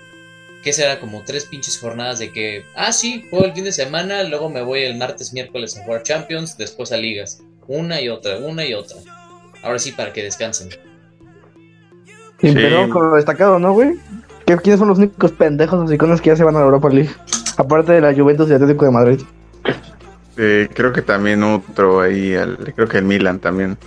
¿qué 0.65 0.73
será? 0.73 0.99
Como 0.99 1.21
tres 1.23 1.45
pinches 1.45 1.79
jornadas 1.79 2.17
de 2.17 2.31
que, 2.31 2.65
ah, 2.75 2.91
sí, 2.91 3.27
juego 3.29 3.45
el 3.45 3.53
fin 3.53 3.65
de 3.65 3.71
semana, 3.71 4.23
luego 4.23 4.49
me 4.49 4.63
voy 4.63 4.81
el 4.81 4.97
martes, 4.97 5.31
miércoles 5.31 5.77
a 5.77 5.85
jugar 5.85 6.01
Champions, 6.01 6.57
después 6.57 6.91
a 6.91 6.97
ligas. 6.97 7.43
Una 7.67 8.01
y 8.01 8.09
otra, 8.09 8.39
una 8.39 8.65
y 8.65 8.73
otra. 8.73 8.97
Ahora 9.61 9.77
sí, 9.77 9.91
para 9.91 10.11
que 10.11 10.23
descansen. 10.23 10.69
Sí, 12.41 12.51
pero 12.51 12.89
con 12.89 13.11
lo 13.11 13.15
destacado, 13.15 13.59
¿no, 13.59 13.73
güey? 13.73 13.93
¿Quiénes 14.45 14.79
son 14.79 14.87
los 14.87 14.97
únicos 14.97 15.31
pendejos 15.33 15.79
los 15.79 15.91
iconos 15.91 16.19
que 16.19 16.31
ya 16.31 16.35
se 16.35 16.43
van 16.43 16.55
a 16.55 16.59
la 16.59 16.65
Europa 16.65 16.89
League? 16.89 17.11
Aparte 17.57 17.93
de 17.93 18.01
la 18.01 18.13
Juventus 18.13 18.49
y 18.49 18.53
Atlético 18.53 18.85
de 18.85 18.91
Madrid. 18.91 19.21
Eh, 20.37 20.67
creo 20.73 20.91
que 20.91 21.03
también 21.03 21.43
otro 21.43 22.01
ahí, 22.01 22.33
el, 22.33 22.57
creo 22.75 22.87
que 22.87 22.97
el 22.97 23.05
Milan 23.05 23.39
también. 23.39 23.77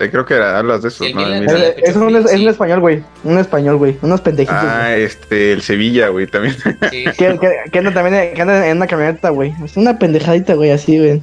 Eh, 0.00 0.10
creo 0.10 0.24
que 0.24 0.34
hablas 0.34 0.82
de 0.82 0.88
eso, 0.88 1.04
¿no? 1.12 1.26
Es, 1.26 1.96
un, 1.96 2.14
es 2.14 2.34
un 2.34 2.48
español, 2.48 2.80
güey. 2.80 3.02
Un 3.24 3.38
español, 3.38 3.76
güey. 3.78 3.96
Unos 4.00 4.20
pendejitos. 4.20 4.56
Ah, 4.56 4.90
güey. 4.90 5.02
este, 5.02 5.52
el 5.52 5.62
Sevilla, 5.62 6.08
güey, 6.08 6.28
también. 6.28 6.54
Sí. 6.90 7.04
Que, 7.18 7.38
que, 7.38 7.70
que 7.72 7.78
anda 7.78 7.92
también 7.92 8.32
que 8.32 8.40
anda 8.40 8.68
en 8.68 8.76
una 8.76 8.86
camioneta, 8.86 9.30
güey. 9.30 9.52
Es 9.64 9.76
una 9.76 9.98
pendejadita, 9.98 10.54
güey, 10.54 10.70
así, 10.70 10.98
güey. 10.98 11.20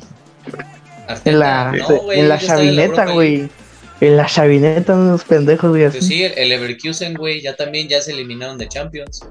En 1.24 1.40
la, 1.40 1.72
no, 1.72 1.88
güey, 2.00 2.20
en 2.20 2.30
la 2.30 2.38
chavineta, 2.38 3.06
güey. 3.12 3.48
En 4.02 4.18
la 4.18 4.26
chavineta, 4.26 4.94
unos 4.94 5.24
pendejos, 5.24 5.70
güey, 5.70 5.86
así. 5.86 6.00
Pues 6.00 6.08
sí, 6.08 6.24
el, 6.24 6.34
el 6.38 6.50
Leverkusen, 6.50 7.14
güey, 7.14 7.42
ya 7.42 7.56
también 7.56 7.88
ya 7.88 8.02
se 8.02 8.12
eliminaron 8.12 8.58
de 8.58 8.68
Champions. 8.68 9.26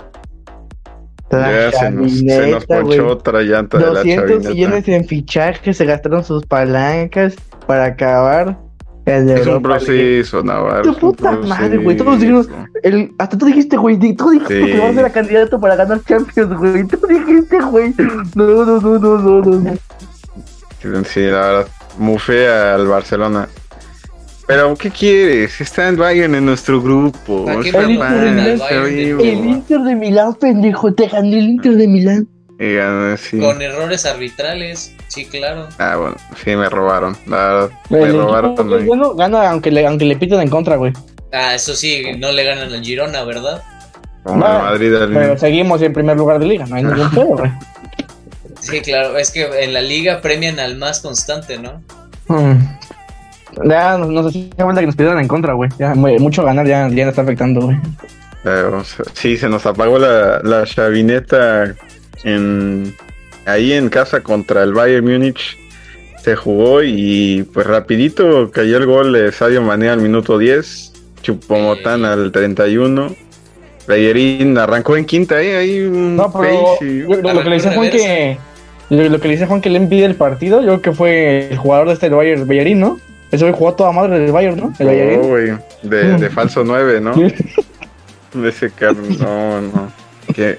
La 1.30 1.70
ya 1.70 1.78
se 1.78 1.90
nos, 1.90 2.18
se 2.18 2.46
nos 2.46 2.64
ponchó 2.64 3.08
otra 3.08 3.42
llanta 3.42 3.76
de 3.76 3.84
la 3.84 3.90
200 3.90 4.26
chavineta. 4.26 4.50
millones 4.50 4.88
en 4.88 5.04
fichajes, 5.04 5.76
se 5.76 5.84
gastaron 5.84 6.24
sus 6.24 6.46
palancas 6.46 7.34
para 7.66 7.86
acabar 7.86 8.63
el 9.06 9.28
Es 9.30 9.42
un 9.42 9.48
Europa 9.48 9.60
proceso, 9.76 10.42
Navarro. 10.42 10.82
Tu 10.82 10.98
puta 10.98 11.32
madre, 11.32 11.76
güey, 11.78 11.96
todos 11.96 12.18
dijimos- 12.20 12.48
El, 12.82 13.12
hasta 13.18 13.36
tú 13.36 13.46
dijiste, 13.46 13.76
güey, 13.76 13.98
tú 14.16 14.30
dijiste 14.30 14.60
Sí. 14.64 14.72
que 14.72 14.78
vas 14.78 14.90
a 14.96 15.02
ser 15.02 15.12
candidato 15.12 15.60
para 15.60 15.76
ganar 15.76 16.00
Champions, 16.04 16.56
güey. 16.58 16.84
Tú 16.86 16.98
dijiste, 17.06 17.58
güey. 17.60 17.94
No, 18.34 18.64
no, 18.64 18.80
no, 18.80 18.98
no, 18.98 19.18
no, 19.18 19.60
no. 19.60 21.04
Sí, 21.04 21.20
la 21.20 21.30
verdad, 21.40 21.66
mufé 21.98 22.48
al 22.48 22.86
Barcelona. 22.86 23.48
Pero, 24.46 24.74
¿qué 24.76 24.90
quieres? 24.90 25.58
Está 25.60 25.88
el 25.88 25.96
Bayern 25.96 26.34
en 26.34 26.44
nuestro 26.44 26.82
grupo. 26.82 27.46
¿Para 27.46 27.60
qué 27.60 27.68
Está 27.68 27.86
me 27.88 27.98
mal, 27.98 28.14
ponen 28.14 28.38
al 28.38 28.46
está 28.48 28.64
Bayern 28.66 28.84
de- 28.84 28.90
vivo. 29.04 29.20
El 29.22 29.44
Inter 29.46 29.80
de 29.80 29.94
Milán, 29.94 30.34
pendejo, 30.34 30.92
te 30.92 31.06
ganó 31.08 31.28
el 31.28 31.48
Inter 31.48 31.72
de 31.76 31.88
Milán. 31.88 32.28
Y 32.60 32.74
ganó, 32.74 33.16
sí. 33.16 33.38
Con 33.38 33.62
errores 33.62 34.04
arbitrales, 34.04 34.94
sí, 35.14 35.26
claro. 35.26 35.68
Ah, 35.78 35.96
bueno, 35.96 36.16
sí, 36.42 36.56
me 36.56 36.68
robaron. 36.68 37.16
La 37.26 37.68
me 37.90 38.06
robaron. 38.12 38.54
bueno, 38.86 39.14
gana 39.14 39.50
aunque 39.50 39.70
le, 39.70 39.86
aunque 39.86 40.04
le 40.04 40.16
piten 40.16 40.40
en 40.40 40.48
contra, 40.50 40.76
güey. 40.76 40.92
Ah, 41.32 41.54
eso 41.54 41.74
sí, 41.74 42.02
no 42.18 42.30
le 42.32 42.44
ganan 42.44 42.72
al 42.72 42.82
Girona, 42.84 43.24
¿verdad? 43.24 43.62
No, 44.24 44.34
Madrid 44.36 44.94
al 44.94 45.12
Pero 45.12 45.38
seguimos 45.38 45.82
en 45.82 45.92
primer 45.92 46.16
lugar 46.16 46.38
de 46.38 46.46
liga, 46.46 46.66
no 46.66 46.76
hay 46.76 46.82
ningún 46.84 47.10
pedo, 47.10 47.26
güey. 47.36 47.50
Sí, 48.60 48.80
claro, 48.80 49.18
es 49.18 49.30
que 49.30 49.44
en 49.64 49.74
la 49.74 49.82
liga 49.82 50.20
premian 50.22 50.58
al 50.58 50.76
más 50.76 51.00
constante, 51.00 51.58
¿no? 51.58 51.82
Mm. 52.28 53.68
Ya 53.68 53.98
nos, 53.98 54.08
nos 54.08 54.26
hacía 54.26 54.48
falta 54.56 54.80
que 54.80 54.86
nos 54.86 54.96
pidieran 54.96 55.20
en 55.20 55.28
contra, 55.28 55.52
güey. 55.52 55.70
Ya, 55.78 55.94
mu- 55.94 56.18
mucho 56.18 56.42
ganar 56.44 56.66
ya, 56.66 56.88
ya 56.88 57.04
nos 57.04 57.12
está 57.12 57.22
afectando, 57.22 57.60
güey. 57.62 57.76
Sí, 59.14 59.36
se 59.36 59.48
nos 59.48 59.64
apagó 59.66 59.98
la, 59.98 60.40
la 60.42 60.64
chavineta 60.64 61.74
en, 62.24 62.94
ahí 63.46 63.72
en 63.72 63.88
casa 63.88 64.20
contra 64.22 64.62
el 64.62 64.72
Bayern 64.72 65.04
Múnich. 65.04 65.58
Se 66.22 66.36
jugó 66.36 66.82
y 66.82 67.42
pues 67.52 67.66
rapidito 67.66 68.50
cayó 68.50 68.78
el 68.78 68.86
gol 68.86 69.12
de 69.12 69.30
Sadio 69.32 69.60
Mané 69.62 69.88
al 69.90 70.00
minuto 70.00 70.38
10. 70.38 70.92
Chupomotán 71.22 72.00
Sí. 72.00 72.06
al 72.06 72.32
31. 72.32 73.14
Bellerín 73.86 74.56
arrancó 74.56 74.96
en 74.96 75.04
quinta 75.04 75.36
ahí, 75.36 75.48
ahí 75.50 75.80
un 75.82 76.16
No, 76.16 76.32
pero 76.32 76.76
y- 76.80 77.00
lo, 77.00 77.34
lo 77.34 77.42
que 77.42 77.48
le 77.50 77.56
dice 77.56 77.70
Juan 77.74 77.90
que 77.90 78.38
lo, 78.88 79.08
lo 79.10 79.20
que 79.20 79.28
le 79.28 79.34
dice 79.34 79.46
Juan 79.46 79.60
que 79.60 79.68
le 79.70 79.76
envidia 79.78 80.06
el 80.06 80.14
partido, 80.14 80.60
yo 80.60 80.66
creo 80.68 80.82
que 80.82 80.92
fue 80.92 81.48
el 81.50 81.58
jugador 81.58 81.88
de 81.88 81.94
este 81.94 82.08
Bayern, 82.08 82.46
Bellerín, 82.46 82.80
¿no? 82.80 82.98
Ese 83.30 83.50
jugó 83.52 83.70
a 83.70 83.76
toda 83.76 83.92
madre 83.92 84.18
del 84.20 84.32
Bayern, 84.32 84.56
¿no? 84.56 84.72
El 84.78 85.18
Oh, 85.20 85.36
de, 85.82 86.18
de 86.18 86.30
falso 86.30 86.64
9, 86.64 87.00
¿no? 87.00 87.12
De 87.14 88.48
ese 88.48 88.70
car- 88.70 88.94
no, 88.96 89.60
no. 89.60 89.92
Qué, 90.34 90.58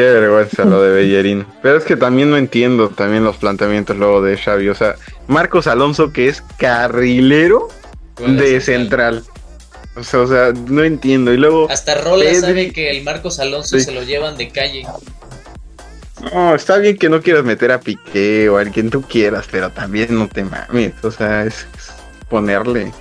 qué 0.00 0.10
vergüenza 0.20 0.64
lo 0.64 0.82
de 0.82 0.92
Bellerín. 0.92 1.46
Pero 1.62 1.76
es 1.78 1.84
que 1.84 1.96
también 1.96 2.30
no 2.30 2.36
entiendo 2.36 2.88
también 2.88 3.22
los 3.24 3.36
planteamientos 3.36 3.96
luego 3.96 4.22
de 4.22 4.36
Xavi. 4.38 4.68
O 4.68 4.74
sea, 4.74 4.94
Marcos 5.26 5.66
Alonso 5.66 6.12
que 6.12 6.28
es 6.28 6.42
carrilero 6.58 7.68
de 8.18 8.60
central. 8.60 9.22
central. 9.22 9.24
O 9.96 10.04
sea, 10.04 10.20
o 10.20 10.26
sea, 10.26 10.52
no 10.68 10.84
entiendo. 10.84 11.32
Y 11.32 11.36
luego, 11.36 11.68
Hasta 11.70 11.96
Rola 12.00 12.24
Pedri- 12.24 12.40
sabe 12.40 12.72
que 12.72 12.90
el 12.90 13.02
Marcos 13.02 13.40
Alonso 13.40 13.78
Sí. 13.78 13.84
se 13.84 13.92
lo 13.92 14.02
llevan 14.02 14.36
de 14.36 14.48
calle. 14.48 14.86
no, 16.32 16.54
está 16.54 16.76
bien 16.78 16.96
que 16.98 17.08
no 17.08 17.22
quieras 17.22 17.44
meter 17.44 17.72
a 17.72 17.80
Piqué 17.80 18.48
o 18.50 18.58
a 18.58 18.64
quien 18.66 18.90
tú 18.90 19.02
quieras, 19.02 19.46
pero 19.50 19.70
también 19.70 20.08
no 20.18 20.28
te 20.28 20.44
mames. 20.44 20.92
O 21.02 21.10
sea, 21.10 21.44
es, 21.44 21.66
es 21.76 21.92
ponerle. 22.28 22.92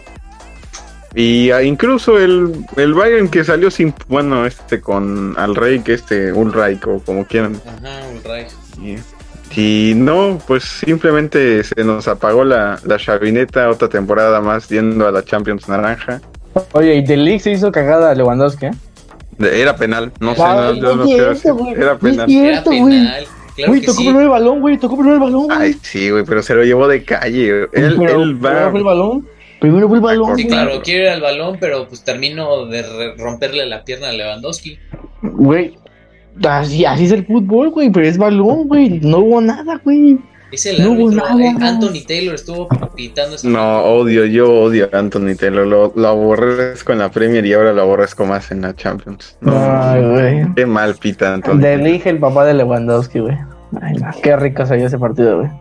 Y 1.15 1.51
ah, 1.51 1.63
incluso 1.63 2.19
el, 2.19 2.53
el 2.77 2.93
Bayern 2.93 3.29
que 3.29 3.43
salió 3.43 3.71
sin, 3.71 3.93
bueno, 4.07 4.45
este 4.45 4.79
con 4.79 5.33
al 5.37 5.55
rey 5.55 5.79
que 5.79 5.93
este, 5.93 6.31
un 6.31 6.49
o 6.49 6.99
como 7.05 7.25
quieran. 7.25 7.59
Ajá, 7.65 8.01
un 8.13 8.23
Reich. 8.23 8.49
Y, 8.81 8.95
y 9.59 9.93
no, 9.95 10.39
pues 10.47 10.63
simplemente 10.63 11.63
se 11.63 11.83
nos 11.83 12.07
apagó 12.07 12.43
la, 12.43 12.79
la 12.85 12.97
chavineta 12.97 13.69
otra 13.69 13.89
temporada 13.89 14.39
más 14.41 14.69
yendo 14.69 15.07
a 15.07 15.11
la 15.11 15.23
Champions 15.23 15.67
Naranja. 15.67 16.21
Oye, 16.73 16.95
y 16.95 17.03
del 17.03 17.25
League 17.25 17.39
se 17.39 17.51
hizo 17.51 17.71
cagada 17.71 18.11
a 18.11 18.15
Lewandowski, 18.15 18.67
¿eh? 18.67 18.71
Era 19.39 19.75
penal, 19.75 20.11
no 20.19 20.35
sé, 20.35 20.41
no, 20.41 20.73
yo 20.73 20.95
no 20.97 21.05
cierto, 21.05 21.57
Era 21.75 21.97
penal. 21.97 22.27
cierto. 22.27 22.71
Era 22.71 22.85
penal. 22.85 23.25
Claro 23.55 23.71
Güey, 23.71 23.81
tocó 23.81 23.93
sí. 23.97 24.03
primero 24.05 24.23
el 24.23 24.29
balón, 24.29 24.61
güey, 24.61 24.77
tocó 24.77 24.95
primero 24.95 25.15
el 25.15 25.21
balón, 25.21 25.43
güey. 25.47 25.57
Ay, 25.59 25.75
sí, 25.81 26.09
güey, 26.09 26.23
pero 26.23 26.41
se 26.41 26.55
lo 26.55 26.63
llevó 26.63 26.87
de 26.87 27.03
calle. 27.03 27.49
güey. 27.67 27.83
Él, 27.85 27.95
Pero 27.99 28.21
él 28.23 28.35
va. 28.35 28.49
Primero 28.49 28.69
fue 28.71 28.79
el 28.79 28.85
balón, 28.85 29.27
primero 29.59 29.87
fue 29.87 29.97
el 29.97 30.03
balón, 30.03 30.35
Sí, 30.37 30.43
güey. 30.43 30.47
claro, 30.47 30.81
quiere 30.83 31.03
ir 31.03 31.09
al 31.09 31.21
balón, 31.21 31.57
pero 31.59 31.87
pues 31.87 32.03
termino 32.03 32.65
de 32.65 33.13
romperle 33.17 33.65
la 33.65 33.83
pierna 33.83 34.09
a 34.09 34.13
Lewandowski. 34.13 34.77
Güey, 35.21 35.75
así, 36.47 36.85
así 36.85 37.05
es 37.05 37.11
el 37.11 37.25
fútbol, 37.25 37.69
güey, 37.71 37.89
pero 37.89 38.05
es 38.07 38.17
balón, 38.17 38.67
güey. 38.67 38.99
No 39.01 39.19
hubo 39.19 39.41
nada, 39.41 39.79
güey. 39.83 40.17
Dice 40.51 40.71
el 40.71 40.81
No 40.83 40.93
hubo 40.93 41.07
árbitro, 41.09 41.29
nada. 41.29 41.43
eh, 41.45 41.55
Anthony 41.61 42.03
Taylor 42.07 42.33
estuvo 42.33 42.67
pitando 42.95 43.35
esa 43.35 43.47
No, 43.47 43.81
odio, 43.83 44.25
yo 44.25 44.51
odio 44.51 44.89
a 44.91 44.97
Anthony 44.97 45.35
Taylor. 45.39 45.67
Lo, 45.67 45.93
lo 45.95 46.07
aborrezco 46.07 46.91
en 46.91 46.99
la 46.99 47.11
Premier 47.11 47.45
y 47.45 47.53
ahora 47.53 47.71
lo 47.71 47.83
aborrezco 47.83 48.25
más 48.25 48.49
en 48.49 48.61
la 48.61 48.75
Champions. 48.75 49.37
No, 49.41 49.53
Ay, 49.55 50.01
güey. 50.03 50.53
qué 50.55 50.65
mal 50.65 50.95
pita 50.95 51.35
Anthony. 51.35 51.57
Lige, 51.77 52.09
el 52.09 52.17
papá 52.17 52.45
de 52.45 52.55
Lewandowski, 52.55 53.19
güey. 53.19 53.37
Ay, 53.79 53.93
no, 53.97 54.07
qué 54.23 54.35
rico 54.37 54.65
salió 54.65 54.87
ese 54.87 54.97
partido, 54.97 55.37
güey. 55.41 55.51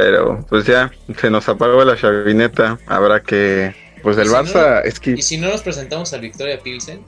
Pero 0.00 0.44
pues 0.48 0.64
ya, 0.64 0.90
se 1.20 1.30
nos 1.30 1.48
apagó 1.48 1.84
la 1.84 1.96
chavineta. 1.96 2.78
Habrá 2.86 3.20
que. 3.22 3.74
Pues 4.02 4.16
el 4.16 4.24
¿Y 4.24 4.28
si 4.28 4.34
Barça, 4.34 4.80
es 4.84 4.98
que 4.98 5.10
Y 5.10 5.20
si 5.22 5.36
no 5.36 5.48
nos 5.50 5.60
presentamos 5.62 6.12
al 6.14 6.22
Victoria 6.22 6.58
Pilsen, 6.58 7.00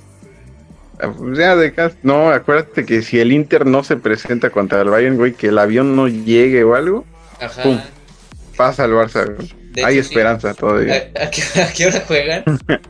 pues, 0.98 1.38
ya 1.38 1.56
de 1.56 1.72
cas- 1.72 1.94
No, 2.02 2.28
acuérdate 2.30 2.84
que 2.84 3.00
si 3.00 3.18
el 3.18 3.32
Inter 3.32 3.64
no 3.64 3.82
se 3.82 3.96
presenta 3.96 4.50
contra 4.50 4.82
el 4.82 4.90
Bayern, 4.90 5.16
güey, 5.16 5.32
que 5.32 5.48
el 5.48 5.58
avión 5.58 5.96
no 5.96 6.06
llegue 6.08 6.62
o 6.64 6.74
algo, 6.74 7.06
ajá. 7.40 7.62
Pum. 7.62 7.78
pasa 8.58 8.84
al 8.84 8.92
Barça. 8.92 9.34
güey. 9.34 9.50
De 9.72 9.84
Hay 9.86 9.94
hecho, 9.96 10.08
sí. 10.08 10.10
esperanza 10.14 10.52
todavía. 10.52 11.10
¿A, 11.18 11.24
a 11.24 11.30
qué, 11.30 11.42
a 11.62 11.72
qué 11.72 11.86
hora 11.86 12.02
juegan? 12.06 12.44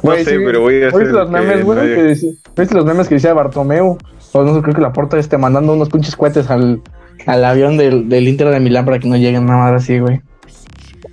No 0.00 0.14
sé, 0.14 0.38
pero 0.38 0.60
voy 0.60 0.80
a 0.82 0.88
hacer 0.88 1.00
¿Viste 1.00 1.12
los 1.14 1.26
que 1.26 1.32
memes, 1.32 1.64
güey? 1.64 1.76
no 1.78 1.82
haya- 1.84 1.94
que 1.96 2.02
decía- 2.02 2.30
¿Viste 2.56 2.74
los 2.74 2.84
memes 2.84 3.08
que 3.08 3.14
decía 3.16 3.32
Bartomeu? 3.34 3.98
O 4.32 4.42
no 4.44 4.54
sé, 4.54 4.62
creo 4.62 4.74
que 4.74 4.80
la 4.80 4.92
porta 4.92 5.18
esté 5.18 5.36
mandando 5.38 5.72
unos 5.72 5.88
pinches 5.88 6.14
cohetes 6.14 6.48
al, 6.50 6.80
al 7.26 7.44
avión 7.44 7.76
del, 7.76 8.08
del 8.08 8.28
Inter 8.28 8.48
de 8.50 8.60
Milán 8.60 8.84
para 8.84 8.98
que 8.98 9.08
no 9.08 9.16
lleguen 9.16 9.46
nada 9.46 9.70
más 9.72 9.82
así, 9.82 9.98
güey. 9.98 10.20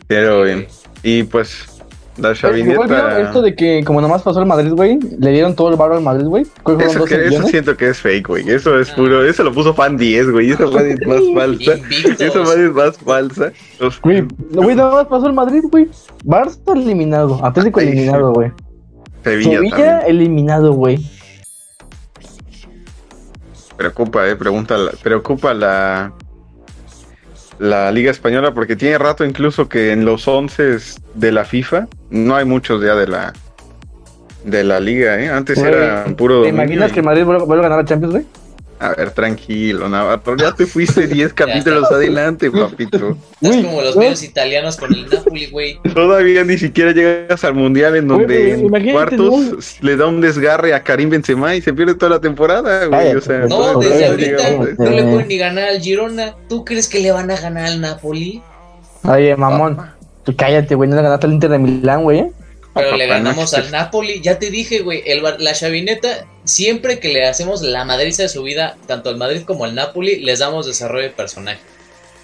Pero 0.08 0.44
bien. 0.44 0.68
Y 1.04 1.24
pues 1.24 1.68
la 2.18 2.34
chavineta. 2.34 3.22
esto 3.22 3.42
de 3.42 3.56
que 3.56 3.84
como 3.84 4.00
nomás 4.00 4.22
pasó 4.22 4.40
el 4.40 4.46
Madrid, 4.46 4.72
güey, 4.72 4.98
le 5.20 5.32
dieron 5.32 5.54
todo 5.56 5.70
el 5.70 5.76
barro 5.76 5.96
al 5.98 6.02
Madrid, 6.04 6.26
güey. 6.26 6.44
Eso, 6.44 7.00
12 7.00 7.06
que- 7.18 7.26
eso 7.28 7.44
siento 7.48 7.76
que 7.76 7.90
es 7.90 7.98
fake, 8.00 8.28
güey. 8.28 8.50
Eso 8.50 8.80
es 8.80 8.90
puro. 8.92 9.26
Eso 9.26 9.44
lo 9.44 9.52
puso 9.54 9.74
fan 9.74 9.98
10, 9.98 10.32
güey. 10.32 10.52
Esa 10.52 10.66
madre 10.68 10.94
es 11.00 11.08
más 11.08 11.22
falsa. 11.34 11.74
Esa 12.24 12.40
madre 12.42 12.66
es 12.68 12.72
más 12.72 12.98
falsa. 12.98 13.52
Los- 13.80 14.00
Güey, 14.02 14.24
güey, 14.54 14.76
nada 14.76 14.94
más 14.94 15.08
pasó 15.08 15.28
el 15.28 15.34
Madrid, 15.34 15.64
güey. 15.70 15.88
Barça 16.24 16.58
eliminado, 16.76 17.44
Atlético 17.44 17.82
eliminado, 17.82 18.32
güey. 18.34 18.52
Sevilla, 19.24 20.00
eliminado, 20.08 20.74
güey. 20.74 21.00
Preocupa, 23.78 24.28
eh. 24.28 24.36
Pregunta, 24.36 24.78
la- 24.78 24.92
preocupa 25.02 25.54
la. 25.54 26.12
La 27.58 27.90
Liga 27.90 28.12
Española 28.12 28.54
porque 28.54 28.76
tiene 28.76 28.98
rato 28.98 29.24
incluso 29.24 29.70
que 29.70 29.94
en 29.94 30.04
los 30.04 30.28
11 30.28 30.78
de 31.14 31.32
la 31.32 31.46
FIFA 31.46 31.88
no 32.10 32.36
hay 32.36 32.44
muchos 32.44 32.84
ya 32.84 32.96
de 32.96 33.08
la 33.08 33.34
de 34.44 34.64
la 34.66 34.80
liga, 34.82 35.18
¿eh? 35.22 35.30
Antes 35.30 35.58
Güey, 35.58 35.74
era 35.74 36.06
puro 36.18 36.44
¿Te 36.44 36.50
imaginas 36.50 36.92
y- 36.92 36.94
que 36.96 37.02
Madrid 37.02 37.24
vuelva 37.24 37.46
a 37.60 37.62
ganar 37.62 37.80
la 37.80 37.86
Champions, 37.86 38.14
güey? 38.14 38.26
A 38.78 38.90
ver, 38.90 39.12
tranquilo, 39.12 39.88
Navarro. 39.88 40.36
Ya 40.38 40.52
te 40.52 40.66
fuiste 40.66 41.08
10 41.08 41.34
capítulos 41.34 41.90
adelante, 41.92 42.52
papito. 42.52 43.18
Estás 43.42 43.64
como 43.64 43.82
los 43.82 43.96
medios 43.96 44.22
italianos 44.24 44.76
con 44.76 44.94
el 44.94 45.08
Napoli, 45.10 45.48
güey. 45.48 45.80
Todavía 45.94 46.44
ni 46.44 46.58
siquiera 46.58 46.92
llegas 46.92 47.44
al 47.44 47.54
mundial 47.54 47.96
en 47.96 48.08
donde 48.08 48.54
en 48.54 48.92
cuartos 48.92 49.78
le 49.82 49.96
da 49.96 50.08
un 50.08 50.20
desgarre 50.20 50.74
a 50.74 50.84
Karim 50.84 51.10
Benzema 51.10 51.56
y 51.56 51.62
se 51.62 51.74
pierde 51.74 51.96
toda 51.96 52.12
la 52.12 52.22
temporada, 52.22 52.86
güey. 52.86 53.16
O 53.16 53.22
sea. 53.22 53.40
No, 53.48 53.80
desde 53.80 54.10
Todavía 54.10 54.10
ahorita 54.10 54.52
no 54.78 54.90
le 54.92 55.04
pueden 55.04 55.28
ni 55.28 55.38
ganar 55.38 55.70
al 55.70 55.80
Girona. 55.80 56.36
¿Tú 56.50 56.66
crees 56.66 56.90
que 56.90 57.00
le 57.00 57.12
van 57.12 57.32
a 57.32 57.40
ganar 57.40 57.66
al 57.68 57.80
Napoli? 57.80 58.42
Oye, 59.04 59.36
mamón. 59.36 59.80
Tú 60.24 60.36
cállate, 60.36 60.76
güey. 60.76 60.90
No 60.90 60.96
le 60.96 61.02
ganaste 61.04 61.28
al 61.28 61.34
Inter 61.34 61.52
de 61.52 61.60
Milán, 61.60 62.04
güey. 62.04 62.32
Pero 62.76 62.98
le 62.98 63.08
ganamos 63.08 63.54
al 63.54 63.72
Napoli. 63.72 64.22
Ya 64.22 64.38
te 64.38 64.52
dije, 64.52 64.82
güey. 64.82 65.02
el 65.06 65.22
Bar- 65.22 65.40
La 65.40 65.54
chavineta, 65.54 66.26
siempre 66.44 67.00
que 67.00 67.08
le 67.10 67.26
hacemos 67.26 67.62
la 67.62 67.86
madriza 67.86 68.24
de 68.24 68.30
su 68.30 68.44
vida, 68.44 68.76
tanto 68.86 69.10
al 69.10 69.18
Madrid 69.18 69.42
como 69.44 69.64
al 69.66 69.74
Napoli, 69.74 70.20
les 70.20 70.40
damos 70.40 70.68
desarrollo 70.68 71.04
de 71.04 71.10
personaje. 71.10 71.60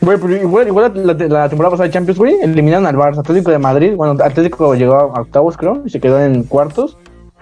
Güey, 0.02 0.18
pero 0.20 0.36
igual, 0.36 0.68
igual 0.68 0.92
la, 0.96 1.14
la 1.14 1.48
temporada 1.50 1.72
pasada 1.72 1.88
de 1.88 1.94
Champions, 1.94 2.18
güey, 2.18 2.36
eliminaron 2.42 2.86
al 2.88 2.96
Barça, 2.96 3.20
Atlético 3.20 3.52
de 3.52 3.60
Madrid. 3.60 3.94
Bueno, 3.96 4.22
Atlético 4.24 4.76
llegó 4.76 4.96
a 4.96 5.22
octavos, 5.22 5.56
creo, 5.58 5.84
y 5.86 5.90
se 5.90 6.00
quedó 6.00 6.20
en 6.24 6.44
cuartos. 6.44 6.98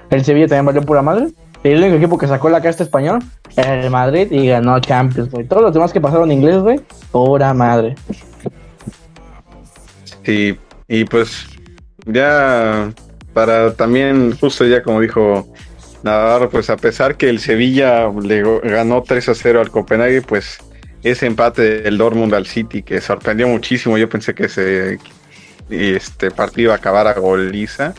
El 0.09 0.23
Sevilla 0.25 0.47
también 0.47 0.65
valió 0.65 0.81
pura 0.83 1.01
madre. 1.01 1.27
Y 1.63 1.69
el 1.69 1.79
único 1.81 1.95
equipo 1.97 2.17
que 2.17 2.27
sacó 2.27 2.49
la 2.49 2.61
casta 2.61 2.83
español 2.83 3.19
era 3.57 3.81
el 3.81 3.89
Madrid 3.89 4.31
y 4.31 4.47
ganó 4.47 4.79
Champions, 4.79 5.29
güey. 5.31 5.45
Todos 5.45 5.61
los 5.61 5.73
demás 5.73 5.91
que 5.91 5.99
pasaron 5.99 6.31
inglés, 6.31 6.57
güey, 6.59 6.79
pura 7.11 7.53
madre. 7.53 7.95
Sí, 10.25 10.57
y 10.87 11.05
pues 11.05 11.45
ya 12.13 12.91
para 13.33 13.73
también, 13.73 14.37
justo 14.37 14.65
ya 14.65 14.83
como 14.83 15.01
dijo 15.01 15.47
Navarro, 16.03 16.49
pues 16.49 16.69
a 16.69 16.77
pesar 16.77 17.17
que 17.17 17.29
el 17.29 17.39
Sevilla 17.39 18.09
le 18.09 18.43
ganó 18.61 19.03
3 19.03 19.29
a 19.29 19.35
0 19.35 19.61
al 19.61 19.71
Copenhague, 19.71 20.21
pues 20.21 20.59
ese 21.03 21.27
empate 21.27 21.81
del 21.81 21.97
Dortmund 21.97 22.33
al 22.33 22.45
City 22.45 22.83
que 22.83 23.01
sorprendió 23.01 23.47
muchísimo, 23.47 23.97
yo 23.97 24.09
pensé 24.09 24.33
que 24.33 24.45
ese 24.45 24.99
este 25.69 26.31
partido 26.31 26.67
iba 26.67 26.73
a 26.73 26.77
acabar 26.77 27.07
a 27.07 27.13
goliza. 27.13 27.93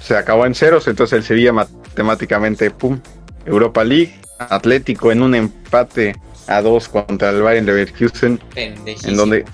Se 0.00 0.16
acabó 0.16 0.46
en 0.46 0.54
ceros, 0.54 0.88
entonces 0.88 1.18
el 1.18 1.24
Sevilla 1.24 1.52
matemáticamente, 1.52 2.70
pum, 2.70 2.98
Europa 3.44 3.84
League, 3.84 4.18
Atlético 4.38 5.12
en 5.12 5.22
un 5.22 5.34
empate 5.34 6.16
a 6.48 6.60
2 6.60 6.88
contra 6.88 7.30
el 7.30 7.42
Bayern 7.42 7.66
Leverkusen, 7.66 8.40
en 8.56 9.16
donde 9.16 9.44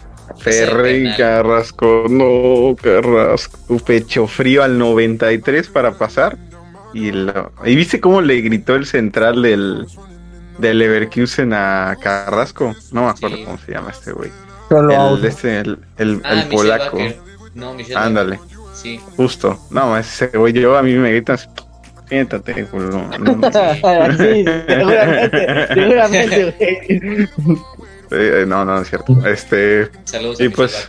Penal. 0.45 1.15
Carrasco, 1.17 2.05
no, 2.09 2.75
Carrasco, 2.81 3.59
tu 3.69 3.79
pecho 3.81 4.27
frío 4.27 4.63
al 4.63 4.79
93 4.79 5.69
para 5.69 5.93
pasar. 5.93 6.37
Y, 6.95 7.11
lo- 7.13 7.53
y 7.65 7.77
viste 7.77 8.01
cómo 8.01 8.21
le 8.23 8.41
gritó 8.41 8.75
el 8.75 8.87
central 8.87 9.43
del, 9.43 9.87
del 10.59 10.79
Leverkusen 10.79 11.53
a 11.53 11.97
Carrasco. 12.01 12.75
No 12.93 13.05
me 13.05 13.11
acuerdo 13.11 13.37
Sí. 13.37 13.45
cómo 13.45 13.59
se 13.59 13.73
llama 13.73 13.91
este 13.91 14.13
güey. 14.13 14.31
Solo 14.69 15.17
El, 15.17 15.25
este, 15.25 15.61
el, 15.61 15.79
el- 15.99 16.21
Ah, 16.25 16.43
el 16.43 16.49
polaco. 16.49 16.99
No, 17.55 17.75
Ándale. 17.97 18.39
Sí. 18.75 19.01
justo. 19.17 19.59
No, 19.71 19.97
ese 19.99 20.29
güey, 20.29 20.53
yo 20.53 20.77
a 20.79 20.83
mí 20.83 20.95
me 20.95 21.11
gritas. 21.11 21.49
Siéntate, 22.09 22.65
culo". 22.67 22.89
No, 22.91 23.19
no, 23.19 23.51
sí, 24.17 24.45
seguramente, 24.67 25.67
seguramente, 25.75 26.55
güey. 26.59 27.29
eh, 28.11 28.45
no, 28.47 28.65
no, 28.65 28.81
es 28.81 28.89
cierto. 28.89 29.15
Este, 29.27 29.91
Saludos 30.05 30.41
Y 30.41 30.49
pues, 30.49 30.87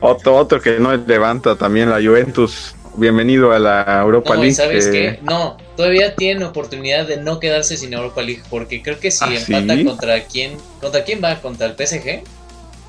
otro, 0.00 0.36
otro 0.36 0.60
que 0.60 0.78
no 0.78 0.94
levanta 0.96 1.56
también 1.56 1.90
la 1.90 1.96
Juventus. 1.96 2.74
Bienvenido 2.96 3.50
a 3.52 3.58
la 3.58 4.00
Europa 4.02 4.34
No, 4.34 4.42
League. 4.42 4.54
sabes 4.54 4.86
que- 4.86 4.92
qué? 4.92 5.18
No, 5.22 5.56
todavía 5.76 6.14
tienen 6.14 6.44
oportunidad 6.44 7.06
de 7.08 7.16
no 7.16 7.40
quedarse 7.40 7.76
sin 7.76 7.92
Europa 7.92 8.22
League, 8.22 8.42
porque 8.48 8.82
creo 8.82 9.00
que 9.00 9.10
si 9.10 9.24
¿Ah, 9.24 9.34
empata 9.34 9.74
sí? 9.74 9.84
contra 9.84 10.24
quién, 10.24 10.56
¿contra 10.80 11.02
quién 11.02 11.20
va? 11.22 11.40
¿Contra 11.40 11.66
el 11.66 11.74
PSG? 11.74 12.22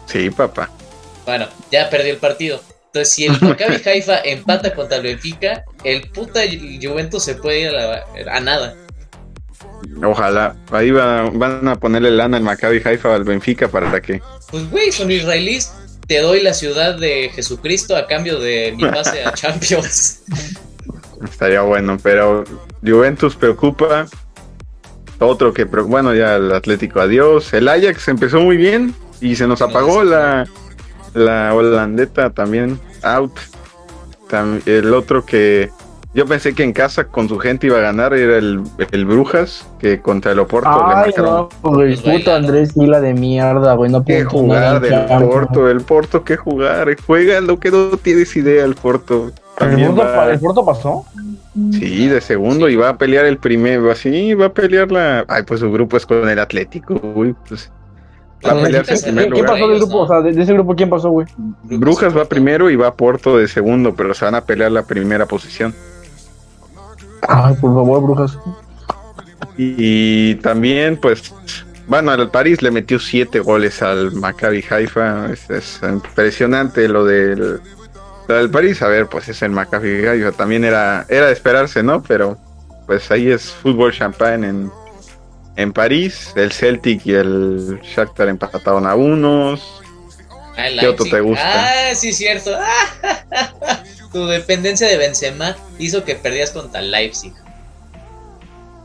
Sí, 0.06 0.30
papá. 0.30 0.70
Bueno, 1.26 1.48
ya 1.72 1.90
perdió 1.90 2.14
el 2.14 2.20
partido. 2.20 2.62
Entonces, 2.88 3.14
si 3.16 3.26
el 3.26 3.42
Maccabi 3.42 3.82
Haifa 3.86 4.20
empata 4.20 4.76
contra 4.76 4.98
el 4.98 5.04
Benfica, 5.04 5.64
el 5.84 6.10
puta 6.12 6.46
Ju- 6.46 6.80
Juventus 6.88 7.24
se 7.24 7.36
puede 7.36 7.62
ir 7.62 7.70
a, 7.70 7.72
la- 7.72 8.06
a 8.36 8.40
nada. 8.42 8.76
Ojalá. 10.04 10.56
Ahí 10.72 10.92
va- 10.92 11.30
van 11.32 11.68
a 11.68 11.76
ponerle 11.76 12.12
lana 12.12 12.38
al 12.38 12.44
Maccabi 12.44 12.82
Haifa 12.84 13.16
al 13.16 13.24
Benfica 13.24 13.68
para 13.68 14.00
que. 14.02 14.22
Pues, 14.52 14.70
güey, 14.70 14.92
son 14.92 15.12
israelíes. 15.12 15.72
Te 16.08 16.20
doy 16.22 16.42
la 16.44 16.54
ciudad 16.54 16.98
de 17.00 17.30
Jesucristo 17.34 17.96
a 17.96 18.06
cambio 18.08 18.40
de 18.40 18.74
mi 18.78 18.84
pase 18.86 19.24
a 19.26 19.32
Champions. 19.34 20.22
Estaría 21.24 21.62
bueno, 21.62 21.98
pero 22.02 22.44
Juventus 22.86 23.36
preocupa. 23.36 24.06
Otro 25.20 25.54
que, 25.54 25.64
bueno, 25.64 26.14
ya 26.14 26.36
el 26.36 26.52
Atlético, 26.52 27.00
adiós. 27.00 27.54
El 27.54 27.68
Ajax 27.70 28.08
empezó 28.10 28.40
muy 28.42 28.58
bien 28.58 28.94
y 29.22 29.36
se 29.36 29.48
nos 29.48 29.62
No, 29.62 29.68
apagó 29.68 30.04
la, 30.04 30.46
la 31.14 31.54
holandeta 31.56 32.30
también, 32.32 32.80
out. 33.02 33.32
El 34.66 34.94
otro 34.94 35.26
que 35.26 35.70
yo 36.16 36.26
pensé 36.26 36.54
que 36.56 36.64
en 36.64 36.74
casa 36.74 37.04
con 37.04 37.28
su 37.30 37.38
gente 37.38 37.68
iba 37.68 37.78
a 37.78 37.82
ganar 37.82 38.14
era 38.14 38.38
el, 38.38 38.62
el 38.92 39.06
Brujas, 39.06 39.68
que 39.80 40.02
contra 40.02 40.32
el 40.32 40.40
Oporto 40.40 40.70
le 40.70 40.76
Ay, 40.78 41.12
marcaron. 41.12 41.50
no, 41.64 41.70
güey, 41.72 41.96
bailaron. 42.02 42.46
Andrés 42.46 42.72
Sila 42.72 43.02
de 43.02 43.14
mierda, 43.14 43.74
güey, 43.76 43.92
no 43.92 44.04
nada 44.08 44.30
jugar 44.30 44.80
del. 44.82 45.28
Porto, 45.30 45.70
el 45.70 45.82
Porto 45.82 46.24
que 46.24 46.38
jugar, 46.38 46.96
juega 47.06 47.42
lo 47.42 47.60
que 47.60 47.70
no 47.70 47.90
tienes 47.98 48.36
idea 48.36 48.64
el 48.66 48.76
Porto. 48.76 49.32
¿El 49.60 49.70
También 49.70 49.98
va- 49.98 50.32
¿El 50.32 50.40
Porto 50.40 50.66
pasó? 50.66 51.06
Sí, 51.72 52.08
de 52.08 52.20
segundo 52.22 52.68
y 52.70 52.76
va 52.76 52.90
a 52.90 52.98
pelear 52.98 53.26
el 53.26 53.38
primero, 53.38 53.90
así 53.92 54.34
va 54.34 54.48
a 54.48 54.54
pelear 54.54 54.92
la. 54.92 55.26
Ay, 55.28 55.44
pues 55.44 55.60
su 55.60 55.72
grupo 55.72 55.96
es 55.98 56.06
con 56.06 56.28
el 56.28 56.40
Atlético, 56.40 57.00
uy, 57.16 57.36
pues 57.48 57.72
va 58.46 58.52
a 58.52 58.62
pelearse 58.64 58.94
en 58.94 59.00
¿qué- 59.00 59.04
primer 59.06 59.24
¿Qué 59.26 59.30
lugar. 59.42 59.52
pasó 59.52 59.68
del 59.70 59.78
grupo? 59.80 59.98
O 60.00 60.08
sea, 60.08 60.22
de, 60.22 60.32
de 60.34 60.44
ese 60.44 60.54
grupo, 60.54 60.76
¿quién 60.76 60.90
pasó, 60.90 61.10
güey? 61.10 61.28
Brujas 61.64 62.16
va 62.16 62.26
primero 62.26 62.70
y 62.70 62.76
va 62.76 62.88
a 62.88 62.94
Porto 62.94 63.38
de 63.38 63.48
segundo, 63.48 63.96
pero 63.96 64.14
se 64.14 64.26
van 64.26 64.36
a 64.36 64.42
pelear 64.42 64.72
la 64.72 64.84
primera 64.84 65.26
posición. 65.26 65.74
Ay, 67.28 67.56
por 67.56 67.74
favor, 67.74 68.02
Brujas. 68.02 68.38
Y, 69.58 70.36
también, 70.36 70.98
pues, 70.98 71.34
bueno, 71.88 72.14
el 72.14 72.30
París 72.30 72.62
le 72.62 72.72
metió 72.72 73.00
siete 73.00 73.40
goles 73.40 73.82
al 73.82 74.12
Maccabi 74.12 74.64
Haifa. 74.70 75.32
Es, 75.32 75.50
es 75.50 75.80
impresionante 75.84 76.88
lo 76.88 77.06
del, 77.06 77.62
lo 78.28 78.36
del 78.36 78.50
París. 78.50 78.82
A 78.82 78.88
ver, 78.88 79.08
pues 79.08 79.30
es 79.30 79.42
el 79.42 79.52
Maccabi 79.52 80.06
Haifa. 80.06 80.32
También 80.32 80.64
era, 80.64 81.06
era 81.10 81.28
de 81.28 81.34
esperarse, 81.34 81.84
¿no? 81.84 82.04
Pero, 82.04 82.38
pues 82.86 83.10
ahí 83.12 83.30
es 83.30 83.52
fútbol 83.52 83.94
champagne 83.94 84.48
en, 84.48 84.72
en 85.56 85.74
París. 85.74 86.34
El 86.36 86.52
Celtic 86.52 87.06
y 87.06 87.14
el 87.14 87.80
Shakhtar 87.82 88.28
empataron 88.28 88.86
a 88.86 88.96
unos. 88.96 89.82
¿Qué 90.80 90.88
otro 90.88 91.06
te 91.06 91.20
gusta? 91.20 91.44
Ah, 91.44 91.96
sí, 91.96 92.14
cierto. 92.14 92.52
tu 94.16 94.26
dependencia 94.28 94.88
de 94.88 94.96
Benzema 94.98 95.58
hizo 95.78 96.06
que 96.06 96.16
perdías 96.16 96.52
contra 96.52 96.80
el 96.80 96.90
Leipzig. 96.90 97.34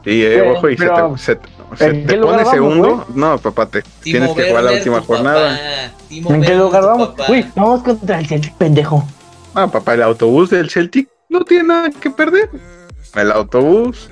Sí, 0.04 0.24
eh, 0.24 0.38
Pero- 0.38 0.52
ojo, 0.54 0.68
y 0.70 0.76
se 0.76 0.84
pero, 0.84 1.12
te, 1.12 1.18
se 1.18 1.36
te- 1.36 1.48
se 1.76 1.84
¿en 1.86 2.06
te 2.06 2.06
qué 2.14 2.16
lugar 2.16 2.42
pone 2.44 2.58
vamos, 2.58 2.74
segundo. 2.74 3.06
No, 3.14 3.38
papá, 3.38 3.66
te 3.66 3.82
tienes 4.02 4.30
que 4.34 4.48
jugar 4.48 4.64
la 4.64 4.72
última 4.72 5.00
jornada. 5.02 5.50
papá. 6.10 6.34
¿En 6.34 6.42
qué 6.42 6.54
lugar 6.56 6.82
vamos? 6.82 7.10
Uy, 7.28 7.46
vamos 7.54 7.82
contra 7.84 8.18
el 8.18 8.26
Celtic, 8.26 8.54
pendejo. 8.56 9.04
Ah, 9.54 9.68
papá, 9.68 9.94
el 9.94 10.02
autobús 10.02 10.50
del 10.50 10.68
Celtic 10.68 11.08
no 11.28 11.44
tiene 11.44 11.64
nada 11.68 11.90
que 11.90 12.10
perder. 12.10 12.50
El 13.14 13.30
autobús. 13.30 14.10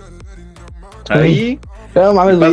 Ahí. 1.08 1.58
No 1.96 2.14
mames, 2.14 2.38
güey. 2.38 2.52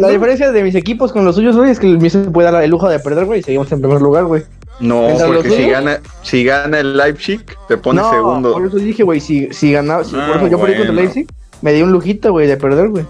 La 0.00 0.08
diferencia 0.08 0.52
de 0.52 0.62
mis 0.62 0.76
equipos 0.76 1.10
con 1.10 1.24
los 1.24 1.34
suyos, 1.34 1.56
güey, 1.56 1.72
es 1.72 1.80
que 1.80 1.86
el 1.88 1.98
mío 1.98 2.10
se 2.10 2.18
puede 2.20 2.48
dar 2.52 2.62
el 2.62 2.70
lujo 2.70 2.88
de 2.88 3.00
perder, 3.00 3.24
güey, 3.24 3.40
y 3.40 3.42
seguimos 3.42 3.72
en 3.72 3.80
primer 3.80 4.00
lugar, 4.00 4.24
güey. 4.26 4.44
No, 4.80 5.08
¿Entre 5.08 5.26
porque 5.26 5.50
si 5.50 5.68
gana, 5.68 6.00
si 6.22 6.44
gana 6.44 6.78
el 6.80 6.96
Leipzig, 6.96 7.44
te 7.66 7.76
pone 7.76 8.00
no, 8.00 8.10
segundo. 8.10 8.52
por 8.52 8.66
eso 8.66 8.76
dije, 8.76 9.02
güey, 9.02 9.20
si, 9.20 9.48
si 9.52 9.72
ganaba, 9.72 10.04
si, 10.04 10.14
Ah, 10.16 10.26
por 10.28 10.36
eso 10.36 10.46
yo 10.48 10.60
perdí 10.60 10.74
contra 10.76 10.90
el 10.90 10.94
bueno. 10.94 11.00
Leipzig, 11.14 11.26
me 11.62 11.72
di 11.72 11.82
un 11.82 11.90
lujito, 11.90 12.30
güey, 12.30 12.46
de 12.46 12.56
perder, 12.56 12.88
güey. 12.88 13.04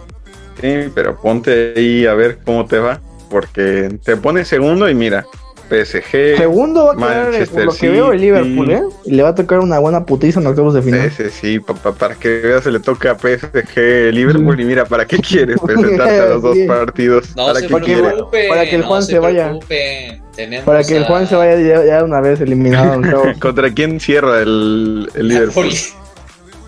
Sí, 0.61 0.91
pero 0.95 1.16
ponte 1.21 1.75
ahí 1.77 2.07
a 2.07 2.14
ver 2.14 2.39
cómo 2.45 2.64
te 2.66 2.79
va. 2.79 3.01
Porque 3.31 3.99
te 4.03 4.16
pone 4.16 4.45
segundo 4.47 4.89
y 4.89 4.95
mira, 4.95 5.27
PSG. 5.69 6.37
Segundo 6.39 6.87
va 6.87 6.93
a 6.93 6.97
quedar, 6.97 7.19
eh, 7.27 7.31
Manchester 7.31 7.64
lo 7.66 7.73
que 7.75 7.89
veo, 7.89 8.12
el 8.12 8.19
City. 8.19 8.25
Liverpool, 8.27 8.71
¿eh? 8.71 8.83
Y 9.05 9.11
le 9.14 9.23
va 9.23 9.29
a 9.31 9.35
tocar 9.35 9.61
una 9.61 9.79
buena 9.79 10.05
putiza 10.05 10.41
en 10.41 10.45
los 10.45 10.51
octavos 10.53 10.75
de 10.75 10.83
final. 10.83 11.01
Ese 11.07 11.31
sí, 11.31 11.61
papá, 11.61 11.93
para 11.93 12.14
que 12.14 12.29
veas, 12.41 12.64
se 12.64 12.71
le 12.71 12.81
toca 12.81 13.12
a 13.12 13.19
PSG 13.19 14.12
Liverpool 14.12 14.61
y 14.61 14.64
mira, 14.64 14.85
¿para 14.85 15.07
qué 15.07 15.19
quiere 15.19 15.57
presentarte 15.57 16.21
a 16.21 16.27
los 16.27 16.43
dos 16.43 16.55
Sí. 16.59 16.66
partidos? 16.66 17.37
No 17.37 17.47
¿Para 17.47 17.61
se 17.61 17.66
qué 17.69 17.75
quiere? 17.81 18.03
preocupe. 18.03 18.49
Para 18.49 18.64
que 18.64 18.75
el 18.77 18.81
no 18.81 18.87
Juan 18.89 19.03
se 19.03 19.19
vaya. 19.19 19.45
preocupe. 19.49 20.23
Tenemos 20.35 20.64
Para 20.66 20.85
que 20.85 20.97
el 20.97 21.03
a- 21.03 21.07
Juan 21.07 21.27
se 21.27 21.35
vaya 21.37 21.61
ya, 21.61 21.85
ya 21.85 22.05
una 22.05 22.21
vez 22.21 22.41
eliminado. 22.41 23.01
¿Contra 23.41 23.71
quién 23.73 23.99
cierra 24.01 24.41
el, 24.41 25.09
el 25.14 25.29
Liverpool? 25.29 25.69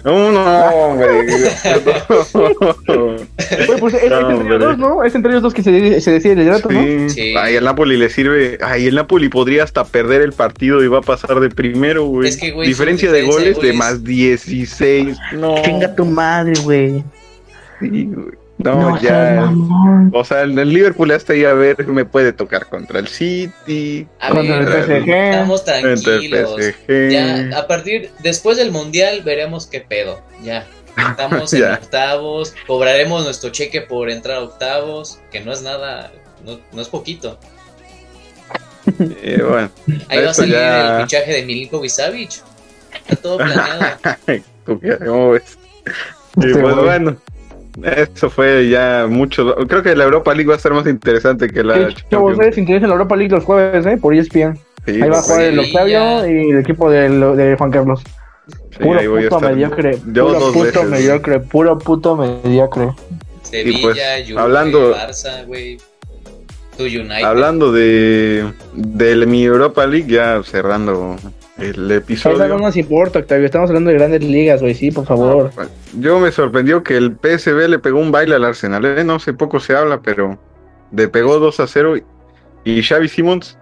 No, 0.04 0.32
no, 0.32 0.40
hombre. 0.70 1.08
Oye, 2.38 3.76
pues 3.78 3.94
es, 3.94 4.02
es 4.04 4.10
No, 4.10 4.18
entre 4.20 4.34
hombre. 4.34 4.56
ellos 4.56 4.60
dos, 4.60 4.78
¿no? 4.78 5.04
Es 5.04 5.14
entre 5.14 5.30
ellos 5.32 5.42
dos 5.42 5.54
que 5.54 5.62
se, 5.62 6.00
se 6.00 6.10
decide 6.12 6.32
el 6.32 6.38
liderato, 6.40 6.70
¿no? 6.70 6.82
Sí. 6.82 7.10
Sí. 7.10 7.34
Ay, 7.36 7.56
el 7.56 7.64
Napoli 7.64 7.96
le 7.96 8.08
sirve. 8.10 8.58
Ay, 8.62 8.86
el 8.86 8.94
Napoli 8.94 9.28
podría 9.28 9.64
hasta 9.64 9.84
perder 9.84 10.22
el 10.22 10.32
partido 10.32 10.82
y 10.82 10.88
va 10.88 10.98
a 10.98 11.02
pasar 11.02 11.40
de 11.40 11.50
primero, 11.50 12.04
güey. 12.06 12.28
Es 12.28 12.36
que, 12.36 12.50
güey, 12.52 12.68
diferencia, 12.68 13.12
de 13.12 13.22
goles 13.22 13.60
de 13.60 13.72
más 13.72 14.02
16. 14.04 15.16
No. 15.32 15.60
Chinga 15.62 15.94
tu 15.94 16.04
madre, 16.04 16.54
güey. 16.62 17.04
Sí, 17.80 18.08
güey. 18.12 18.39
No, 18.64 19.00
ya. 19.00 19.36
mamón. 19.40 20.10
O 20.14 20.24
sea, 20.24 20.42
el 20.42 20.58
el 20.58 20.72
Liverpool 20.72 21.10
hasta 21.12 21.32
ahí 21.32 21.44
a 21.44 21.54
ver 21.54 21.86
me 21.88 22.04
puede 22.04 22.32
tocar 22.32 22.66
contra 22.66 22.98
el 22.98 23.08
City, 23.08 24.06
A 24.18 24.30
Contra 24.30 24.58
el 24.58 24.66
ver, 24.66 24.84
PSG. 25.04 25.08
estamos 25.10 25.64
tranquilos. 25.64 26.56
PSG. 26.58 27.10
Ya, 27.10 27.58
a 27.58 27.66
partir, 27.66 28.10
después 28.18 28.56
del 28.58 28.70
mundial 28.70 29.22
veremos 29.24 29.66
qué 29.66 29.80
pedo. 29.80 30.20
Ya. 30.42 30.66
Estamos 31.10 31.52
en 31.54 31.60
Ya. 31.60 31.74
octavos. 31.74 32.54
Cobraremos 32.66 33.24
nuestro 33.24 33.50
cheque 33.50 33.80
por 33.80 34.10
entrar 34.10 34.36
a 34.38 34.40
octavos. 34.42 35.18
Que 35.30 35.40
no 35.40 35.52
es 35.52 35.62
nada. 35.62 36.12
No, 36.44 36.58
no 36.72 36.82
es 36.82 36.88
poquito. 36.88 37.38
Eh, 38.98 39.42
bueno, 39.46 39.70
Ahí 40.08 40.24
va 40.24 40.30
a 40.30 40.34
salir 40.34 40.54
ya- 40.54 40.96
el 40.98 41.02
fichaje 41.04 41.32
de 41.32 41.42
Milinkovic 41.44 41.90
Savic. 41.90 42.30
Está 43.08 43.16
todo 43.16 43.36
planeado. 43.36 43.84
¿tú 44.66 44.80
qué- 44.80 44.96
¿cómo 44.98 45.30
ves? 45.32 45.58
Y 46.36 46.46
Este 46.46 46.60
pues 46.60 46.74
bueno, 46.76 47.16
eso 47.84 48.30
fue 48.30 48.68
ya 48.68 49.06
mucho. 49.08 49.54
Creo 49.68 49.82
que 49.82 49.94
la 49.96 50.04
Europa 50.04 50.32
League 50.34 50.48
va 50.48 50.56
a 50.56 50.58
ser 50.58 50.72
más 50.72 50.86
interesante 50.86 51.48
que 51.48 51.62
la 51.64 51.74
Sí, 51.90 51.94
Chavos, 52.10 52.32
Champions. 52.32 52.54
se 52.54 52.60
interesa 52.60 52.84
en 52.84 52.90
la 52.90 52.94
Europa 52.94 53.16
League 53.16 53.34
los 53.34 53.44
jueves, 53.44 53.86
¿eh? 53.86 53.96
Por 53.96 54.14
ESPN. 54.14 54.58
Sí, 54.86 55.02
Ahí 55.02 55.08
va 55.10 55.18
a 55.18 55.22
jugar 55.22 55.42
el 55.42 55.54
Sevilla. 55.56 55.68
Octavio 55.68 56.26
y 56.30 56.50
el 56.50 56.58
equipo 56.58 56.90
de, 56.90 57.08
de 57.36 57.56
Juan 57.56 57.70
Carlos. 57.70 58.00
sí, 58.70 58.78
Puro 58.82 59.00
puto 59.00 59.18
estar. 59.18 59.42
mediocre. 59.54 59.98
Yo 60.12 60.26
puro 60.28 60.40
dos 60.40 60.52
puto 60.52 60.64
veces. 60.64 60.84
mediocre. 60.88 61.40
Puro 61.40 61.78
puto 61.78 62.16
mediocre. 62.16 62.90
Sevilla, 63.42 63.78
pues, 63.82 63.98
Juve, 64.28 64.40
hablando- 64.40 64.94
Barça, 64.94 65.44
güey. 65.46 65.78
Hablando 67.22 67.72
de, 67.72 68.52
de 68.72 69.26
mi 69.26 69.44
Europa 69.44 69.86
League, 69.86 70.10
ya 70.10 70.40
cerrando 70.42 71.16
el 71.58 71.72
Eso 71.72 71.80
no 71.90 71.94
episodio. 71.94 72.58
nos 72.58 72.74
importa, 72.78 73.18
Octavio. 73.18 73.44
Estamos 73.44 73.68
hablando 73.68 73.90
de 73.90 73.96
grandes 73.98 74.24
ligas, 74.24 74.62
güey. 74.62 74.74
Sí, 74.74 74.90
por 74.90 75.04
favor. 75.04 75.50
Yo 75.98 76.18
me 76.20 76.30
sorprendió 76.30 76.82
que 76.82 76.96
el 76.96 77.16
PSV 77.16 77.68
le 77.68 77.78
pegó 77.78 77.98
un 77.98 78.12
baile 78.12 78.36
al 78.36 78.44
Arsenal. 78.44 78.84
¿eh? 78.84 79.04
No 79.04 79.18
sé, 79.18 79.32
poco 79.32 79.60
se 79.60 79.74
habla, 79.74 80.00
pero 80.00 80.38
le 80.92 81.08
pegó 81.08 81.38
2 81.38 81.60
a 81.60 81.66
0. 81.66 81.96
Y, 81.96 82.04
y 82.64 82.82
Xavi 82.82 83.08
Simons, 83.08 83.58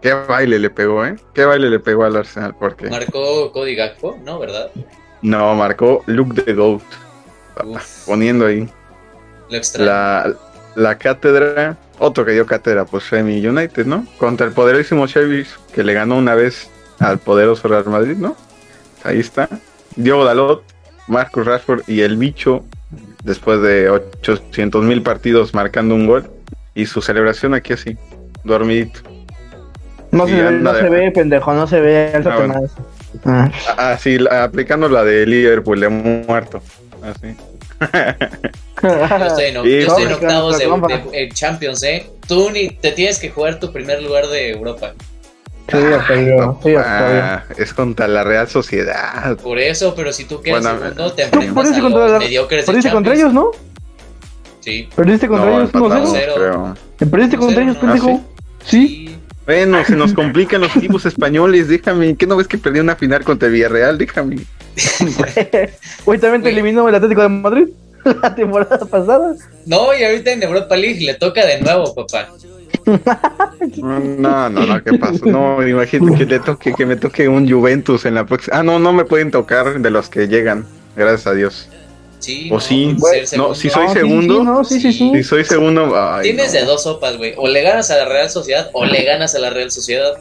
qué 0.00 0.12
baile 0.12 0.58
le 0.58 0.70
pegó, 0.70 1.04
¿eh? 1.04 1.16
Qué 1.34 1.44
baile 1.44 1.70
le 1.70 1.80
pegó 1.80 2.04
al 2.04 2.16
Arsenal. 2.16 2.54
Porque 2.58 2.88
Marcó 2.88 3.52
Cody 3.52 3.74
Gakpo, 3.74 4.18
¿no? 4.24 4.38
¿Verdad? 4.38 4.70
no, 5.22 5.54
marcó 5.54 6.02
Luke 6.06 6.40
the 6.42 6.54
Goat. 6.54 6.82
Uf, 7.64 8.06
Poniendo 8.06 8.46
ahí 8.46 8.68
lo 9.52 9.84
la, 9.84 10.34
la 10.74 10.98
cátedra. 10.98 11.76
Otro 11.98 12.24
que 12.24 12.32
dio 12.32 12.46
cátedra, 12.46 12.84
pues 12.84 13.04
fue 13.04 13.22
mi 13.22 13.46
United, 13.46 13.86
¿no? 13.86 14.06
Contra 14.18 14.46
el 14.46 14.52
poderosísimo 14.52 15.06
Xavi, 15.06 15.46
que 15.72 15.84
le 15.84 15.92
ganó 15.92 16.16
una 16.16 16.34
vez 16.34 16.68
al 16.98 17.18
poderoso 17.18 17.68
Real 17.68 17.84
Madrid, 17.86 18.16
¿no? 18.16 18.36
Ahí 19.04 19.20
está. 19.20 19.48
Diogo 19.94 20.24
Dalot, 20.24 20.64
Marcus 21.08 21.46
Rashford 21.46 21.82
y 21.88 22.00
el 22.02 22.16
bicho, 22.16 22.64
después 23.24 23.60
de 23.62 23.88
800 23.90 24.84
mil 24.84 25.02
partidos 25.02 25.54
marcando 25.54 25.94
un 25.94 26.06
gol. 26.06 26.30
Y 26.74 26.86
su 26.86 27.02
celebración 27.02 27.52
aquí 27.54 27.74
así, 27.74 27.98
dormidito. 28.44 29.00
No, 30.10 30.26
se, 30.26 30.34
ve, 30.34 30.48
anda 30.48 30.72
no 30.72 30.76
de- 30.76 30.82
se 30.82 30.88
ve, 30.88 31.10
pendejo. 31.10 31.52
No 31.52 31.66
se 31.66 31.80
ve. 31.80 32.12
Álzate 32.14 32.36
bueno. 32.36 32.54
más. 32.54 32.70
Ah. 33.26 33.98
Ah, 34.30 34.44
aplicando 34.44 34.88
la 34.88 35.04
de 35.04 35.26
Liverpool, 35.26 35.80
de 35.80 35.88
muerto. 35.90 36.62
Así. 37.02 37.34
Yo 38.82 39.26
estoy 39.26 39.44
en, 39.44 39.66
Y- 39.66 39.80
yo 39.82 39.86
estoy 39.88 40.02
en 40.04 40.12
octavos 40.12 40.58
de, 40.58 40.64
en 41.12 41.30
Champions, 41.32 41.82
¿eh? 41.82 42.06
Tú 42.26 42.50
ni 42.50 42.68
te 42.70 42.92
tienes 42.92 43.18
que 43.18 43.30
jugar 43.30 43.58
tu 43.60 43.72
primer 43.72 44.02
lugar 44.02 44.26
de 44.28 44.50
Europa. 44.50 44.94
Sí. 45.68 45.78
Sí. 46.62 46.74
Ah, 46.76 47.44
es 47.56 47.72
contra 47.72 48.08
la 48.08 48.24
Real 48.24 48.48
Sociedad. 48.48 49.36
Por 49.38 49.58
eso, 49.58 49.94
pero 49.94 50.12
si 50.12 50.24
tú 50.24 50.40
quedas 50.42 50.62
Bueno, 50.62 50.78
segundo, 50.80 51.12
te 51.12 51.22
Tú 51.28 51.36
enfrentas 51.40 51.54
perdiste 51.54 51.78
a 51.78 51.82
contra 51.82 52.00
los 52.02 52.12
la- 52.12 52.18
mediocres 52.18 52.64
Perdiste 52.66 52.90
contra 52.90 53.14
ellos, 53.14 53.32
¿no? 53.32 53.50
Sí. 54.60 54.88
Perdiste 54.94 55.28
contra 55.28 55.50
No, 55.50 55.56
ellos 55.58 55.70
empatamos, 55.74 56.10
1-0. 56.12 56.34
creo. 56.34 56.74
Perdiste 57.10 57.36
contra 57.36 57.62
ellos, 57.62 57.74
¿no? 57.76 57.80
pendejo. 57.80 58.20
Sí. 58.64 59.16
Bueno, 59.46 59.84
se 59.84 59.96
nos 59.96 60.12
complican 60.14 60.60
los 60.60 60.74
equipos 60.76 61.04
españoles, 61.06 61.68
déjame. 61.68 62.16
¿Qué 62.16 62.26
no 62.26 62.36
ves 62.36 62.48
que 62.48 62.58
perdí 62.58 62.78
una 62.80 62.94
final 62.96 63.24
contra 63.24 63.48
el 63.48 63.54
Villarreal? 63.54 63.98
Déjame. 63.98 64.36
Hoy 66.04 66.18
también 66.18 66.42
te 66.42 66.50
eliminó 66.50 66.88
el 66.88 66.94
Atlético 66.94 67.22
de 67.22 67.28
Madrid 67.28 67.68
la 68.22 68.34
temporada 68.34 68.78
pasada. 68.78 69.34
No, 69.66 69.96
y 69.96 70.02
ahorita 70.04 70.32
en 70.32 70.42
Europa 70.42 70.76
League 70.76 71.00
le 71.04 71.14
toca 71.14 71.44
de 71.46 71.60
nuevo, 71.60 71.94
papá. 71.94 72.28
No, 73.76 74.48
no, 74.50 74.66
no, 74.66 74.82
¿qué 74.82 74.98
pasó? 74.98 75.24
No, 75.26 75.66
imagínate 75.66 76.18
que, 76.18 76.24
le 76.26 76.40
toque, 76.40 76.72
que 76.74 76.84
me 76.86 76.96
toque 76.96 77.28
un 77.28 77.48
Juventus 77.50 78.04
en 78.06 78.14
la 78.14 78.26
próxima. 78.26 78.58
Ah, 78.58 78.62
no, 78.62 78.78
no 78.78 78.92
me 78.92 79.04
pueden 79.04 79.30
tocar 79.30 79.80
de 79.80 79.90
los 79.90 80.08
que 80.08 80.26
llegan, 80.28 80.66
gracias 80.96 81.26
a 81.26 81.34
Dios. 81.34 81.68
Sí. 82.18 82.48
O 82.52 82.60
sí, 82.60 82.96
ser 83.28 83.38
no, 83.38 83.54
sí 83.54 83.68
soy 83.70 83.88
segundo. 83.88 84.38
Sí, 84.38 84.44
no, 84.44 84.64
sí, 84.64 84.80
sí, 84.80 84.92
sí. 84.92 85.10
Si 85.14 85.22
soy 85.24 85.44
segundo, 85.44 85.92
ay, 85.96 86.22
Tienes 86.22 86.52
no. 86.54 86.60
de 86.60 86.66
dos 86.66 86.82
sopas, 86.84 87.16
güey. 87.18 87.34
O 87.36 87.48
le 87.48 87.62
ganas 87.62 87.90
a 87.90 87.96
la 87.96 88.04
Real 88.04 88.30
Sociedad 88.30 88.70
o 88.72 88.84
le 88.84 89.02
ganas 89.04 89.34
a 89.34 89.38
la 89.40 89.50
Real 89.50 89.70
Sociedad. 89.72 90.12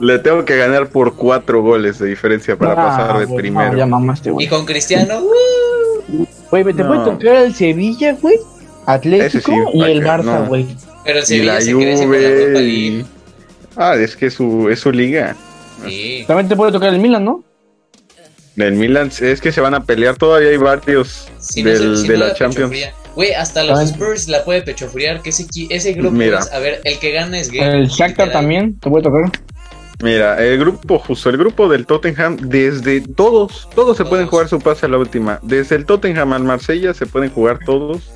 le 0.00 0.18
tengo 0.18 0.44
que 0.46 0.56
ganar 0.56 0.88
por 0.88 1.14
cuatro 1.16 1.60
goles 1.62 1.98
de 1.98 2.06
diferencia 2.08 2.56
para 2.56 2.72
Ah, 2.72 2.76
pasar 2.76 3.18
de 3.26 3.34
primero. 3.34 3.72
no, 3.72 3.78
ya 3.78 3.86
mamaste, 3.86 4.32
Y 4.38 4.46
con 4.48 4.64
Cristiano, 4.64 5.20
uh, 5.20 6.24
Güey, 6.50 6.64
te 6.64 6.72
No. 6.82 6.88
puede 6.88 7.04
tocar 7.04 7.36
el 7.44 7.54
Sevilla, 7.54 8.16
güey. 8.20 8.36
Atlético 8.86 9.52
sí, 9.52 9.78
y 9.78 9.82
el 9.82 10.02
Barça, 10.02 10.40
no. 10.40 10.46
güey. 10.46 10.66
Pero 11.04 11.18
el 11.20 11.32
y 11.32 11.42
la 11.42 11.60
se 11.60 11.72
Juve. 11.72 12.62
Y- 12.62 13.04
Ah, 13.76 13.94
es 13.96 14.16
que 14.16 14.26
es 14.26 14.34
su, 14.34 14.68
es 14.68 14.80
su 14.80 14.90
liga. 14.92 15.36
Sí. 15.86 16.24
También 16.26 16.48
te 16.48 16.56
puede 16.56 16.72
tocar 16.72 16.92
el 16.92 17.00
Milan, 17.00 17.24
¿no? 17.24 17.44
Del 18.56 18.74
Milan, 18.74 19.10
es 19.20 19.40
que 19.40 19.52
se 19.52 19.60
van 19.60 19.74
a 19.74 19.84
pelear. 19.84 20.16
Todavía 20.16 20.50
hay 20.50 20.56
varios 20.56 21.28
Si 21.38 21.62
no, 21.62 21.70
del- 21.70 21.96
se- 21.96 22.02
si 22.02 22.08
de 22.08 22.18
no 22.18 22.26
la 22.26 22.34
Champions. 22.34 22.74
Güey, 23.14 23.32
hasta 23.32 23.62
los. 23.64 23.80
Spurs 23.80 24.28
la 24.28 24.44
puede 24.44 24.62
pechofriar. 24.62 25.22
Que 25.22 25.30
ese, 25.30 25.46
ese 25.70 25.92
grupo 25.94 26.12
Mira. 26.16 26.40
es, 26.40 26.52
a 26.52 26.58
ver, 26.58 26.80
el 26.84 26.98
que 26.98 27.12
gana 27.12 27.38
es 27.38 27.50
gay. 27.50 27.60
El 27.60 27.86
Shakhtar 27.88 28.08
literal. 28.28 28.32
también 28.32 28.78
te 28.78 28.90
puede 28.90 29.04
tocar. 29.04 29.30
Mira, 30.02 30.42
el 30.42 30.58
grupo, 30.58 30.98
justo 30.98 31.28
el 31.30 31.36
grupo 31.36 31.68
del 31.68 31.86
Tottenham, 31.86 32.36
desde 32.36 33.00
todos, 33.02 33.68
todos 33.74 33.96
se 33.96 34.04
pueden 34.04 34.26
jugar 34.26 34.48
su 34.48 34.58
pase 34.58 34.86
a 34.86 34.88
la 34.88 34.96
última. 34.98 35.38
Desde 35.42 35.76
el 35.76 35.84
Tottenham 35.84 36.32
al 36.32 36.42
Marsella 36.44 36.92
se 36.94 37.06
pueden 37.06 37.30
jugar 37.30 37.58
todos. 37.64 38.10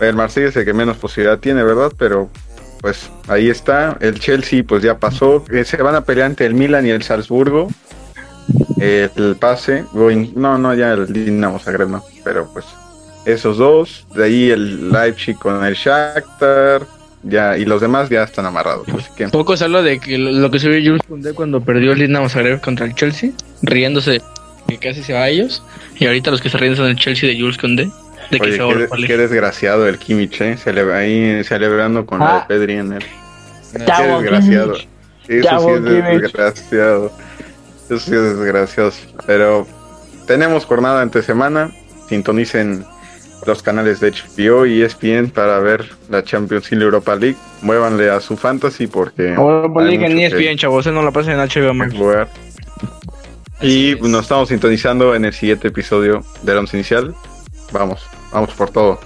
El 0.00 0.14
Marsella 0.14 0.48
es 0.48 0.56
el 0.56 0.64
que 0.64 0.72
menos 0.72 0.96
posibilidad 0.96 1.38
tiene, 1.38 1.62
¿verdad? 1.62 1.92
Pero 1.98 2.30
pues 2.80 3.10
ahí 3.28 3.48
está. 3.48 3.96
El 4.00 4.18
Chelsea 4.18 4.62
pues 4.66 4.82
ya 4.82 4.98
pasó. 4.98 5.44
Eh, 5.52 5.64
Se 5.64 5.76
van 5.78 5.94
a 5.94 6.04
pelear 6.04 6.30
entre 6.30 6.46
el 6.46 6.54
Milan 6.54 6.86
y 6.86 6.90
el 6.90 7.02
Salzburgo. 7.02 7.68
El 8.78 9.36
pase. 9.36 9.84
No, 10.34 10.58
no, 10.58 10.74
ya 10.74 10.92
el 10.92 11.12
Dinamo 11.12 11.58
Zagreb 11.58 11.88
no. 11.88 12.04
Pero 12.24 12.48
pues 12.52 12.66
esos 13.24 13.58
dos. 13.58 14.06
De 14.14 14.24
ahí 14.24 14.50
el 14.50 14.90
Leipzig 14.90 15.36
con 15.36 15.64
el 15.64 15.74
Shakhtar. 15.74 16.86
Ya, 17.22 17.58
y 17.58 17.64
los 17.64 17.80
demás 17.80 18.08
ya 18.08 18.22
están 18.22 18.46
amarrados. 18.46 18.86
Así 18.88 19.24
Poco 19.32 19.56
se 19.56 19.64
habla 19.64 19.82
de 19.82 19.98
que 19.98 20.16
lo, 20.16 20.48
que 20.50 20.60
se 20.60 20.68
vio 20.68 20.92
Jules 20.92 21.02
Koundé 21.08 21.34
cuando 21.34 21.60
perdió 21.60 21.92
el 21.92 21.98
Dinamo 21.98 22.28
Zagreb 22.28 22.60
contra 22.60 22.86
el 22.86 22.94
Chelsea, 22.94 23.30
riéndose 23.62 24.22
que 24.68 24.78
casi 24.78 25.02
se 25.02 25.12
va 25.12 25.22
a 25.22 25.28
ellos. 25.28 25.62
Y 25.98 26.06
ahorita 26.06 26.30
los 26.30 26.40
que 26.40 26.50
se 26.50 26.58
ríen 26.58 26.76
son 26.76 26.86
el 26.86 26.96
Chelsea 26.96 27.28
de 27.28 27.40
Jules 27.40 27.58
Koundé. 27.58 27.90
De 28.30 28.40
que 28.40 28.60
Oye, 28.62 29.06
qué, 29.06 29.16
desgraciado 29.16 29.86
el 29.88 29.98
Kimmich, 29.98 30.40
¿eh? 30.40 30.56
Ahí 30.94 31.44
celebrando 31.44 32.04
con 32.06 32.18
la 32.20 32.36
Ah. 32.38 32.46
de 32.48 32.54
Pedri 32.54 32.74
en 32.74 32.92
él. 32.94 33.04
Ya, 33.86 33.96
Qué 33.96 34.02
desgraciado. 34.22 34.72
Kimmich. 34.74 34.88
Eso 35.28 35.48
Chavo 35.48 35.68
sí 35.68 35.74
es 35.74 35.80
Kimmich. 35.80 36.20
desgraciado. 36.22 37.12
Eso 37.86 37.98
sí 37.98 38.14
es 38.14 38.38
desgraciado. 38.38 38.92
Pero 39.26 39.66
tenemos 40.26 40.64
jornada 40.64 41.02
entre 41.02 41.22
semana. 41.22 41.70
Sintonicen 42.08 42.84
los 43.46 43.62
canales 43.62 44.00
de 44.00 44.12
HBO 44.12 44.64
y 44.66 44.82
E 44.82 44.86
ESPN 44.86 45.30
para 45.30 45.58
ver 45.60 45.84
la 46.08 46.22
Champions 46.24 46.70
y 46.72 46.76
la 46.76 46.84
Europa 46.84 47.14
League. 47.16 47.36
Muévanle 47.62 48.10
a 48.10 48.20
su 48.20 48.36
fantasy 48.36 48.86
porque 48.86 49.34
Europa 49.34 49.82
League 49.82 50.04
en 50.06 50.14
mucho 50.14 50.36
que- 50.36 50.42
ESPN, 50.44 50.56
chavos, 50.58 50.86
eh, 50.86 50.92
no 50.92 51.02
la 51.02 51.10
pasen 51.12 51.32
en 51.34 51.40
HBO 51.40 51.74
Max. 51.74 51.94
Y 53.62 53.92
es. 53.92 54.00
nos 54.02 54.22
estamos 54.22 54.48
sintonizando 54.48 55.14
en 55.14 55.24
el 55.24 55.32
siguiente 55.32 55.68
episodio 55.68 56.22
del 56.42 56.58
once 56.58 56.76
inicial. 56.76 57.14
Vamos, 57.72 58.02
vamos 58.32 58.50
por 58.54 58.70
todo. 58.70 59.00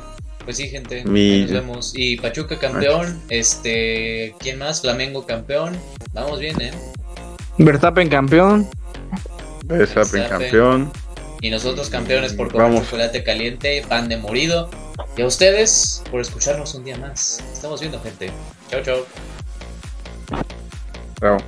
Pues 0.45 0.57
sí, 0.57 0.69
gente. 0.69 1.05
Mi- 1.05 1.43
Nos 1.43 1.51
vemos. 1.53 1.93
Y 1.95 2.17
Pachuca 2.17 2.59
campeón. 2.59 3.21
Este. 3.29 4.35
¿Quién 4.39 4.59
más? 4.59 4.81
Flamengo 4.81 5.27
campeón. 5.27 5.77
Vamos 6.13 6.41
bien, 6.41 6.61
¿eh? 6.61 6.73
Verstappen 7.59 8.09
campeón. 8.09 8.69
Verstappen 9.67 10.25
campeón. 10.29 10.93
Y 11.43 11.51
nosotros 11.51 11.89
campeones 11.89 12.33
por 12.35 12.51
comer 12.51 12.69
Vamos. 12.69 12.85
chocolate 12.85 13.23
caliente, 13.25 13.83
pan 13.89 14.09
de 14.09 14.17
morido. 14.17 14.69
Y 15.17 15.23
a 15.23 15.27
ustedes 15.27 16.03
por 16.11 16.21
escucharnos 16.21 16.75
un 16.75 16.85
día 16.85 16.99
más. 16.99 17.41
Estamos 17.53 17.81
viendo, 17.81 18.01
gente. 18.01 18.31
Chao, 18.71 18.83
chao. 18.83 19.07
Bravo. 21.21 21.39